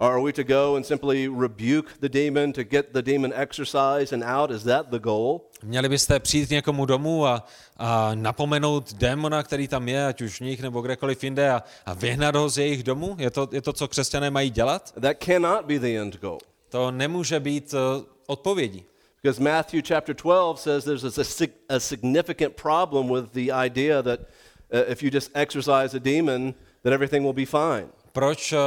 Are 0.02 0.20
we 0.20 0.32
to 0.32 0.42
go 0.42 0.74
and 0.76 0.86
simply 0.86 1.28
rebuke 1.28 2.00
the 2.00 2.08
demon 2.08 2.52
to 2.52 2.64
get 2.64 2.92
the 2.92 3.02
demon 3.02 3.32
exorcised 3.32 4.12
and 4.12 4.24
out? 4.24 4.50
Is 4.50 4.64
that 4.64 4.90
the 4.90 4.98
goal? 4.98 5.40
Měli 5.64 5.88
byste 5.88 6.20
přijít 6.20 6.46
k 6.46 6.50
někomu 6.50 6.86
domů 6.86 7.26
a, 7.26 7.46
a 7.76 8.14
napomenout 8.14 8.92
démona, 8.92 9.42
který 9.42 9.68
tam 9.68 9.88
je, 9.88 10.06
ať 10.06 10.20
už 10.20 10.40
v 10.40 10.44
nich 10.44 10.62
nebo 10.62 10.80
kdekoliv 10.80 11.24
jinde, 11.24 11.50
a, 11.50 11.62
a 11.86 11.94
vyhnat 11.94 12.36
ho 12.36 12.48
z 12.48 12.58
jejich 12.58 12.82
domů? 12.82 13.16
Je 13.18 13.30
to, 13.30 13.48
je 13.52 13.62
to, 13.62 13.72
co 13.72 13.88
křesťané 13.88 14.30
mají 14.30 14.50
dělat? 14.50 14.92
That 15.00 15.16
cannot 15.24 15.64
be 15.66 15.78
the 15.78 15.98
end 15.98 16.20
goal. 16.20 16.38
To 16.68 16.90
nemůže 16.90 17.40
být 17.40 17.74
uh, 17.74 18.04
odpovědí. 18.26 18.84
Because 19.22 19.42
Matthew 19.42 19.82
chapter 19.88 20.14
12 20.14 20.62
says 20.62 20.84
there's 20.84 21.18
a, 21.18 21.46
a 21.68 21.80
significant 21.80 22.56
problem 22.62 23.08
with 23.14 23.32
the 23.32 23.52
idea 23.66 24.02
that 24.02 24.20
uh, 24.20 24.92
if 24.92 25.02
you 25.02 25.10
just 25.10 25.30
exorcise 25.34 25.96
a 25.96 26.00
demon, 26.00 26.54
that 26.82 26.92
everything 26.92 27.24
will 27.24 27.46
be 27.46 27.46
fine. 27.46 27.86
Proč 28.12 28.52
uh, 28.52 28.58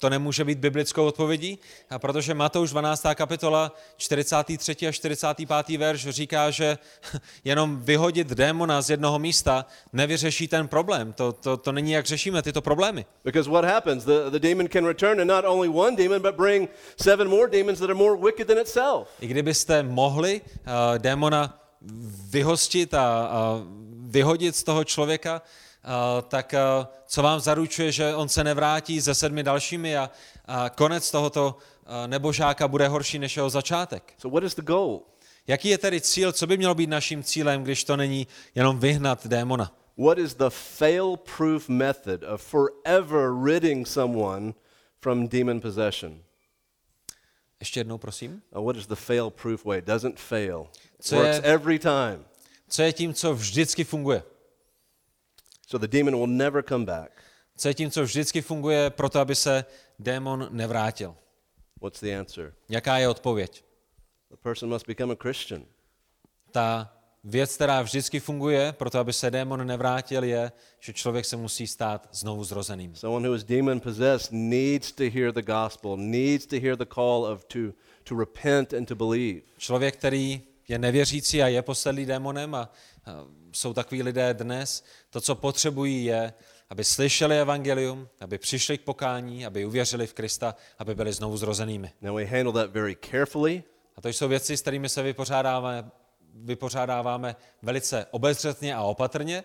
to 0.00 0.10
nemůže 0.10 0.44
být 0.44 0.58
biblickou 0.58 1.06
odpovědí? 1.06 1.58
A 1.90 1.98
protože 1.98 2.34
Matouš 2.34 2.70
12. 2.70 3.06
kapitola 3.14 3.72
43. 3.96 4.88
a 4.88 4.92
45. 4.92 5.78
verš 5.78 6.08
říká, 6.08 6.50
že 6.50 6.78
jenom 7.44 7.80
vyhodit 7.82 8.28
démona 8.28 8.82
z 8.82 8.90
jednoho 8.90 9.18
místa 9.18 9.66
nevyřeší 9.92 10.48
ten 10.48 10.68
problém. 10.68 11.12
To, 11.12 11.32
to, 11.32 11.56
to 11.56 11.72
není, 11.72 11.92
jak 11.92 12.06
řešíme 12.06 12.42
tyto 12.42 12.62
problémy. 12.62 13.06
Because 13.24 13.50
what 13.50 13.64
happens? 13.64 14.04
The, 14.04 14.30
the 14.30 14.38
demon 14.38 14.68
can 14.68 14.86
return 14.86 15.20
and 15.20 15.28
not 15.28 15.44
only 15.44 15.68
one 15.68 15.96
demon, 15.96 16.22
but 16.22 16.34
bring 16.34 16.70
seven 17.02 17.28
more 17.28 17.48
demons 17.50 17.78
that 17.78 17.90
are 17.90 17.98
more 17.98 18.16
wicked 18.16 18.46
than 18.46 18.58
itself. 18.58 19.08
I 19.20 19.26
kdybyste 19.26 19.82
mohli 19.82 20.40
uh, 20.40 20.98
démona 20.98 21.58
vyhostit 22.30 22.94
a, 22.94 23.04
a 23.04 23.62
vyhodit 24.08 24.56
z 24.56 24.62
toho 24.62 24.84
člověka, 24.84 25.42
tak 26.28 26.54
uh, 26.80 26.86
co 27.06 27.22
vám 27.22 27.40
zaručuje, 27.40 27.92
že 27.92 28.14
on 28.14 28.28
se 28.28 28.44
nevrátí 28.44 29.02
se 29.02 29.14
sedmi 29.14 29.42
dalšími 29.42 29.96
a, 29.96 30.10
a 30.46 30.70
konec 30.70 31.10
tohoto 31.10 31.56
uh, 31.56 32.06
nebožáka 32.06 32.68
bude 32.68 32.88
horší 32.88 33.18
než 33.18 33.36
jeho 33.36 33.50
začátek? 33.50 34.12
So, 34.18 34.34
what 34.34 34.44
is 34.44 34.54
the 34.54 34.62
goal? 34.62 35.00
Jaký 35.46 35.68
je 35.68 35.78
tedy 35.78 36.00
cíl, 36.00 36.32
co 36.32 36.46
by 36.46 36.56
mělo 36.56 36.74
být 36.74 36.90
naším 36.90 37.22
cílem, 37.22 37.64
když 37.64 37.84
to 37.84 37.96
není 37.96 38.26
jenom 38.54 38.78
vyhnat 38.78 39.26
démona? 39.26 39.72
What 39.98 40.18
is 40.18 40.34
the 40.34 40.48
fail 40.50 41.16
proof 41.36 41.68
method 41.68 42.22
of 42.34 42.42
forever 42.42 43.42
ridding 43.44 43.88
someone 43.88 44.52
from 45.00 45.28
demon 45.28 45.60
possession? 45.60 46.22
Ještě 47.60 47.80
jednou, 47.80 47.98
prosím. 47.98 48.42
What 48.52 48.76
is 48.76 48.86
the 48.86 48.94
fail 48.94 49.30
proof 49.30 49.64
way? 49.64 49.80
Doesn't 49.82 50.18
fail, 50.20 50.66
Co 51.00 51.16
works 51.16 51.36
je- 51.36 51.42
every 51.42 51.78
time. 51.78 52.24
Co 52.68 52.82
je 52.82 52.92
tím, 52.92 53.14
co 53.14 53.34
vždycky 53.34 53.84
funguje? 53.84 54.22
So, 55.70 55.86
the 55.86 55.98
demon 55.98 56.14
will 56.14 56.26
never 56.26 56.62
come 56.62 56.84
back. 56.84 57.10
Co 57.56 57.68
je 57.68 57.74
tím, 57.74 57.90
co 57.90 58.02
vždycky 58.02 58.42
funguje 58.42 58.90
proto, 58.90 59.20
aby 59.20 59.34
se 59.34 59.64
démon 59.98 60.48
nevrátil? 60.50 61.16
What's 61.80 62.00
the 62.00 62.18
answer? 62.18 62.54
Jaká 62.68 62.98
je 62.98 63.08
odpověď? 63.08 63.64
The 64.30 64.36
person 64.42 64.68
must 64.68 64.86
become 64.86 65.12
a 65.12 65.16
Christian. 65.22 65.62
Ta 66.50 66.94
věc, 67.24 67.54
která 67.54 67.82
vždycky 67.82 68.20
funguje 68.20 68.72
proto, 68.72 68.98
aby 68.98 69.12
se 69.12 69.30
démon 69.30 69.66
nevrátil, 69.66 70.24
je, 70.24 70.52
že 70.80 70.92
člověk 70.92 71.24
se 71.24 71.36
musí 71.36 71.66
stát 71.66 72.08
znovu 72.12 72.44
zrozeným. 72.44 72.94
Someone 72.94 73.28
who 73.28 73.34
is 73.34 73.44
demon 73.44 73.80
possessed 73.80 74.32
needs 74.32 74.92
to 74.92 75.04
hear 75.10 75.32
the 75.32 75.42
gospel, 75.42 75.96
needs 75.96 76.46
to 76.46 76.56
hear 76.60 76.76
the 76.76 76.86
call 76.94 77.24
of 77.24 77.44
to, 77.44 77.58
to 78.04 78.18
repent 78.18 78.74
and 78.74 78.88
to 78.88 78.94
believe. 78.94 79.40
Člověk, 79.58 79.96
který 79.96 80.42
je 80.68 80.78
nevěřící 80.78 81.42
a 81.42 81.48
je 81.48 81.62
posedlý 81.62 82.06
démonem 82.06 82.54
a 82.54 82.72
a 83.08 83.24
jsou 83.58 83.74
takový 83.74 84.02
lidé 84.02 84.34
dnes, 84.34 84.84
to, 85.10 85.20
co 85.20 85.34
potřebují, 85.34 86.04
je 86.04 86.32
aby 86.70 86.84
slyšeli 86.84 87.40
evangelium, 87.40 88.08
aby 88.20 88.38
přišli 88.38 88.78
k 88.78 88.82
pokání, 88.82 89.46
aby 89.46 89.64
uvěřili 89.64 90.06
v 90.06 90.14
Krista, 90.14 90.54
aby 90.78 90.94
byli 90.94 91.12
znovu 91.12 91.36
zrozenými. 91.36 91.92
Now 92.02 92.16
we 92.16 92.24
handle 92.24 92.52
that 92.52 92.70
very 92.70 92.96
carefully. 93.10 93.62
A 93.96 94.00
to 94.00 94.08
jsou 94.08 94.28
věci, 94.28 94.56
s 94.56 94.62
kterými 94.62 94.88
se 94.88 95.02
vypořádáváme, 95.02 95.90
vypořádáváme 96.34 97.36
velice 97.62 98.06
obezřetně 98.10 98.74
a 98.74 98.82
opatrně. 98.82 99.44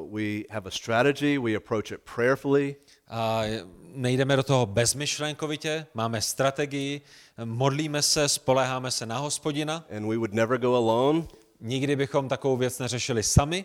Uh, 0.00 0.18
we 0.18 0.42
have 0.50 0.68
a 0.68 0.70
strategy. 0.70 1.38
We 1.38 1.54
approach 1.54 1.90
it 1.92 2.00
prayerfully. 2.14 2.76
A 3.08 3.42
nejdeme 3.82 4.36
do 4.36 4.42
toho 4.42 4.66
bezmyšlenkovitě, 4.66 5.86
máme 5.94 6.20
strategii, 6.20 7.00
modlíme 7.44 8.02
se, 8.02 8.28
spoléháme 8.28 8.90
se 8.90 9.06
na 9.06 9.18
hospodina. 9.18 9.84
And 9.96 10.08
we 10.08 10.16
would 10.16 10.34
never 10.34 10.58
go 10.58 10.76
alone. 10.76 11.26
Nikdy 11.60 11.96
bychom 11.96 12.28
takovou 12.28 12.56
věc 12.56 12.78
neřešili 12.78 13.22
sami, 13.22 13.64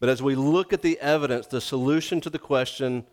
But 0.00 0.10
as 0.10 0.20
we 0.20 0.34
look 0.34 0.72
at 0.72 0.80
the 0.82 0.98
evidence, 1.00 1.48
the 1.48 1.60
solution 1.60 2.20
to 2.20 2.30
the 2.30 2.38
question 2.38 3.04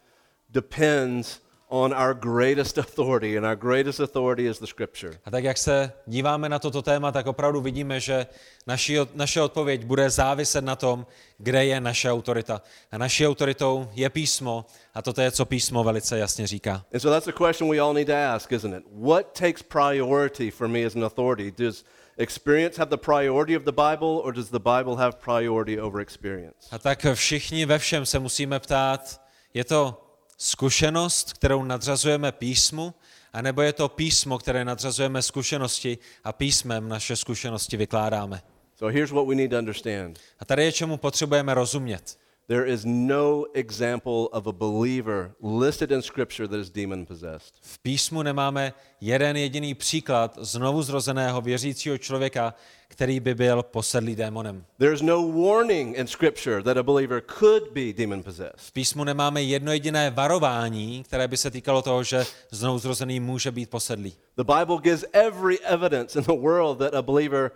depends 0.49 1.39
on 1.71 1.93
our 1.93 2.13
greatest 2.13 2.77
authority, 2.77 3.37
and 3.37 3.45
our 3.45 3.55
greatest 3.55 3.99
authority 3.99 4.45
is 4.45 4.59
the 4.59 4.67
Scripture. 4.67 5.19
A 5.25 5.31
tak 5.31 5.43
jak 5.43 5.57
se 5.57 5.91
díváme 6.07 6.49
na 6.49 6.59
toto 6.59 6.81
téma, 6.81 7.11
tak 7.11 7.27
opravdu 7.27 7.61
vidíme, 7.61 7.99
že 7.99 8.25
naši, 8.67 8.97
naše 9.15 9.41
odpověď 9.41 9.85
bude 9.85 10.09
záviset 10.09 10.65
na 10.65 10.75
tom, 10.75 11.05
kde 11.37 11.65
je 11.65 11.81
naše 11.81 12.11
autorita. 12.11 12.61
A 12.91 12.97
naší 12.97 13.27
autoritou 13.27 13.89
je 13.93 14.09
písmo 14.09 14.65
a 14.93 15.01
toto 15.01 15.21
je, 15.21 15.31
co 15.31 15.45
písmo 15.45 15.83
velice 15.83 16.17
jasně 16.17 16.47
říká. 16.47 16.85
And 16.93 16.99
so 16.99 17.09
that's 17.09 17.25
the 17.25 17.45
question 17.47 17.71
we 17.71 17.79
all 17.79 17.93
need 17.93 18.07
to 18.07 18.15
ask, 18.15 18.51
isn't 18.51 18.73
it? 18.73 18.83
What 18.91 19.25
takes 19.39 19.61
priority 19.63 20.51
for 20.51 20.67
me 20.67 20.85
as 20.85 20.95
an 20.95 21.03
authority? 21.03 21.51
Does 21.51 21.85
experience 22.17 22.77
have 22.77 22.89
the 22.89 22.97
priority 22.97 23.57
of 23.57 23.63
the 23.63 23.71
Bible, 23.71 24.21
or 24.23 24.33
does 24.33 24.49
the 24.49 24.59
Bible 24.59 24.95
have 24.95 25.11
priority 25.11 25.79
over 25.79 26.01
experience? 26.01 26.67
A 26.71 26.79
tak 26.79 27.05
všichni 27.13 27.65
ve 27.65 27.79
všem 27.79 28.05
se 28.05 28.19
musíme 28.19 28.59
ptát, 28.59 29.21
je 29.53 29.63
to 29.63 30.00
zkušenost, 30.41 31.33
kterou 31.33 31.63
nadřazujeme 31.63 32.31
písmu, 32.31 32.93
anebo 33.33 33.61
je 33.61 33.73
to 33.73 33.89
písmo, 33.89 34.39
které 34.39 34.65
nadřazujeme 34.65 35.21
zkušenosti 35.21 35.97
a 36.23 36.33
písmem 36.33 36.89
naše 36.89 37.15
zkušenosti 37.15 37.77
vykládáme. 37.77 38.41
So 38.75 38.93
here's 38.93 39.11
what 39.11 39.27
we 39.27 39.35
need 39.35 39.51
to 39.51 39.57
understand 39.57 40.19
A 40.39 40.45
tady 40.45 40.63
je, 40.63 40.71
čemu 40.71 40.97
potřebujeme 40.97 41.53
rozumět. 41.53 42.17
There 42.51 42.65
is 42.65 42.85
no 42.85 43.45
example 43.53 44.27
of 44.33 44.45
a 44.45 44.51
believer 44.51 45.31
listed 45.39 45.89
in 45.89 46.01
Scripture 46.01 46.47
that 46.47 46.59
is 46.59 46.69
demon 46.69 47.05
possessed. 47.05 47.53
V 47.61 47.79
písmu 47.79 48.23
nemáme 48.23 48.73
jeden 49.01 49.37
jediný 49.37 49.73
příklad 49.73 50.37
znovu 50.41 50.81
zrozeného 50.81 51.41
věřícího 51.41 51.97
člověka, 51.97 52.53
který 52.87 53.19
by 53.19 53.35
byl 53.35 53.63
posedlý 53.63 54.15
démonem. 54.15 54.65
There 54.77 54.93
is 54.93 55.01
no 55.01 55.27
warning 55.27 55.97
in 55.97 56.07
Scripture 56.07 56.63
that 56.63 56.77
a 56.77 56.83
believer 56.83 57.21
could 57.39 57.71
be 57.73 57.93
demon 57.93 58.23
possessed. 58.23 58.59
V 58.59 58.71
písmu 58.71 59.03
nemáme 59.03 59.43
jedno 59.43 59.71
jediné 59.71 60.09
varování, 60.09 61.03
které 61.03 61.27
by 61.27 61.37
se 61.37 61.51
týkalo 61.51 61.81
toho, 61.81 62.03
že 62.03 62.25
znovu 62.49 62.79
zrozený 62.79 63.19
může 63.19 63.51
být 63.51 63.69
posedlý. 63.69 64.13
The 64.35 64.43
Bible 64.43 64.77
gives 64.81 65.05
every 65.13 65.59
evidence 65.59 66.19
in 66.19 66.25
the 66.25 66.41
world 66.41 66.77
that 66.77 66.93
a 66.93 67.01
believer 67.01 67.51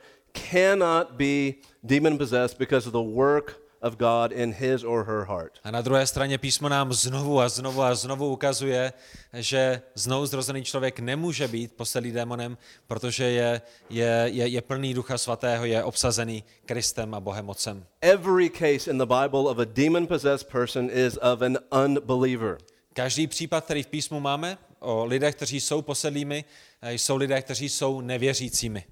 cannot 0.51 1.11
be 1.11 1.53
demon 1.83 2.17
possessed 2.17 2.59
because 2.59 2.87
of 2.87 2.93
the 2.93 3.15
work 3.15 3.64
of 3.85 3.95
God 3.97 4.31
in 4.31 4.53
his 4.53 4.83
or 4.83 5.05
her 5.05 5.25
heart. 5.25 5.59
A 5.63 5.71
na 5.71 5.81
druhé 5.81 6.07
straně 6.07 6.37
písmo 6.37 6.69
nám 6.69 6.93
znovu 6.93 7.39
a 7.39 7.49
znovu 7.49 7.81
a 7.81 7.95
znovu 7.95 8.31
ukazuje, 8.31 8.93
že 9.33 9.81
znovu 9.95 10.25
zrozený 10.25 10.63
člověk 10.63 10.99
nemůže 10.99 11.47
být 11.47 11.73
posedlý 11.73 12.11
démonem, 12.11 12.57
protože 12.87 13.23
je, 13.23 13.61
je, 13.89 14.23
je, 14.25 14.47
je 14.47 14.61
plný 14.61 14.93
ducha 14.93 15.17
svatého, 15.17 15.65
je 15.65 15.83
obsazený 15.83 16.43
Kristem 16.65 17.13
a 17.13 17.19
Bohem 17.19 17.49
Otcem. 17.49 17.85
Every 18.01 18.49
case 18.49 18.91
in 18.91 18.97
the 18.97 19.05
Bible 19.05 19.39
of 19.39 19.59
a 19.59 19.65
demon 19.65 20.07
possessed 20.07 20.49
person 20.51 20.89
is 20.93 21.17
of 21.21 21.41
an 21.41 21.57
unbeliever. 21.85 22.57
Každý 22.93 23.27
případ, 23.27 23.65
který 23.65 23.83
v 23.83 23.87
písmu 23.87 24.19
máme 24.19 24.57
o 24.79 25.05
lidech, 25.05 25.35
kteří 25.35 25.61
jsou 25.61 25.81
posedlými, 25.81 26.45
jsou 26.81 27.15
lidé, 27.15 27.41
kteří 27.41 27.69
jsou 27.69 28.01
nevěřícími. 28.01 28.83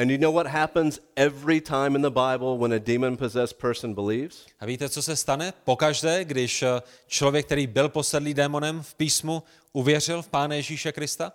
And 0.00 0.10
you 0.10 0.18
know 0.18 0.30
what 0.32 0.46
happens 0.46 0.98
every 1.16 1.60
time 1.60 1.94
in 1.96 2.02
the 2.02 2.10
Bible 2.10 2.56
when 2.58 2.72
a 2.72 2.78
demon 2.78 3.16
possessed 3.16 3.58
person 3.58 3.94
believes? 3.94 4.46
A 4.60 4.66
víte, 4.66 4.88
co 4.88 5.02
se 5.02 5.16
stane? 5.16 5.52
Pokaždé, 5.64 6.24
když 6.24 6.62
eh, 6.62 6.82
člověk, 7.06 7.46
který 7.46 7.66
byl 7.66 7.88
posedlý 7.88 8.34
démonem 8.34 8.82
v 8.82 8.94
písmu, 8.94 9.42
uvěřil 9.72 10.22
v 10.22 10.28
Pána 10.28 10.54
Ježíše 10.54 10.92
Krista? 10.92 11.32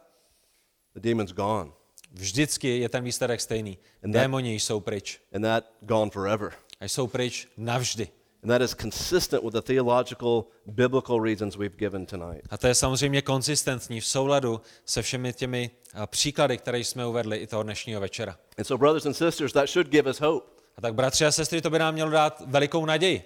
The 0.95 0.99
demon's 1.09 1.31
gone. 1.31 1.71
Vždycky 2.11 2.79
je 2.79 2.89
ten 2.89 3.03
výsledek 3.03 3.41
stejný. 3.41 3.77
And 4.03 4.11
that- 4.11 4.21
Démoni 4.21 4.53
jsou 4.55 4.79
pryč. 4.79 5.21
And 5.35 5.41
that 5.41 5.65
gone 5.81 6.11
forever. 6.11 6.51
A 6.79 6.85
jsou 6.85 7.07
pryč 7.07 7.47
navždy. 7.57 8.07
And 8.45 8.51
that 8.51 8.61
is 8.61 8.75
consistent 8.75 9.43
with 9.43 9.53
the 9.53 9.61
theological, 9.61 10.47
biblical 10.75 11.19
reasons 11.19 11.57
we've 11.57 11.77
given 11.77 12.05
tonight. 12.05 12.41
A 12.49 12.57
to 12.57 12.67
je 12.67 12.75
samozřejmě 12.75 13.21
konzistentní 13.21 14.01
v 14.01 14.05
souladu 14.05 14.61
se 14.85 15.01
všemi 15.01 15.33
těmi 15.33 15.71
eh, 15.93 16.07
příklady, 16.07 16.57
které 16.57 16.79
jsme 16.79 17.05
uvedli 17.05 17.37
i 17.37 17.47
toho 17.47 17.63
dnešního 17.63 18.01
večera. 18.01 18.37
And 18.57 18.65
so, 18.65 18.77
brothers 18.77 19.05
and 19.05 19.13
sisters, 19.13 19.53
that 19.53 19.69
should 19.69 19.87
give 19.87 20.09
us 20.09 20.19
hope. 20.19 20.45
A 20.77 20.81
tak, 20.81 20.95
bratři 20.95 21.25
a 21.25 21.31
sestry, 21.31 21.61
to 21.61 21.69
by 21.69 21.79
nám 21.79 21.93
mělo 21.93 22.09
dát 22.09 22.41
velikou 22.45 22.85
naději. 22.85 23.23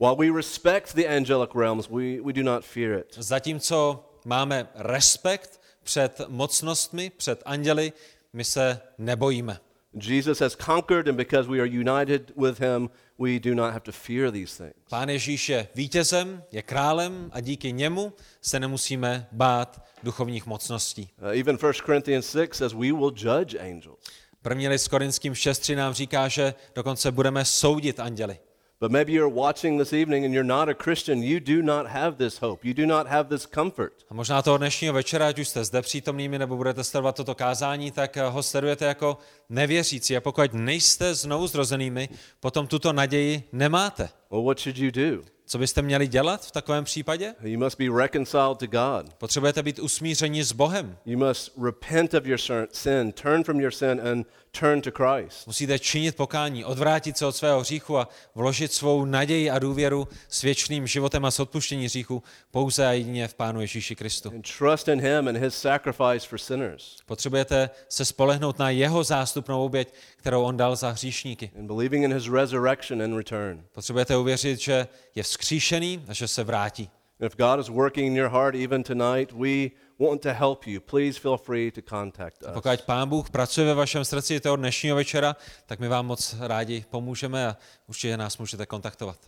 While 0.00 0.16
we 0.16 0.36
respect 0.36 0.94
the 0.94 1.06
angelic 1.16 1.50
realms, 1.54 1.88
we, 1.88 2.20
we 2.24 2.32
do 2.32 2.42
not 2.42 2.64
fear 2.64 2.98
it. 2.98 3.14
Zatímco 3.18 4.04
máme 4.24 4.68
respekt 4.74 5.60
před 5.82 6.20
mocnostmi, 6.28 7.10
před 7.16 7.42
anděli, 7.44 7.92
my 8.32 8.44
se 8.44 8.80
nebojíme. 8.98 9.60
Jesus 9.94 10.40
has 10.40 10.54
conquered, 10.54 11.08
and 11.08 11.16
because 11.16 11.48
we 11.48 11.60
are 11.60 11.66
united 11.66 12.32
with 12.36 12.58
him, 12.58 12.90
we 13.18 13.38
do 13.38 13.54
not 13.54 13.72
have 13.72 13.82
to 13.84 13.92
fear 13.92 14.30
these 14.30 14.56
things. 14.56 14.74
Pán 14.90 15.08
Ježíš 15.08 15.48
je 15.48 15.68
vítězem, 15.74 16.42
je 16.52 16.62
králem 16.62 17.30
a 17.32 17.40
díky 17.40 17.72
němu 17.72 18.12
se 18.40 18.60
nemusíme 18.60 19.28
bát 19.32 19.86
duchovních 20.02 20.46
mocností. 20.46 21.10
Uh, 21.22 21.28
even 21.28 21.58
1 21.62 21.72
Corinthians 21.86 22.30
6 22.30 22.56
says 22.56 22.72
we 22.72 22.92
will 22.92 23.12
judge 23.16 23.58
angels. 23.58 23.98
První 24.42 24.68
list 24.68 24.88
Korinským 24.88 25.32
6.3 25.32 25.76
nám 25.76 25.94
říká, 25.94 26.28
že 26.28 26.54
dokonce 26.74 27.10
budeme 27.10 27.44
soudit 27.44 28.00
anděli. 28.00 28.38
But 28.80 28.92
maybe 28.92 29.12
you're 29.12 29.34
watching 29.34 29.76
this 29.80 29.92
evening 29.92 30.24
and 30.24 30.32
you're 30.32 30.46
not 30.46 30.68
a 30.68 30.74
Christian. 30.74 31.20
You 31.22 31.40
do 31.40 31.62
not 31.62 31.86
have 31.86 32.16
this 32.16 32.38
hope. 32.38 32.68
You 32.68 32.74
do 32.74 32.86
not 32.86 33.08
have 33.08 33.28
this 33.28 33.46
comfort. 33.46 33.92
A 34.10 34.14
možná 34.14 34.42
toho 34.42 34.58
dnešního 34.58 34.94
večera, 34.94 35.28
ať 35.28 35.38
už 35.38 35.48
jste 35.48 35.64
zde 35.64 35.82
přítomnými 35.82 36.38
nebo 36.38 36.56
budete 36.56 36.84
sledovat 36.84 37.16
toto 37.16 37.34
kázání, 37.34 37.90
tak 37.90 38.16
eh, 38.16 38.22
ho 38.22 38.42
sledujete 38.42 38.84
jako 38.84 39.18
nevěřící. 39.48 40.16
A 40.16 40.20
pokud 40.20 40.52
nejste 40.54 41.14
znovu 41.14 41.46
zrozenými, 41.46 42.08
potom 42.40 42.66
tuto 42.66 42.92
naději 42.92 43.42
nemáte. 43.52 44.08
Well, 44.30 44.42
what 44.44 44.60
should 44.60 44.78
you 44.78 44.90
do? 44.90 45.22
Co 45.46 45.58
byste 45.58 45.82
měli 45.82 46.06
dělat 46.06 46.46
v 46.46 46.50
takovém 46.50 46.84
případě? 46.84 47.34
You 47.42 47.58
must 47.58 47.78
be 47.78 47.84
reconciled 48.02 48.58
to 48.58 48.66
God. 48.66 49.14
Potřebujete 49.18 49.62
být 49.62 49.78
usmířeni 49.78 50.44
s 50.44 50.52
Bohem. 50.52 50.96
You 51.06 51.18
must 51.18 51.52
repent 51.64 52.14
of 52.14 52.26
your 52.26 52.38
sin- 52.38 52.66
sin, 52.72 53.12
turn 53.12 53.44
from 53.44 53.60
your 53.60 53.72
sin, 53.72 54.00
and 54.12 54.26
turn 54.60 54.80
to 54.80 54.90
Christ. 54.90 55.46
Musíte 55.46 55.78
činit 55.78 56.16
pokání, 56.16 56.64
odvrátit 56.64 57.16
se 57.16 57.26
od 57.26 57.36
svého 57.36 57.60
hříchu 57.60 57.98
a 57.98 58.08
vložit 58.34 58.72
svou 58.72 59.04
naději 59.04 59.50
a 59.50 59.58
důvěru 59.58 60.08
s 60.28 60.42
věčným 60.42 60.86
životem 60.86 61.24
a 61.24 61.30
s 61.30 61.40
odpuštění 61.40 61.84
hříchu 61.84 62.22
pouze 62.50 62.86
a 62.86 62.92
jedině 62.92 63.28
v 63.28 63.34
Pánu 63.34 63.60
Ježíši 63.60 63.96
Kristu. 63.96 64.30
And 64.30 64.48
trust 64.58 64.88
in 64.88 65.00
Him 65.00 65.28
and 65.28 65.36
His 65.36 65.54
sacrifice 65.54 66.28
for 66.28 66.38
sinners. 66.38 66.96
Potřebujete 67.06 67.70
se 67.88 68.04
spolehnout 68.04 68.58
na 68.58 68.70
jeho 68.70 69.04
zástupnou 69.04 69.64
oběť, 69.64 69.94
kterou 70.16 70.42
on 70.42 70.56
dal 70.56 70.76
za 70.76 70.90
hříšníky. 70.90 71.50
And 71.58 71.66
believing 71.66 72.04
in 72.04 72.14
His 72.14 72.28
resurrection 72.28 73.02
and 73.02 73.16
return. 73.16 73.64
Potřebujete 73.72 74.16
uvěřit, 74.16 74.60
že 74.60 74.88
je 75.14 75.22
vzkříšený 75.22 76.04
a 76.08 76.12
že 76.12 76.28
se 76.28 76.44
vrátí. 76.44 76.90
And 77.20 77.26
if 77.26 77.36
God 77.36 77.60
is 77.60 77.68
working 77.68 78.06
in 78.06 78.16
your 78.16 78.30
heart 78.30 78.54
even 78.54 78.82
tonight, 78.82 79.32
we 79.32 79.70
want 79.98 80.22
to 80.22 80.32
help 80.32 80.66
you. 80.66 80.80
Please 80.80 81.20
feel 81.20 81.36
free 81.36 81.70
to 81.70 81.80
contact 81.82 82.42
us. 82.42 82.48
Pokud 82.54 82.80
Pán 82.86 83.08
Bůh 83.08 83.30
pracuje 83.30 83.66
ve 83.66 83.74
vašem 83.74 84.04
srdci 84.04 84.40
toho 84.40 84.56
dnešního 84.56 84.96
večera, 84.96 85.36
tak 85.66 85.78
my 85.78 85.88
vám 85.88 86.06
moc 86.06 86.34
rádi 86.40 86.84
pomůžeme 86.90 87.46
a 87.48 87.56
určitě 87.86 88.16
nás 88.16 88.38
můžete 88.38 88.66
kontaktovat. 88.66 89.18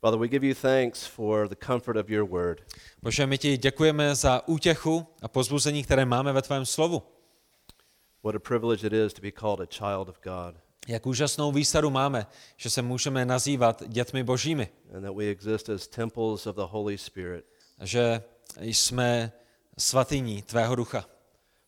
Father, 0.00 0.18
we 0.20 0.28
give 0.28 0.46
you 0.46 0.54
thanks 0.54 1.06
for 1.06 1.48
the 1.48 1.56
comfort 1.66 1.96
of 1.96 2.08
your 2.10 2.28
word. 2.28 2.62
Bože, 3.02 3.26
my 3.26 3.38
ti 3.38 3.56
děkujeme 3.56 4.14
za 4.14 4.48
útěchu 4.48 5.06
a 5.22 5.28
pozbuzení, 5.28 5.84
které 5.84 6.04
máme 6.04 6.32
ve 6.32 6.42
tvém 6.42 6.66
slovu. 6.66 7.02
What 8.24 8.34
a 8.34 8.38
privilege 8.38 8.86
it 8.86 8.92
is 8.92 9.12
to 9.12 9.20
be 9.22 9.32
called 9.32 9.60
a 9.60 9.66
child 9.66 10.08
of 10.08 10.16
God 10.24 10.54
Jak 10.88 11.06
úžasnou 11.06 11.52
výsadu 11.52 11.90
máme, 11.90 12.26
že 12.56 12.70
se 12.70 12.82
můžeme 12.82 13.24
nazývat 13.24 13.82
dětmi 13.86 14.24
božími. 14.24 14.68
and 14.96 15.02
that 15.02 15.14
we 15.14 15.24
exist 15.24 15.68
as 15.68 15.86
temples 15.86 16.46
of 16.46 16.56
the 16.56 16.62
Holy 16.64 16.98
Spirit. 16.98 17.44
Že 17.82 18.22
jsme 18.60 19.32
svatyní 19.80 20.42
tvého 20.42 20.74
ducha. 20.74 21.04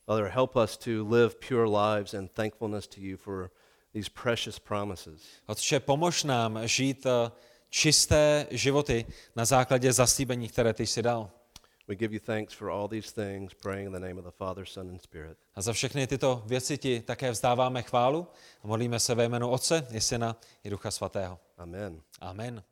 Father, 0.07 0.27
help 0.27 0.57
us 0.57 0.77
to 0.77 0.91
live 0.91 1.35
pure 1.49 1.67
lives 1.67 2.15
and 2.15 2.33
thankfulness 2.33 2.87
to 2.87 3.01
you 3.01 3.17
for 3.17 3.51
these 3.93 4.11
precious 4.11 4.59
promises. 4.59 5.23
Otče, 5.47 5.81
pomož 5.81 6.25
nám 6.25 6.69
žít 6.69 7.07
eh, 7.07 7.31
čisté 7.71 8.47
životy 8.51 9.07
na 9.37 9.45
základě 9.45 9.93
zaslíbení, 9.93 10.49
které 10.49 10.73
ty 10.73 10.87
jsi 10.87 11.03
dal. 11.03 11.31
We 11.89 11.97
give 11.97 12.15
you 12.15 12.21
thanks 12.21 12.55
for 12.55 12.71
all 12.71 12.89
these 12.89 13.15
things, 13.15 13.55
praying 13.55 13.87
in 13.87 13.93
the 13.93 14.01
name 14.01 14.19
of 14.19 14.25
the 14.25 14.31
Father, 14.31 14.65
Son, 14.67 14.91
and 14.91 15.03
Spirit. 15.03 15.39
A 15.55 15.63
za 15.63 15.73
všechny 15.73 16.07
tyto 16.07 16.43
věci 16.47 16.79
ti 16.79 17.01
také 17.01 17.31
vzdáváme 17.31 17.83
chválu 17.83 18.27
a 18.63 18.67
modlíme 18.67 19.01
se 19.01 19.15
ve 19.15 19.25
jménu 19.25 19.51
Otce, 19.51 19.87
i 19.93 20.01
Syna, 20.01 20.37
i 20.65 20.71
Ducha 20.71 20.91
Svatého. 20.91 21.39
Amen. 21.59 22.01
Amen. 22.21 22.63